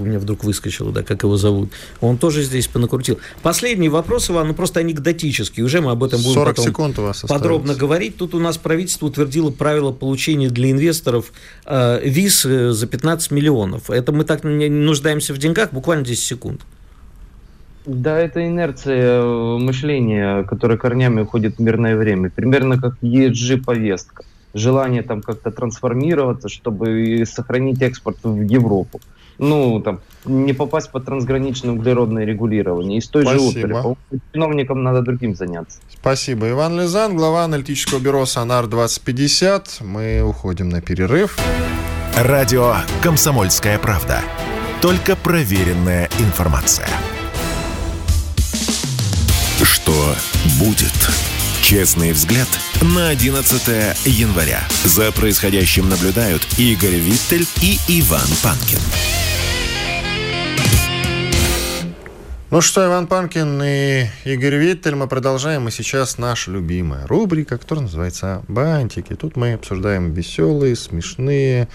у 0.00 0.04
меня 0.04 0.18
вдруг 0.18 0.44
выскочило, 0.44 0.92
да, 0.92 1.02
как 1.02 1.22
его 1.22 1.36
зовут, 1.36 1.70
он 2.00 2.18
тоже 2.18 2.42
здесь 2.42 2.66
понакрутил. 2.66 3.18
Последний 3.42 3.88
вопрос, 3.88 4.30
Иван, 4.30 4.48
ну 4.48 4.54
просто 4.54 4.80
анекдотический, 4.80 5.62
уже 5.62 5.80
мы 5.80 5.92
об 5.92 6.04
этом 6.04 6.22
будем 6.22 6.44
потом 6.44 6.64
секунд 6.64 6.98
у 6.98 7.02
вас 7.02 7.22
подробно 7.22 7.74
говорить. 7.74 8.16
Тут 8.16 8.34
у 8.34 8.38
нас 8.38 8.58
правительство 8.58 9.06
утвердило 9.06 9.50
правила 9.50 9.92
получения 9.92 10.48
для 10.48 10.70
инвесторов 10.70 11.32
э, 11.64 12.00
виз 12.04 12.44
э, 12.44 12.72
за 12.72 12.86
15 12.86 13.30
миллионов. 13.30 13.90
Это 13.90 14.12
мы 14.12 14.24
так 14.24 14.44
нуждаемся 14.44 15.32
в 15.34 15.38
деньгах, 15.38 15.72
буквально 15.72 16.04
10 16.04 16.22
секунд. 16.22 16.60
Да, 17.86 18.18
это 18.18 18.46
инерция 18.46 19.22
э, 19.22 19.58
мышления, 19.58 20.42
которая 20.42 20.76
корнями 20.76 21.20
уходит 21.20 21.56
в 21.56 21.60
мирное 21.60 21.96
время. 21.96 22.30
Примерно 22.30 22.80
как 22.80 22.94
ESG-повестка 23.00 24.24
желание 24.56 25.02
там 25.02 25.22
как-то 25.22 25.50
трансформироваться, 25.50 26.48
чтобы 26.48 27.24
сохранить 27.26 27.82
экспорт 27.82 28.18
в 28.22 28.40
Европу. 28.40 29.00
ну, 29.38 29.80
там, 29.80 30.00
не 30.24 30.54
попасть 30.54 30.90
под 30.90 31.04
трансграничное 31.04 31.72
углеродное 31.72 32.24
регулирование. 32.24 32.98
И 32.98 33.00
с 33.02 33.08
той 33.08 33.22
Спасибо. 33.22 33.68
же 33.68 33.74
оперы. 33.74 33.96
Чиновникам 34.32 34.82
надо 34.82 35.02
другим 35.02 35.34
заняться. 35.34 35.78
Спасибо. 35.92 36.48
Иван 36.50 36.80
Лизан, 36.80 37.16
глава 37.16 37.44
аналитического 37.44 37.98
бюро 37.98 38.24
«Сонар-2050». 38.24 39.84
Мы 39.84 40.22
уходим 40.22 40.70
на 40.70 40.80
перерыв. 40.80 41.38
Радио 42.16 42.76
«Комсомольская 43.02 43.78
правда». 43.78 44.20
Только 44.80 45.16
проверенная 45.16 46.08
информация. 46.18 46.88
Что 49.62 49.92
будет? 50.58 51.35
Честный 51.66 52.12
взгляд 52.12 52.46
на 52.80 53.08
11 53.08 53.96
января. 54.04 54.68
За 54.84 55.10
происходящим 55.10 55.88
наблюдают 55.88 56.46
Игорь 56.58 57.00
Виттель 57.00 57.44
и 57.60 57.80
Иван 57.88 58.28
Панкин. 58.40 58.78
Ну 62.48 62.60
что, 62.60 62.86
Иван 62.86 63.08
Панкин 63.08 63.60
и 63.64 64.06
Игорь 64.24 64.54
Виттель, 64.54 64.94
мы 64.94 65.08
продолжаем. 65.08 65.66
И 65.66 65.72
сейчас 65.72 66.16
наша 66.16 66.52
любимая 66.52 67.04
рубрика, 67.08 67.58
которая 67.58 67.86
называется 67.86 68.44
«Бантики». 68.46 69.16
Тут 69.16 69.34
мы 69.34 69.54
обсуждаем 69.54 70.12
веселые, 70.12 70.76
смешные, 70.76 71.66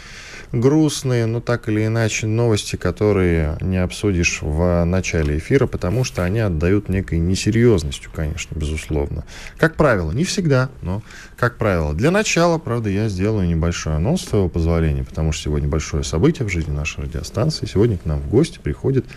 грустные, 0.54 1.26
но 1.26 1.42
так 1.42 1.68
или 1.68 1.86
иначе 1.86 2.26
новости, 2.26 2.78
которые 2.78 3.58
не 3.60 3.84
обсудишь 3.84 4.40
в 4.42 4.86
начале 4.86 5.40
эфира, 5.40 5.68
потому 5.68 6.06
что 6.06 6.24
они 6.24 6.40
отдают 6.40 6.88
некой 6.88 7.20
несерьезностью, 7.20 8.10
конечно, 8.16 8.58
безусловно. 8.58 9.26
Как 9.58 9.76
правило, 9.76 10.14
не 10.14 10.24
всегда, 10.24 10.70
но 10.82 11.04
как 11.42 11.58
правило. 11.58 11.96
Для 11.96 12.12
начала, 12.12 12.60
правда, 12.60 12.92
я 12.92 13.10
сделаю 13.10 13.48
небольшой 13.48 13.96
анонс, 13.96 14.22
с 14.22 14.26
твоего 14.26 14.48
позволения, 14.48 15.04
потому 15.04 15.32
что 15.32 15.46
сегодня 15.46 15.68
большое 15.68 16.04
событие 16.04 16.48
в 16.48 16.52
жизни 16.52 16.72
нашей 16.72 17.06
радиостанции. 17.06 17.66
Сегодня 17.66 17.98
к 17.98 18.06
нам 18.06 18.20
в 18.20 18.30
гости 18.30 18.60
приходит 18.60 19.08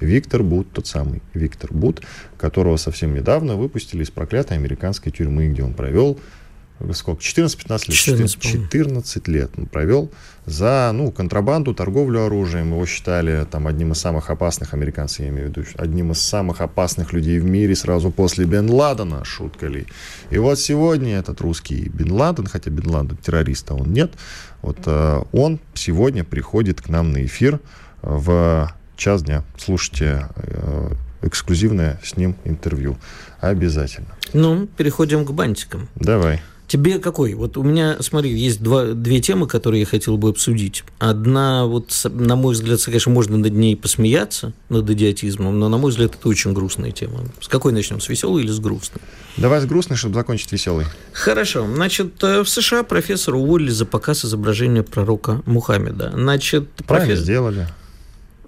Виктор 0.00 0.42
Бут, 0.42 0.72
тот 0.72 0.86
самый 0.86 1.20
Виктор 1.34 1.74
Бут, 1.74 2.00
которого 2.38 2.78
совсем 2.78 3.14
недавно 3.14 3.56
выпустили 3.56 4.02
из 4.02 4.10
проклятой 4.10 4.56
американской 4.56 5.12
тюрьмы, 5.12 5.48
где 5.48 5.62
он 5.62 5.74
провел 5.74 6.18
сколько, 6.92 7.22
14-15 7.22 7.70
лет? 7.70 7.80
14, 7.80 8.42
14 8.42 9.28
лет 9.28 9.50
он 9.56 9.66
провел 9.66 10.10
за 10.46 10.90
ну, 10.92 11.10
контрабанду, 11.10 11.74
торговлю 11.74 12.24
оружием. 12.24 12.72
Его 12.72 12.84
считали 12.86 13.46
там, 13.50 13.66
одним 13.66 13.92
из 13.92 13.98
самых 13.98 14.30
опасных, 14.30 14.74
американцев, 14.74 15.20
я 15.20 15.28
имею 15.28 15.46
в 15.46 15.50
виду, 15.50 15.66
одним 15.76 16.12
из 16.12 16.20
самых 16.20 16.60
опасных 16.60 17.12
людей 17.12 17.38
в 17.38 17.44
мире 17.44 17.74
сразу 17.74 18.10
после 18.10 18.44
Бен 18.44 18.68
Ладена, 18.68 19.24
шутка 19.24 19.66
ли. 19.66 19.86
И 20.30 20.38
вот 20.38 20.58
сегодня 20.58 21.16
этот 21.18 21.40
русский 21.40 21.88
Бен 21.88 22.12
Ладен, 22.12 22.46
хотя 22.46 22.70
Бен 22.70 22.90
Ладен 22.90 23.16
террориста 23.16 23.74
он 23.74 23.92
нет, 23.92 24.12
вот 24.62 24.78
э, 24.86 25.22
он 25.32 25.60
сегодня 25.74 26.24
приходит 26.24 26.80
к 26.80 26.88
нам 26.88 27.12
на 27.12 27.24
эфир 27.24 27.60
в 28.02 28.74
час 28.96 29.22
дня. 29.22 29.44
Слушайте 29.56 30.28
э, 30.36 30.90
эксклюзивное 31.22 32.00
с 32.02 32.16
ним 32.16 32.36
интервью. 32.44 32.96
Обязательно. 33.40 34.08
Ну, 34.32 34.66
переходим 34.66 35.24
к 35.24 35.30
бантикам. 35.32 35.88
Давай. 35.94 36.42
Тебе 36.66 36.98
какой? 36.98 37.34
Вот 37.34 37.56
у 37.56 37.62
меня, 37.62 37.98
смотри, 38.00 38.32
есть 38.32 38.62
два, 38.62 38.86
две 38.86 39.20
темы, 39.20 39.46
которые 39.46 39.80
я 39.80 39.86
хотел 39.86 40.16
бы 40.16 40.30
обсудить. 40.30 40.82
Одна, 40.98 41.66
вот, 41.66 41.92
на 42.04 42.36
мой 42.36 42.54
взгляд, 42.54 42.82
конечно, 42.82 43.12
можно 43.12 43.36
над 43.36 43.52
ней 43.52 43.76
посмеяться, 43.76 44.52
над 44.70 44.88
идиотизмом, 44.88 45.58
но, 45.58 45.68
на 45.68 45.76
мой 45.76 45.90
взгляд, 45.90 46.14
это 46.14 46.28
очень 46.28 46.52
грустная 46.54 46.90
тема. 46.90 47.20
С 47.40 47.48
какой 47.48 47.72
начнем, 47.72 48.00
с 48.00 48.08
веселой 48.08 48.42
или 48.42 48.50
с 48.50 48.60
грустной? 48.60 49.02
Давай 49.36 49.60
с 49.60 49.66
грустной, 49.66 49.96
чтобы 49.96 50.14
закончить 50.14 50.52
веселой. 50.52 50.86
Хорошо. 51.12 51.66
Значит, 51.66 52.22
э, 52.22 52.42
в 52.42 52.48
США 52.48 52.82
профессора 52.82 53.36
уволили 53.36 53.70
за 53.70 53.84
показ 53.84 54.24
изображения 54.24 54.82
пророка 54.82 55.42
Мухаммеда. 55.44 56.12
Значит, 56.14 56.68
Правильно 56.86 57.08
профессор... 57.08 57.24
сделали. 57.24 57.68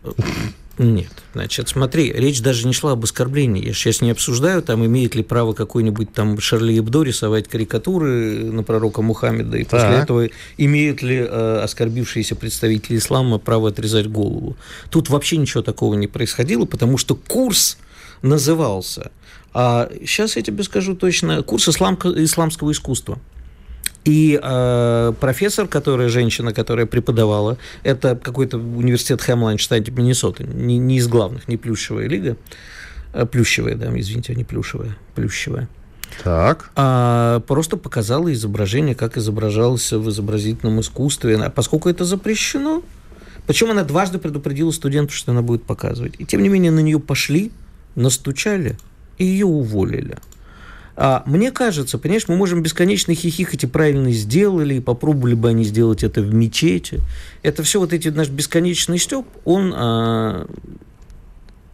Нет. 0.78 1.10
Значит, 1.32 1.68
смотри, 1.68 2.12
речь 2.12 2.42
даже 2.42 2.66
не 2.66 2.74
шла 2.74 2.92
об 2.92 3.04
оскорблении. 3.04 3.66
Я 3.66 3.72
сейчас 3.72 4.02
не 4.02 4.10
обсуждаю, 4.10 4.62
там, 4.62 4.84
имеет 4.84 5.14
ли 5.14 5.22
право 5.22 5.54
какой-нибудь 5.54 6.12
там 6.12 6.38
Шарли 6.38 6.78
Эбдо 6.78 7.02
рисовать 7.02 7.48
карикатуры 7.48 8.50
на 8.52 8.62
пророка 8.62 9.00
Мухаммеда, 9.00 9.56
и 9.56 9.64
так. 9.64 9.70
после 9.70 10.02
этого 10.02 10.28
имеют 10.58 11.02
ли 11.02 11.16
э, 11.16 11.60
оскорбившиеся 11.62 12.36
представители 12.36 12.98
ислама 12.98 13.38
право 13.38 13.70
отрезать 13.70 14.08
голову. 14.08 14.56
Тут 14.90 15.08
вообще 15.08 15.38
ничего 15.38 15.62
такого 15.62 15.94
не 15.94 16.08
происходило, 16.08 16.66
потому 16.66 16.98
что 16.98 17.14
курс 17.14 17.78
назывался, 18.20 19.12
а 19.54 19.88
сейчас 20.00 20.36
я 20.36 20.42
тебе 20.42 20.62
скажу 20.62 20.94
точно, 20.94 21.42
курс 21.42 21.68
ислам, 21.68 21.94
исламского 21.94 22.72
искусства. 22.72 23.18
И 24.06 24.38
э, 24.40 25.12
профессор, 25.20 25.66
которая 25.66 26.08
женщина, 26.08 26.54
которая 26.54 26.86
преподавала, 26.86 27.58
это 27.82 28.14
какой-то 28.14 28.56
университет 28.56 29.20
Хэмлайн, 29.20 29.58
штате 29.58 29.90
Миннесота, 29.90 30.44
не, 30.44 30.78
не 30.78 30.98
из 30.98 31.08
главных, 31.08 31.48
не 31.48 31.56
плюшевая 31.56 32.08
лига, 32.08 32.36
а 33.12 33.26
плющевая, 33.26 33.74
да, 33.74 33.90
извините, 33.98 34.32
а 34.32 34.36
не 34.36 34.44
плюшевая, 34.44 34.96
плющевая. 35.16 35.68
Так. 36.22 36.70
А, 36.76 37.40
просто 37.40 37.76
показала 37.76 38.32
изображение, 38.32 38.94
как 38.94 39.16
изображалось 39.16 39.92
в 39.92 40.08
изобразительном 40.08 40.80
искусстве. 40.80 41.36
А 41.38 41.50
поскольку 41.50 41.88
это 41.88 42.04
запрещено, 42.04 42.84
причем 43.48 43.72
она 43.72 43.82
дважды 43.82 44.18
предупредила 44.18 44.70
студентов, 44.70 45.16
что 45.16 45.32
она 45.32 45.42
будет 45.42 45.64
показывать. 45.64 46.14
И 46.18 46.24
тем 46.24 46.44
не 46.44 46.48
менее 46.48 46.70
на 46.70 46.80
нее 46.80 47.00
пошли, 47.00 47.50
настучали 47.96 48.78
и 49.18 49.24
ее 49.24 49.46
уволили. 49.46 50.18
А, 50.96 51.22
мне 51.26 51.52
кажется, 51.52 51.98
понимаешь, 51.98 52.26
мы 52.26 52.36
можем 52.36 52.62
бесконечно 52.62 53.14
хихикать 53.14 53.64
и 53.64 53.66
правильно 53.66 54.10
сделали, 54.12 54.74
и 54.74 54.80
попробовали 54.80 55.34
бы 55.34 55.50
они 55.50 55.64
сделать 55.64 56.02
это 56.02 56.22
в 56.22 56.34
мечети. 56.34 57.00
Это 57.42 57.62
все 57.62 57.80
вот 57.80 57.92
эти 57.92 58.08
наш 58.08 58.28
бесконечный 58.28 58.98
степ, 58.98 59.26
он 59.44 59.74
а, 59.76 60.48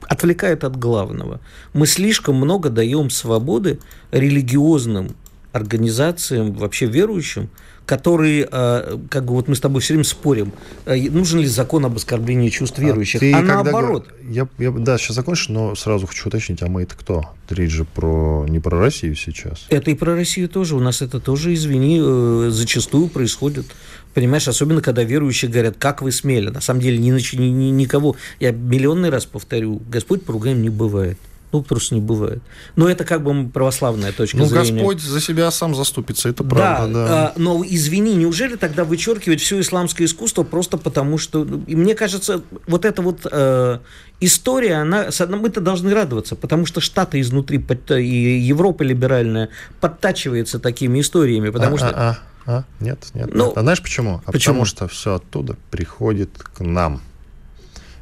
отвлекает 0.02 0.64
от 0.64 0.76
главного. 0.76 1.40
Мы 1.72 1.86
слишком 1.86 2.36
много 2.36 2.68
даем 2.68 3.10
свободы 3.10 3.78
религиозным 4.10 5.14
организациям, 5.52 6.52
вообще 6.52 6.86
верующим, 6.86 7.50
которые, 7.86 8.48
э, 8.50 8.98
как 9.10 9.24
бы 9.24 9.34
вот 9.34 9.48
мы 9.48 9.56
с 9.56 9.60
тобой 9.60 9.80
все 9.80 9.94
время 9.94 10.04
спорим, 10.04 10.52
э, 10.86 11.10
нужен 11.10 11.40
ли 11.40 11.46
закон 11.46 11.84
об 11.84 11.96
оскорблении 11.96 12.48
чувств 12.48 12.78
а 12.78 12.82
верующих, 12.82 13.16
а, 13.16 13.20
ты 13.20 13.32
а 13.32 13.42
наоборот. 13.42 14.08
Я, 14.28 14.48
я, 14.58 14.70
да, 14.70 14.98
сейчас 14.98 15.16
закончу, 15.16 15.52
но 15.52 15.74
сразу 15.74 16.06
хочу 16.06 16.28
уточнить, 16.28 16.62
а 16.62 16.68
мы 16.68 16.84
это 16.84 16.94
кто? 16.96 17.30
Речь 17.50 17.72
же 17.72 17.84
про, 17.84 18.46
не 18.48 18.60
про 18.60 18.78
Россию 18.78 19.14
сейчас. 19.16 19.66
Это 19.68 19.90
и 19.90 19.94
про 19.94 20.14
Россию 20.14 20.48
тоже. 20.48 20.76
У 20.76 20.80
нас 20.80 21.02
это 21.02 21.20
тоже, 21.20 21.52
извини, 21.54 22.00
э, 22.02 22.48
зачастую 22.50 23.08
происходит. 23.08 23.66
Понимаешь, 24.14 24.46
особенно 24.46 24.80
когда 24.80 25.02
верующие 25.02 25.50
говорят, 25.50 25.76
как 25.78 26.02
вы 26.02 26.12
смели. 26.12 26.50
На 26.50 26.60
самом 26.60 26.80
деле 26.80 26.98
ни, 26.98 27.10
ни, 27.10 27.44
ни, 27.44 27.70
никого, 27.70 28.16
я 28.40 28.52
миллионный 28.52 29.10
раз 29.10 29.26
повторю, 29.26 29.82
Господь 29.90 30.24
поругаем 30.24 30.62
не 30.62 30.70
бывает. 30.70 31.18
Ну, 31.52 31.62
просто 31.62 31.94
не 31.94 32.00
бывает. 32.00 32.42
Но 32.76 32.88
это 32.88 33.04
как 33.04 33.22
бы 33.22 33.48
православная 33.50 34.12
точка 34.12 34.38
ну, 34.38 34.46
зрения. 34.46 34.72
Ну, 34.72 34.76
Господь 34.78 35.02
за 35.02 35.20
себя 35.20 35.50
сам 35.50 35.74
заступится, 35.74 36.30
это 36.30 36.42
правда, 36.42 36.92
да. 36.92 37.08
да. 37.08 37.26
А, 37.26 37.32
но 37.36 37.62
извини, 37.66 38.14
неужели 38.14 38.56
тогда 38.56 38.84
вычеркивать 38.84 39.40
все 39.40 39.60
исламское 39.60 40.06
искусство 40.06 40.44
просто 40.44 40.78
потому, 40.78 41.18
что... 41.18 41.46
И 41.66 41.76
мне 41.76 41.94
кажется, 41.94 42.42
вот 42.66 42.86
эта 42.86 43.02
вот 43.02 43.26
э, 43.30 43.78
история, 44.20 44.76
она... 44.76 45.08
Мы-то 45.28 45.60
должны 45.60 45.92
радоваться, 45.92 46.36
потому 46.36 46.64
что 46.64 46.80
Штаты 46.80 47.20
изнутри, 47.20 47.62
и 47.98 48.38
Европа 48.38 48.82
либеральная 48.82 49.50
подтачивается 49.80 50.58
такими 50.58 51.00
историями, 51.00 51.50
потому 51.50 51.74
а, 51.76 51.78
что... 51.78 51.88
А, 51.88 52.18
а, 52.46 52.52
а, 52.58 52.64
нет, 52.80 53.10
нет, 53.14 53.28
ну, 53.32 53.48
нет. 53.48 53.58
А 53.58 53.60
знаешь 53.60 53.82
почему? 53.82 54.22
А 54.24 54.32
почему? 54.32 54.54
Потому 54.54 54.64
что 54.64 54.88
все 54.88 55.14
оттуда 55.16 55.56
приходит 55.70 56.30
к 56.38 56.60
нам. 56.60 57.02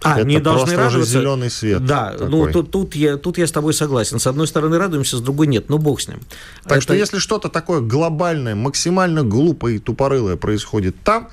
А, 0.03 0.19
это 0.19 0.29
не 0.29 0.41
должны 0.41 0.75
радоваться. 0.77 0.99
Уже 0.99 1.07
зеленый 1.07 1.51
свет. 1.51 1.85
Да, 1.85 2.13
такой. 2.13 2.29
ну 2.29 2.53
тут, 2.53 2.71
тут, 2.71 2.95
я, 2.95 3.17
тут 3.17 3.39
я 3.39 3.47
с 3.47 3.53
тобой 3.53 3.75
согласен. 3.75 4.19
С 4.19 4.27
одной 4.27 4.47
стороны 4.47 4.79
радуемся, 4.79 5.17
с 5.17 5.21
другой 5.21 5.47
нет. 5.47 5.69
Ну, 5.69 5.79
бог 5.79 6.01
с 6.01 6.09
ним. 6.09 6.21
Так 6.65 6.79
это... 6.79 6.81
что 6.81 6.95
если 6.95 7.19
что-то 7.19 7.49
такое 7.49 7.81
глобальное, 7.81 8.55
максимально 8.55 9.23
глупое 9.23 9.77
и 9.77 9.79
тупорылое 9.79 10.37
происходит 10.37 10.97
там, 11.05 11.29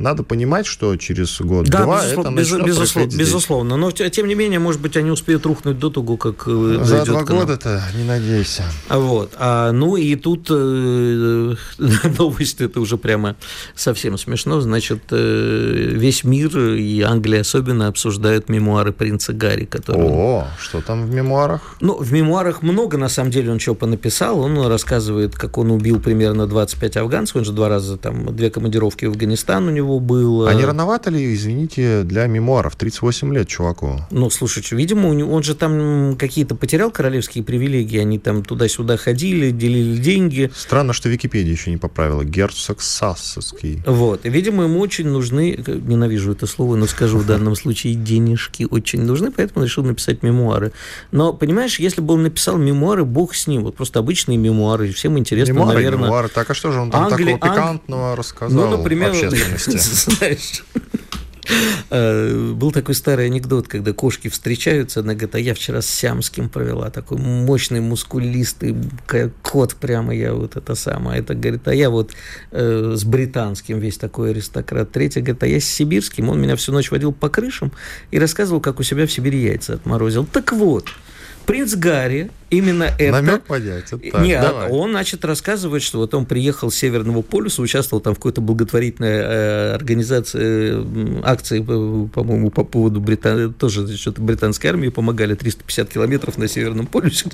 надо 0.00 0.22
понимать, 0.22 0.66
что 0.66 0.96
через 0.96 1.40
год-два 1.40 2.00
да, 2.00 2.06
это 2.06 2.30
без, 2.30 2.52
безусловно, 2.52 3.16
безусловно. 3.16 3.76
Но 3.76 3.90
тем 3.90 4.26
не 4.26 4.34
менее, 4.34 4.58
может 4.58 4.80
быть, 4.80 4.96
они 4.96 5.10
успеют 5.10 5.46
рухнуть 5.46 5.78
до 5.78 5.90
того, 5.90 6.16
как 6.16 6.44
э, 6.46 6.80
За 6.82 7.04
два 7.04 7.22
года-то 7.22 7.82
не 7.96 8.04
надейся. 8.04 8.64
Вот. 8.88 9.32
А, 9.36 9.72
ну 9.72 9.96
и 9.96 10.16
тут 10.16 10.48
э, 10.50 11.54
новость, 12.18 12.60
это 12.60 12.80
уже 12.80 12.96
прямо 12.96 13.36
совсем 13.74 14.18
смешно. 14.18 14.60
Значит, 14.60 15.02
э, 15.10 15.90
весь 15.92 16.24
мир 16.24 16.58
и 16.58 17.02
Англия 17.02 17.42
особенно 17.42 17.86
обсуждают 17.86 18.48
мемуары 18.48 18.92
принца 18.92 19.32
Гарри, 19.32 19.66
который... 19.66 20.02
О, 20.02 20.46
что 20.58 20.80
там 20.80 21.06
в 21.06 21.14
мемуарах? 21.14 21.76
Ну, 21.80 21.96
в 21.96 22.12
мемуарах 22.12 22.62
много, 22.62 22.96
на 22.96 23.08
самом 23.08 23.30
деле, 23.30 23.52
он 23.52 23.58
чего 23.58 23.74
понаписал. 23.74 24.40
Он 24.40 24.66
рассказывает, 24.66 25.34
как 25.34 25.58
он 25.58 25.70
убил 25.70 26.00
примерно 26.00 26.46
25 26.46 26.96
афганцев. 26.96 27.36
Он 27.36 27.44
же 27.44 27.52
два 27.52 27.68
раза 27.68 27.96
там, 27.96 28.34
две 28.34 28.50
командировки 28.50 29.04
в 29.04 29.10
Афганистан 29.10 29.68
у 29.68 29.70
него 29.70 29.89
него 29.90 30.00
было. 30.00 30.50
А 30.50 30.54
не 30.54 30.64
рановато 30.64 31.10
ли, 31.10 31.34
извините, 31.34 32.02
для 32.04 32.26
мемуаров? 32.26 32.76
38 32.76 33.34
лет 33.34 33.48
чуваку. 33.48 34.00
Ну, 34.10 34.30
слушай, 34.30 34.62
видимо, 34.70 35.08
он 35.08 35.42
же 35.42 35.54
там 35.54 36.16
какие-то 36.18 36.54
потерял 36.54 36.90
королевские 36.90 37.44
привилегии, 37.44 37.98
они 37.98 38.18
там 38.18 38.42
туда-сюда 38.44 38.96
ходили, 38.96 39.50
делили 39.50 39.96
деньги. 39.96 40.50
Странно, 40.54 40.92
что 40.92 41.08
Википедия 41.08 41.52
еще 41.52 41.70
не 41.70 41.76
поправила. 41.76 42.24
Герцог 42.24 42.80
Сассовский. 42.80 43.82
Вот. 43.86 44.20
Видимо, 44.24 44.64
ему 44.64 44.80
очень 44.80 45.08
нужны, 45.08 45.62
ненавижу 45.66 46.32
это 46.32 46.46
слово, 46.46 46.76
но 46.76 46.86
скажу 46.86 47.18
в 47.18 47.26
данном 47.26 47.56
случае, 47.56 47.94
денежки 47.94 48.66
очень 48.70 49.02
нужны, 49.02 49.30
поэтому 49.30 49.64
решил 49.64 49.84
написать 49.84 50.22
мемуары. 50.22 50.72
Но, 51.10 51.32
понимаешь, 51.32 51.78
если 51.78 52.00
бы 52.00 52.14
он 52.14 52.22
написал 52.22 52.56
мемуары, 52.56 53.04
бог 53.04 53.34
с 53.34 53.46
ним. 53.46 53.64
Вот 53.64 53.76
просто 53.76 53.98
обычные 53.98 54.38
мемуары, 54.38 54.92
всем 54.92 55.18
интересно, 55.18 55.52
мемуары, 55.52 55.74
наверное. 55.74 56.04
Мемуары. 56.04 56.28
Так, 56.28 56.50
а 56.50 56.54
что 56.54 56.72
же 56.72 56.80
он 56.80 56.90
там 56.90 57.04
Англи... 57.04 57.32
такого 57.32 57.52
пикантного 57.52 58.10
Анг... 58.10 58.18
рассказал 58.18 58.60
ну, 58.60 58.76
например, 58.76 59.12
Э, 61.90 62.52
был 62.54 62.70
такой 62.70 62.94
старый 62.94 63.26
анекдот, 63.26 63.68
когда 63.68 63.92
кошки 63.92 64.28
встречаются, 64.28 65.00
она 65.00 65.14
говорит, 65.14 65.34
а 65.34 65.38
я 65.38 65.54
вчера 65.54 65.82
с 65.82 65.86
Сямским 65.86 66.48
провела, 66.48 66.90
такой 66.90 67.18
мощный, 67.18 67.80
мускулистый 67.80 68.76
кот 69.42 69.74
прямо, 69.74 70.14
я 70.14 70.32
вот 70.32 70.56
это 70.56 70.74
самое. 70.74 71.20
Это, 71.20 71.34
говорит, 71.34 71.66
а 71.66 71.74
я 71.74 71.90
вот 71.90 72.12
э, 72.52 72.94
с 72.96 73.04
британским 73.04 73.78
весь 73.78 73.98
такой 73.98 74.30
аристократ. 74.30 74.92
Третья 74.92 75.20
говорит, 75.20 75.42
а 75.42 75.46
я 75.46 75.60
с 75.60 75.64
сибирским, 75.64 76.28
он 76.28 76.40
меня 76.40 76.56
всю 76.56 76.72
ночь 76.72 76.90
водил 76.90 77.12
по 77.12 77.28
крышам 77.28 77.72
и 78.10 78.18
рассказывал, 78.18 78.60
как 78.60 78.80
у 78.80 78.82
себя 78.82 79.06
в 79.06 79.12
Сибири 79.12 79.42
яйца 79.42 79.74
отморозил. 79.74 80.26
Так 80.26 80.52
вот, 80.52 80.88
принц 81.50 81.74
Гарри 81.74 82.30
именно 82.50 82.84
это... 82.98 83.12
Намек 83.12 83.44
понять. 83.44 83.86
Так, 83.90 84.20
Нет, 84.20 84.42
давай. 84.42 84.70
он, 84.70 84.90
значит, 84.90 85.24
рассказывает, 85.24 85.82
что 85.82 85.98
вот 85.98 86.14
он 86.14 86.26
приехал 86.26 86.70
с 86.70 86.76
Северного 86.76 87.22
полюса, 87.22 87.62
участвовал 87.62 88.00
там 88.00 88.14
в 88.14 88.18
какой-то 88.18 88.40
благотворительной 88.40 89.08
э, 89.08 89.74
организации, 89.74 91.24
акции, 91.24 91.60
э, 91.60 92.08
по-моему, 92.08 92.50
по 92.50 92.64
поводу 92.64 93.00
Британии, 93.00 93.52
тоже 93.52 93.96
что-то 93.96 94.20
британской 94.20 94.70
армии 94.70 94.88
помогали 94.88 95.34
350 95.34 95.88
километров 95.88 96.38
на 96.38 96.48
Северном 96.48 96.86
полюсе 96.86 97.30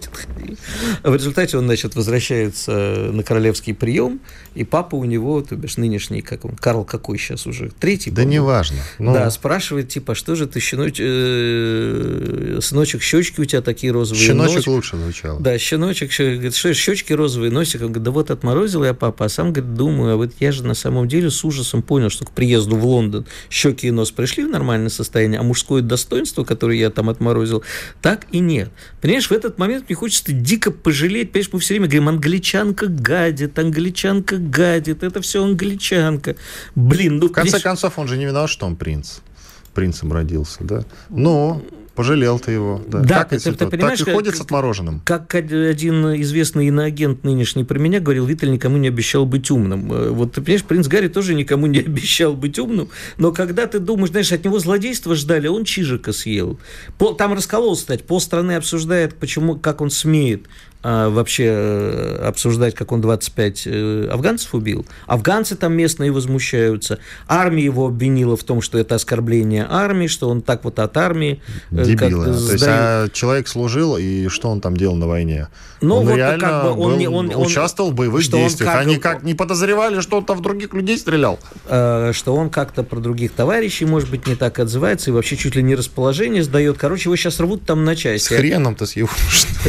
В 1.02 1.14
результате 1.14 1.58
он, 1.58 1.64
значит, 1.64 1.94
возвращается 1.94 3.10
на 3.12 3.22
королевский 3.22 3.74
прием, 3.74 4.20
и 4.54 4.64
папа 4.64 4.96
у 4.96 5.04
него, 5.04 5.40
то 5.42 5.56
бишь 5.56 5.76
нынешний, 5.76 6.20
как 6.20 6.44
он, 6.44 6.56
Карл 6.56 6.84
какой 6.84 7.18
сейчас 7.18 7.46
уже, 7.46 7.70
третий? 7.78 8.10
Да 8.10 8.24
неважно. 8.24 8.78
Но... 8.98 9.14
Да, 9.14 9.30
спрашивает, 9.30 9.88
типа, 9.88 10.14
что 10.14 10.34
же 10.34 10.46
ты, 10.46 10.60
щеноч... 10.60 10.96
э, 11.00 12.58
сыночек, 12.60 13.02
щечки 13.02 13.40
у 13.40 13.44
тебя 13.44 13.62
такие 13.62 13.92
розовые. 13.92 14.05
Щеночек 14.14 14.66
лучше 14.66 14.96
звучало. 14.96 15.40
Да, 15.40 15.58
щеночек, 15.58 16.10
говорит, 16.18 16.54
что 16.54 16.72
щечки 16.74 17.12
розовые, 17.12 17.50
носик. 17.50 17.80
Он 17.80 17.88
говорит, 17.88 18.02
да 18.04 18.10
вот 18.10 18.30
отморозил 18.30 18.84
я 18.84 18.94
папа, 18.94 19.26
а 19.26 19.28
сам, 19.28 19.52
говорит, 19.52 19.74
думаю, 19.74 20.14
а 20.14 20.16
вот 20.16 20.32
я 20.40 20.52
же 20.52 20.64
на 20.64 20.74
самом 20.74 21.08
деле 21.08 21.30
с 21.30 21.44
ужасом 21.44 21.82
понял, 21.82 22.10
что 22.10 22.24
к 22.24 22.30
приезду 22.32 22.76
в 22.76 22.86
Лондон 22.86 23.26
щеки 23.50 23.88
и 23.88 23.90
нос 23.90 24.10
пришли 24.10 24.44
в 24.44 24.48
нормальное 24.48 24.90
состояние, 24.90 25.40
а 25.40 25.42
мужское 25.42 25.82
достоинство, 25.82 26.44
которое 26.44 26.78
я 26.78 26.90
там 26.90 27.08
отморозил, 27.08 27.64
так 28.02 28.26
и 28.32 28.38
нет. 28.38 28.70
Понимаешь, 29.00 29.28
в 29.28 29.32
этот 29.32 29.58
момент 29.58 29.86
мне 29.88 29.96
хочется 29.96 30.32
дико 30.32 30.70
пожалеть, 30.70 31.32
понимаешь, 31.32 31.50
мы 31.52 31.60
все 31.60 31.74
время 31.74 31.86
говорим, 31.86 32.08
англичанка 32.08 32.86
гадит, 32.86 33.58
англичанка 33.58 34.36
гадит, 34.36 35.02
это 35.02 35.20
все 35.20 35.44
англичанка. 35.44 36.36
Блин, 36.74 37.18
ну... 37.18 37.28
В 37.28 37.32
конце 37.32 37.60
концов, 37.60 37.98
он 37.98 38.08
же 38.08 38.16
не 38.16 38.26
виноват, 38.26 38.50
что 38.50 38.66
он 38.66 38.76
принц 38.76 39.20
принцем 39.76 40.10
родился, 40.10 40.64
да? 40.64 40.84
Но 41.10 41.62
Пожалел 41.96 42.38
ты 42.38 42.52
его. 42.52 42.82
Да, 42.86 43.00
да 43.00 43.24
как 43.24 43.40
ты, 43.40 43.52
ты, 43.52 43.66
понимаешь, 43.66 44.00
так 44.00 44.08
и 44.08 44.12
ходит 44.12 44.32
как, 44.32 44.38
с 44.38 44.40
отмороженным. 44.42 45.00
Как 45.04 45.34
один 45.34 46.20
известный 46.20 46.68
иноагент 46.68 47.24
нынешний 47.24 47.64
про 47.64 47.78
меня 47.78 48.00
говорил, 48.00 48.26
Виталь 48.26 48.52
никому 48.52 48.76
не 48.76 48.88
обещал 48.88 49.24
быть 49.24 49.50
умным. 49.50 49.90
Э, 49.90 50.10
вот 50.10 50.32
ты 50.32 50.42
понимаешь, 50.42 50.64
принц 50.64 50.88
Гарри 50.88 51.08
тоже 51.08 51.34
никому 51.34 51.66
не 51.66 51.78
обещал 51.86 52.34
быть 52.34 52.58
умным, 52.58 52.90
но 53.16 53.32
когда 53.32 53.66
ты 53.66 53.78
думаешь, 53.78 54.10
знаешь, 54.10 54.30
от 54.30 54.44
него 54.44 54.58
злодейства 54.58 55.14
ждали, 55.14 55.48
он 55.48 55.64
чижика 55.64 56.12
съел. 56.12 56.60
там 57.16 57.32
раскололся, 57.32 57.82
кстати, 57.82 58.02
полстраны 58.02 58.56
обсуждает, 58.56 59.14
почему, 59.14 59.56
как 59.56 59.80
он 59.80 59.88
смеет 59.88 60.46
вообще 60.86 61.44
э, 61.48 62.28
обсуждать, 62.28 62.76
как 62.76 62.92
он 62.92 63.00
25 63.00 63.62
э, 63.66 64.08
афганцев 64.12 64.54
убил. 64.54 64.86
Афганцы 65.08 65.56
там 65.56 65.72
местные 65.72 66.12
возмущаются. 66.12 67.00
Армия 67.26 67.64
его 67.64 67.88
обвинила 67.88 68.36
в 68.36 68.44
том, 68.44 68.60
что 68.60 68.78
это 68.78 68.94
оскорбление 68.94 69.66
армии, 69.68 70.06
что 70.06 70.28
он 70.28 70.42
так 70.42 70.62
вот 70.62 70.78
от 70.78 70.96
армии... 70.96 71.42
Э, 71.72 71.84
Дебилы. 71.84 72.26
То 72.26 72.52
есть 72.52 72.64
а 72.68 73.08
человек 73.12 73.48
служил, 73.48 73.96
и 73.96 74.28
что 74.28 74.48
он 74.48 74.60
там 74.60 74.76
делал 74.76 74.94
на 74.94 75.08
войне? 75.08 75.48
Ну, 75.80 75.96
он 75.96 76.06
вот 76.06 76.16
реально 76.16 76.40
как 76.40 76.62
бы 76.62 76.70
он, 76.70 76.92
был, 76.92 76.96
не, 76.96 77.08
он, 77.08 77.34
участвовал 77.34 77.90
в 77.90 77.94
боевых 77.94 78.22
действиях. 78.22 78.70
Как, 78.70 78.80
Они 78.80 78.96
как 78.96 79.22
не 79.24 79.34
подозревали, 79.34 80.00
что 80.00 80.18
он 80.18 80.24
там 80.24 80.38
в 80.38 80.42
других 80.42 80.72
людей 80.72 80.98
стрелял? 80.98 81.40
что 81.66 82.34
он 82.34 82.48
как-то 82.48 82.82
про 82.84 83.00
других 83.00 83.32
товарищей, 83.32 83.84
может 83.84 84.08
быть, 84.08 84.26
не 84.26 84.36
так 84.36 84.58
отзывается, 84.58 85.10
и 85.10 85.12
вообще 85.12 85.36
чуть 85.36 85.56
ли 85.56 85.62
не 85.62 85.74
расположение 85.74 86.44
сдает. 86.44 86.78
Короче, 86.78 87.04
его 87.04 87.16
сейчас 87.16 87.40
рвут 87.40 87.64
там 87.64 87.84
на 87.84 87.96
части. 87.96 88.32
С 88.32 88.36
хреном-то 88.36 88.86
с 88.86 88.94
его. 88.94 89.08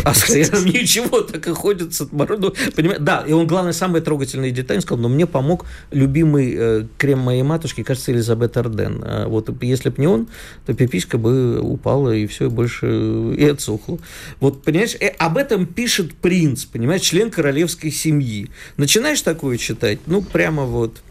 А 0.04 0.14
с 0.14 0.22
хреном 0.22 0.66
ничего 0.66 1.07
вот 1.12 1.32
так 1.32 1.48
и 1.48 1.52
ходит 1.52 1.94
с 1.94 2.02
отморозком. 2.02 2.54
Да, 3.00 3.24
и 3.28 3.34
он, 3.34 3.48
главное, 3.48 3.74
самые 3.74 4.02
трогательные 4.02 4.52
детали 4.52 4.80
сказал, 4.80 5.02
но 5.02 5.10
мне 5.10 5.26
помог 5.26 5.66
любимый 5.92 6.54
э, 6.56 6.88
крем 6.98 7.20
моей 7.20 7.44
матушки, 7.44 7.84
кажется, 7.84 8.12
Элизабет 8.12 8.58
Арден. 8.58 9.04
А 9.04 9.28
вот 9.28 9.50
если 9.62 9.90
бы 9.90 9.96
не 10.00 10.08
он, 10.08 10.28
то 10.66 10.74
пиписька 10.74 11.18
бы 11.18 11.60
упала, 11.60 12.12
и 12.12 12.28
все, 12.28 12.50
больше 12.50 13.34
и 13.38 13.46
отсохло. 13.46 14.00
Вот, 14.40 14.64
понимаешь, 14.64 14.96
э, 15.00 15.08
об 15.08 15.38
этом 15.38 15.66
пишет 15.66 16.14
принц, 16.16 16.66
понимаешь, 16.66 17.02
член 17.02 17.32
королевской 17.32 17.92
семьи. 17.92 18.50
Начинаешь 18.78 19.22
такое 19.22 19.58
читать, 19.58 20.00
ну, 20.06 20.22
прямо 20.22 20.64
вот... 20.64 21.02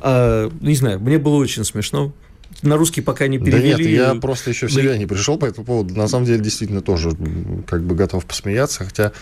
А, 0.00 0.50
не 0.60 0.74
знаю, 0.74 0.98
мне 1.00 1.18
было 1.18 1.36
очень 1.36 1.64
смешно 1.64 2.12
на 2.62 2.76
русский 2.76 3.00
пока 3.00 3.26
не 3.26 3.38
перевели. 3.38 3.72
Да 3.72 3.78
нет, 3.78 3.88
я 3.88 4.14
просто 4.14 4.50
еще 4.50 4.66
в 4.66 4.72
себя 4.72 4.96
не 4.96 5.06
пришел 5.06 5.36
по 5.36 5.44
этому 5.44 5.66
поводу. 5.66 5.94
На 5.94 6.08
самом 6.08 6.26
деле, 6.26 6.40
действительно, 6.40 6.80
тоже 6.80 7.10
как 7.66 7.82
бы 7.82 7.94
готов 7.94 8.24
посмеяться, 8.24 8.84
хотя 8.84 9.12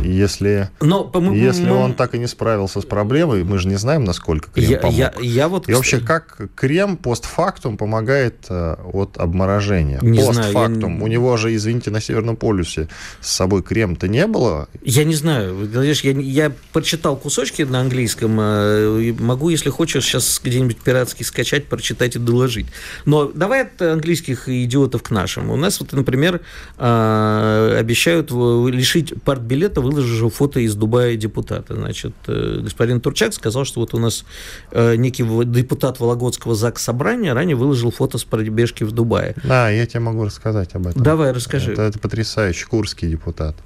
если, 0.00 0.70
Но, 0.80 1.10
если 1.34 1.64
мы, 1.64 1.76
он 1.76 1.94
так 1.94 2.14
и 2.14 2.18
не 2.18 2.26
справился 2.26 2.80
с 2.80 2.84
проблемой, 2.84 3.44
мы 3.44 3.58
же 3.58 3.68
не 3.68 3.76
знаем, 3.76 4.04
насколько 4.04 4.50
крем 4.50 4.70
я, 4.70 4.78
помог. 4.78 4.96
Я, 4.96 5.12
я 5.20 5.48
вот, 5.48 5.68
и 5.68 5.74
вообще, 5.74 6.00
как 6.00 6.40
крем 6.54 6.96
постфактум 6.96 7.76
помогает 7.76 8.46
э, 8.48 8.76
от 8.92 9.16
обморожения? 9.18 9.98
Не 10.02 10.24
постфактум. 10.24 10.80
Знаю, 10.80 10.98
я... 10.98 11.04
У 11.04 11.06
него 11.06 11.36
же, 11.36 11.54
извините, 11.54 11.90
на 11.90 12.00
Северном 12.00 12.36
полюсе 12.36 12.88
с 13.20 13.30
собой 13.30 13.62
крем-то 13.62 14.08
не 14.08 14.26
было? 14.26 14.68
Я 14.82 15.04
не 15.04 15.14
знаю. 15.14 15.66
Знаешь, 15.66 16.00
я, 16.02 16.12
я 16.12 16.52
прочитал 16.72 17.16
кусочки 17.16 17.62
на 17.62 17.80
английском. 17.80 18.38
Э, 18.40 19.14
могу, 19.18 19.50
если 19.50 19.70
хочешь, 19.70 20.04
сейчас 20.04 20.40
где-нибудь 20.42 20.78
пиратский 20.78 21.24
скачать, 21.24 21.66
прочитать 21.66 22.16
и 22.16 22.18
доложить. 22.18 22.66
Но 23.04 23.26
давай 23.26 23.62
от 23.62 23.80
английских 23.82 24.48
идиотов 24.48 25.02
к 25.02 25.10
нашим. 25.10 25.50
У 25.50 25.56
нас, 25.56 25.80
вот, 25.80 25.92
например, 25.92 26.40
э, 26.78 27.76
обещают 27.78 28.30
лишить 28.30 29.14
партбилета 29.22 29.81
выложил 29.82 30.30
фото 30.30 30.60
из 30.60 30.74
Дубая 30.74 31.16
депутата. 31.16 31.74
Значит, 31.74 32.12
э, 32.26 32.60
господин 32.62 33.00
Турчак 33.00 33.34
сказал, 33.34 33.64
что 33.64 33.80
вот 33.80 33.94
у 33.94 33.98
нас 33.98 34.24
э, 34.70 34.96
некий 34.96 35.24
депутат 35.44 36.00
Вологодского 36.00 36.54
ЗАГС 36.54 36.82
собрания 36.82 37.32
ранее 37.32 37.56
выложил 37.56 37.90
фото 37.90 38.18
с 38.18 38.24
пробежки 38.24 38.84
в 38.84 38.92
Дубае. 38.92 39.34
Да, 39.44 39.70
я 39.70 39.86
тебе 39.86 40.00
могу 40.00 40.24
рассказать 40.24 40.74
об 40.74 40.86
этом. 40.86 41.02
Давай, 41.02 41.32
расскажи. 41.32 41.72
Это, 41.72 41.82
это 41.82 41.98
потрясающий 41.98 42.66
курский 42.66 43.08
депутат 43.08 43.56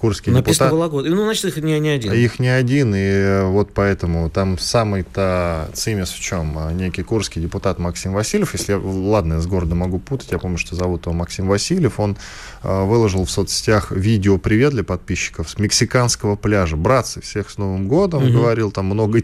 курский 0.00 0.32
Написано 0.32 0.70
депутат. 0.70 0.72
Вологодь. 0.72 1.06
Ну, 1.10 1.24
значит, 1.24 1.44
их 1.44 1.56
не, 1.58 1.78
не 1.78 1.90
один. 1.90 2.12
Их 2.12 2.38
не 2.38 2.48
один, 2.48 2.94
и 2.94 2.98
э, 2.98 3.44
вот 3.44 3.72
поэтому 3.74 4.30
там 4.30 4.58
самый-то 4.58 5.68
цимес 5.74 6.10
в 6.10 6.20
чем? 6.20 6.56
А, 6.56 6.72
некий 6.72 7.02
курский 7.02 7.42
депутат 7.42 7.78
Максим 7.78 8.12
Васильев, 8.12 8.54
если, 8.54 8.72
ладно, 8.72 9.34
я 9.34 9.40
с 9.40 9.46
города 9.46 9.74
могу 9.74 9.98
путать, 9.98 10.32
я 10.32 10.38
помню, 10.38 10.58
что 10.58 10.74
зовут 10.74 11.06
его 11.06 11.14
Максим 11.14 11.46
Васильев, 11.48 12.00
он 12.00 12.16
э, 12.62 12.84
выложил 12.84 13.24
в 13.24 13.30
соцсетях 13.30 13.92
видео 13.92 14.38
«Привет» 14.38 14.72
для 14.72 14.84
подписчиков 14.84 15.50
с 15.50 15.58
мексиканского 15.58 16.36
пляжа. 16.36 16.76
Братцы, 16.76 17.20
всех 17.20 17.50
с 17.50 17.58
Новым 17.58 17.86
годом, 17.86 18.24
угу. 18.24 18.32
говорил, 18.32 18.70
там 18.70 18.86
много 18.86 19.20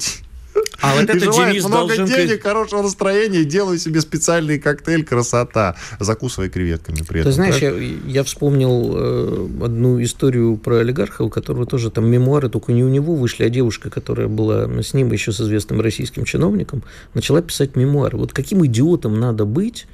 а 0.80 0.94
вот 0.94 1.04
это 1.04 1.18
Денис 1.18 1.64
много 1.64 1.96
должен... 1.96 2.07
денег, 2.07 2.42
хорошего 2.42 2.82
настроения, 2.82 3.44
делаю 3.44 3.78
себе 3.78 4.00
специальный 4.00 4.59
коктейль 4.59 5.04
«Красота», 5.04 5.76
закусывая 5.98 6.48
креветками 6.48 7.02
при 7.07 7.20
этом. 7.20 7.32
Ты 7.32 7.34
знаешь, 7.34 7.57
я, 7.57 7.70
я 7.70 8.24
вспомнил 8.24 8.92
э, 8.94 9.48
одну 9.64 10.02
историю 10.02 10.57
про 10.57 10.78
олигарха, 10.78 11.22
у 11.22 11.30
которого 11.30 11.66
тоже 11.66 11.90
там 11.90 12.07
мемуары, 12.07 12.48
только 12.48 12.72
не 12.72 12.84
у 12.84 12.88
него 12.88 13.14
вышли, 13.14 13.44
а 13.44 13.48
девушка, 13.48 13.90
которая 13.90 14.28
была 14.28 14.68
с 14.82 14.94
ним 14.94 15.12
еще 15.12 15.32
с 15.32 15.40
известным 15.40 15.80
российским 15.80 16.24
чиновником, 16.24 16.82
начала 17.14 17.42
писать 17.42 17.76
мемуары. 17.76 18.18
Вот 18.18 18.32
каким 18.32 18.64
идиотом 18.66 19.18
надо 19.18 19.44
быть, 19.44 19.86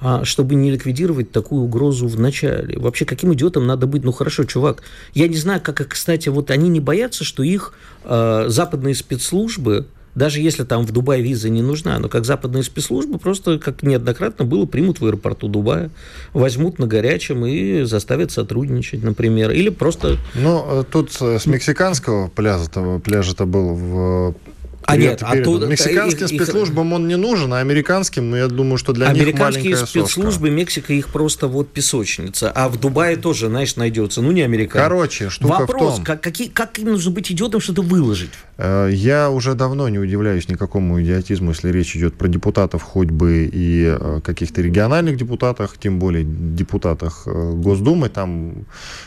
а 0.00 0.24
чтобы 0.24 0.56
не 0.56 0.72
ликвидировать 0.72 1.30
такую 1.30 1.62
угрозу 1.62 2.08
в 2.08 2.18
начале. 2.18 2.76
Вообще, 2.76 3.04
каким 3.04 3.32
идиотом 3.34 3.68
надо 3.68 3.86
быть? 3.86 4.02
Ну, 4.02 4.10
хорошо, 4.10 4.42
чувак, 4.42 4.82
я 5.14 5.28
не 5.28 5.36
знаю, 5.36 5.60
как, 5.60 5.86
кстати, 5.86 6.28
вот 6.28 6.50
они 6.50 6.68
не 6.68 6.80
боятся, 6.80 7.22
что 7.22 7.44
их 7.44 7.72
э, 8.02 8.46
западные 8.48 8.96
спецслужбы 8.96 9.86
даже 10.14 10.40
если 10.40 10.64
там 10.64 10.86
в 10.86 10.92
Дубае 10.92 11.22
виза 11.22 11.48
не 11.48 11.62
нужна, 11.62 11.98
но 11.98 12.08
как 12.08 12.24
западные 12.24 12.62
спецслужбы 12.62 13.18
просто, 13.18 13.58
как 13.58 13.82
неоднократно 13.82 14.44
было, 14.44 14.66
примут 14.66 15.00
в 15.00 15.06
аэропорту 15.06 15.48
Дубая, 15.48 15.90
возьмут 16.32 16.78
на 16.78 16.86
горячем 16.86 17.46
и 17.46 17.82
заставят 17.82 18.30
сотрудничать, 18.30 19.02
например, 19.02 19.50
или 19.50 19.70
просто... 19.70 20.18
Ну, 20.34 20.64
э, 20.80 20.84
тут 20.90 21.12
с 21.12 21.46
мексиканского 21.46 22.28
пляжа-то, 22.28 23.00
пляжа-то 23.02 23.46
был 23.46 23.74
в 23.74 24.34
а 24.92 24.96
нет, 24.96 25.22
оттуда, 25.22 25.66
Мексиканским 25.66 26.26
их, 26.26 26.28
спецслужбам 26.28 26.92
он 26.92 27.08
не 27.08 27.16
нужен, 27.16 27.52
а 27.52 27.58
американским, 27.58 28.30
ну, 28.30 28.36
я 28.36 28.48
думаю, 28.48 28.76
что 28.76 28.92
для 28.92 29.12
них 29.12 29.22
Американские 29.22 29.76
спецслужбы, 29.76 30.48
сошка. 30.48 30.50
Мексика 30.50 30.92
их 30.92 31.08
просто 31.08 31.48
вот 31.48 31.72
песочница. 31.72 32.50
А 32.50 32.68
в 32.68 32.78
Дубае 32.78 33.16
тоже, 33.16 33.48
знаешь, 33.48 33.76
найдется. 33.76 34.22
Ну, 34.22 34.32
не 34.32 34.42
американцы. 34.42 34.88
Короче, 34.88 35.30
штука 35.30 35.60
Вопрос, 35.60 35.92
в 35.92 35.96
том... 35.96 36.04
Как, 36.04 36.20
какие, 36.20 36.48
как 36.48 36.78
им 36.78 36.88
нужно 36.92 37.10
быть 37.10 37.30
идиотом, 37.32 37.60
что-то 37.60 37.82
выложить? 37.82 38.30
Э, 38.58 38.88
я 38.92 39.30
уже 39.30 39.54
давно 39.54 39.88
не 39.88 39.98
удивляюсь 39.98 40.48
никакому 40.48 41.00
идиотизму, 41.00 41.50
если 41.50 41.70
речь 41.70 41.96
идет 41.96 42.14
про 42.14 42.28
депутатов, 42.28 42.82
хоть 42.82 43.10
бы 43.10 43.50
и 43.52 43.96
э, 43.98 44.20
каких-то 44.24 44.60
региональных 44.62 45.16
депутатах, 45.16 45.76
тем 45.78 45.98
более 45.98 46.24
депутатах 46.24 47.22
э, 47.26 47.52
Госдумы. 47.54 48.08
Там 48.08 48.66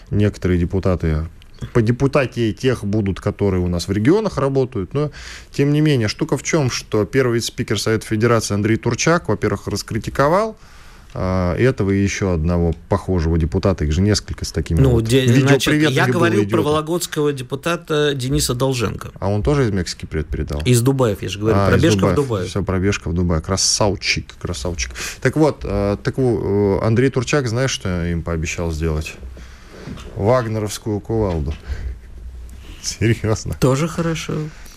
некоторые 0.10 0.60
депутаты 0.60 1.28
по 1.74 1.82
депутатии 1.82 2.51
тех 2.51 2.84
будут, 2.84 3.20
которые 3.20 3.62
у 3.62 3.68
нас 3.68 3.88
в 3.88 3.91
регионах 3.91 4.38
работают. 4.38 4.93
Но, 4.93 5.12
тем 5.51 5.74
не 5.74 5.82
менее, 5.82 6.08
штука 6.08 6.38
в 6.38 6.43
чем, 6.43 6.70
что 6.70 7.06
первый 7.06 7.36
вице-спикер 7.36 7.80
Совета 7.80 8.06
Федерации 8.06 8.53
Андрей 8.53 8.78
Турчак, 8.78 9.30
во-первых, 9.30 9.68
раскритиковал 9.68 10.58
а, 11.18 11.56
этого 11.56 11.91
и 11.91 12.03
еще 12.03 12.34
одного 12.34 12.76
похожего 12.89 13.38
депутата, 13.38 13.86
их 13.86 13.93
же 13.93 14.01
несколько 14.01 14.43
с 14.43 14.51
такими 14.51 14.82
ну, 14.82 14.89
вот 14.89 15.06
де, 15.06 15.26
значит, 15.26 15.74
Я 15.74 16.08
говорил 16.08 16.45
про 16.49 16.62
вологодского 16.62 17.32
депутата 17.32 18.14
Дениса 18.14 18.53
Долженко. 18.53 19.12
А 19.20 19.30
он 19.30 19.41
тоже 19.41 19.64
из 19.64 19.72
Мексики 19.72 20.06
привет 20.06 20.28
передал? 20.28 20.62
Из 20.66 20.82
Дубаев, 20.82 21.22
я 21.22 21.30
же 21.30 21.39
говорю, 21.39 21.56
а, 21.58 21.70
пробежка 21.70 22.08
в 22.08 22.16
Дубае. 22.16 22.47
Все, 22.47 22.64
пробежка 22.64 23.10
в 23.10 23.14
Дубае. 23.14 23.41
Красавчик, 23.41 24.26
красавчик. 24.41 24.91
Так 25.22 25.38
вот, 25.38 25.62
а, 25.64 25.95
так, 25.95 26.16
э, 26.18 26.80
Андрей 26.82 27.10
Турчак, 27.10 27.47
знаешь, 27.47 27.72
что 27.72 28.06
им 28.06 28.22
пообещал 28.22 28.74
сделать? 28.74 29.14
Вагнеровскую 30.16 31.00
кувалду. 31.00 31.54
Серьезно. 32.82 33.56
Тоже 33.60 33.88
хорошо. 33.88 34.34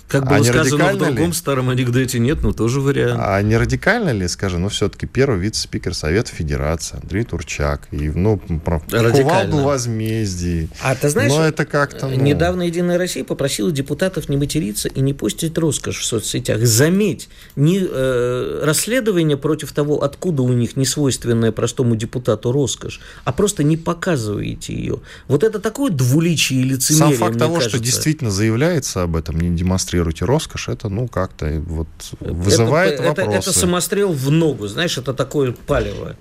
Как 0.09 0.27
было 0.27 0.39
а 0.39 0.45
сказано 0.45 0.95
в 0.95 0.97
другом 0.97 1.29
ли? 1.29 1.33
старом 1.33 1.69
анекдоте, 1.69 2.19
нет, 2.19 2.43
но 2.43 2.53
тоже 2.53 2.81
вариант. 2.81 3.21
А 3.23 3.43
не 3.43 3.59
радикально 3.59 4.11
ли, 4.11 4.27
скажем, 4.27 4.63
ну, 4.63 4.71
все-таки 4.71 5.07
первый 5.07 5.39
вице-спикер 5.39 5.95
Совета 5.95 6.35
Федерации 6.35 6.99
Андрей 7.03 7.25
Турчак, 7.25 7.89
и, 7.91 8.09
ну, 8.09 8.39
про 8.39 8.81
кувалду 8.81 9.59
возмездий. 9.59 10.71
А 10.83 10.95
ты 10.95 11.11
знаешь, 11.11 11.31
но 11.31 11.45
это 11.45 11.67
как-то, 11.67 12.09
ну... 12.09 12.17
недавно 12.17 12.63
«Единая 12.63 12.97
Россия» 12.97 13.23
попросила 13.23 13.71
депутатов 13.71 14.31
не 14.31 14.39
материться 14.39 14.89
и 14.89 15.01
не 15.01 15.13
постить 15.13 15.59
роскошь 15.59 15.99
в 15.99 16.05
соцсетях. 16.07 16.61
Заметь, 16.63 17.29
не, 17.55 17.81
э, 17.81 18.61
расследование 18.65 19.37
против 19.37 19.73
того, 19.73 20.03
откуда 20.03 20.43
у 20.43 20.53
них 20.55 20.77
несвойственная 20.77 21.53
простому 21.53 21.97
депутату 21.97 22.51
роскошь, 22.51 23.01
а 23.25 23.33
просто 23.33 23.63
не 23.63 23.77
показываете 23.77 24.73
ее. 24.73 25.01
Вот 25.27 25.45
это 25.45 25.59
такое 25.59 25.91
двуличие 25.91 26.61
и 26.61 26.63
лицемерие, 26.63 27.19
Сам 27.19 27.27
факт 27.27 27.39
того, 27.39 27.57
кажется. 27.57 27.77
что 27.77 27.85
действительно 27.85 28.31
заявляется 28.31 29.03
об 29.03 29.15
этом, 29.15 29.39
не 29.39 29.55
демонстрирует 29.55 29.98
демонстрируете 29.99 30.25
роскошь, 30.25 30.69
это, 30.69 30.89
ну, 30.89 31.09
как-то 31.09 31.63
вот 31.67 31.89
вызывает 32.21 32.95
это, 32.95 33.09
вопросы. 33.09 33.31
Это, 33.31 33.39
это 33.39 33.53
самострел 33.53 34.13
в 34.13 34.31
ногу, 34.31 34.67
знаешь, 34.67 34.99
это 34.99 35.15
такое 35.15 35.53
палево. 35.53 36.17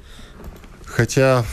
Хотя 0.85 1.45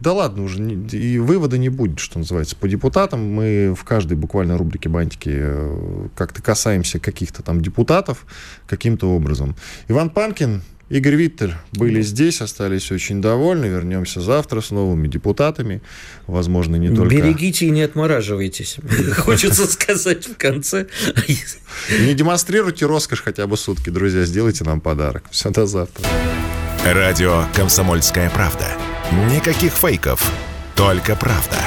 да 0.00 0.14
ладно 0.14 0.44
уже, 0.44 0.62
и 0.62 1.18
вывода 1.18 1.58
не 1.58 1.68
будет, 1.68 1.98
что 1.98 2.18
называется. 2.18 2.56
По 2.56 2.68
депутатам 2.68 3.20
мы 3.20 3.74
в 3.74 3.84
каждой 3.84 4.16
буквально 4.16 4.56
рубрике 4.56 4.88
«Бантики» 4.88 5.30
э, 5.32 6.08
как-то 6.16 6.40
касаемся 6.40 6.98
каких-то 6.98 7.42
там 7.42 7.60
депутатов 7.60 8.24
каким-то 8.66 9.10
образом. 9.14 9.56
Иван 9.88 10.08
Панкин 10.08 10.62
Игорь 10.90 11.14
Виттель 11.14 11.54
были 11.72 12.02
здесь, 12.02 12.40
остались 12.40 12.90
очень 12.90 13.22
довольны. 13.22 13.66
Вернемся 13.66 14.20
завтра 14.20 14.60
с 14.60 14.72
новыми 14.72 15.06
депутатами. 15.06 15.82
Возможно, 16.26 16.74
не 16.74 16.88
только... 16.94 17.14
Берегите 17.14 17.66
и 17.66 17.70
не 17.70 17.82
отмораживайтесь. 17.82 18.76
Хочется 19.16 19.66
сказать 19.66 20.26
в 20.26 20.36
конце. 20.36 20.88
Не 22.00 22.14
демонстрируйте 22.14 22.86
роскошь 22.86 23.22
хотя 23.22 23.46
бы 23.46 23.56
сутки, 23.56 23.88
друзья. 23.90 24.24
Сделайте 24.24 24.64
нам 24.64 24.80
подарок. 24.80 25.22
Все, 25.30 25.50
до 25.50 25.64
завтра. 25.64 26.04
Радио 26.84 27.44
«Комсомольская 27.54 28.28
правда». 28.30 28.66
Никаких 29.32 29.72
фейков, 29.72 30.32
только 30.74 31.14
правда. 31.14 31.58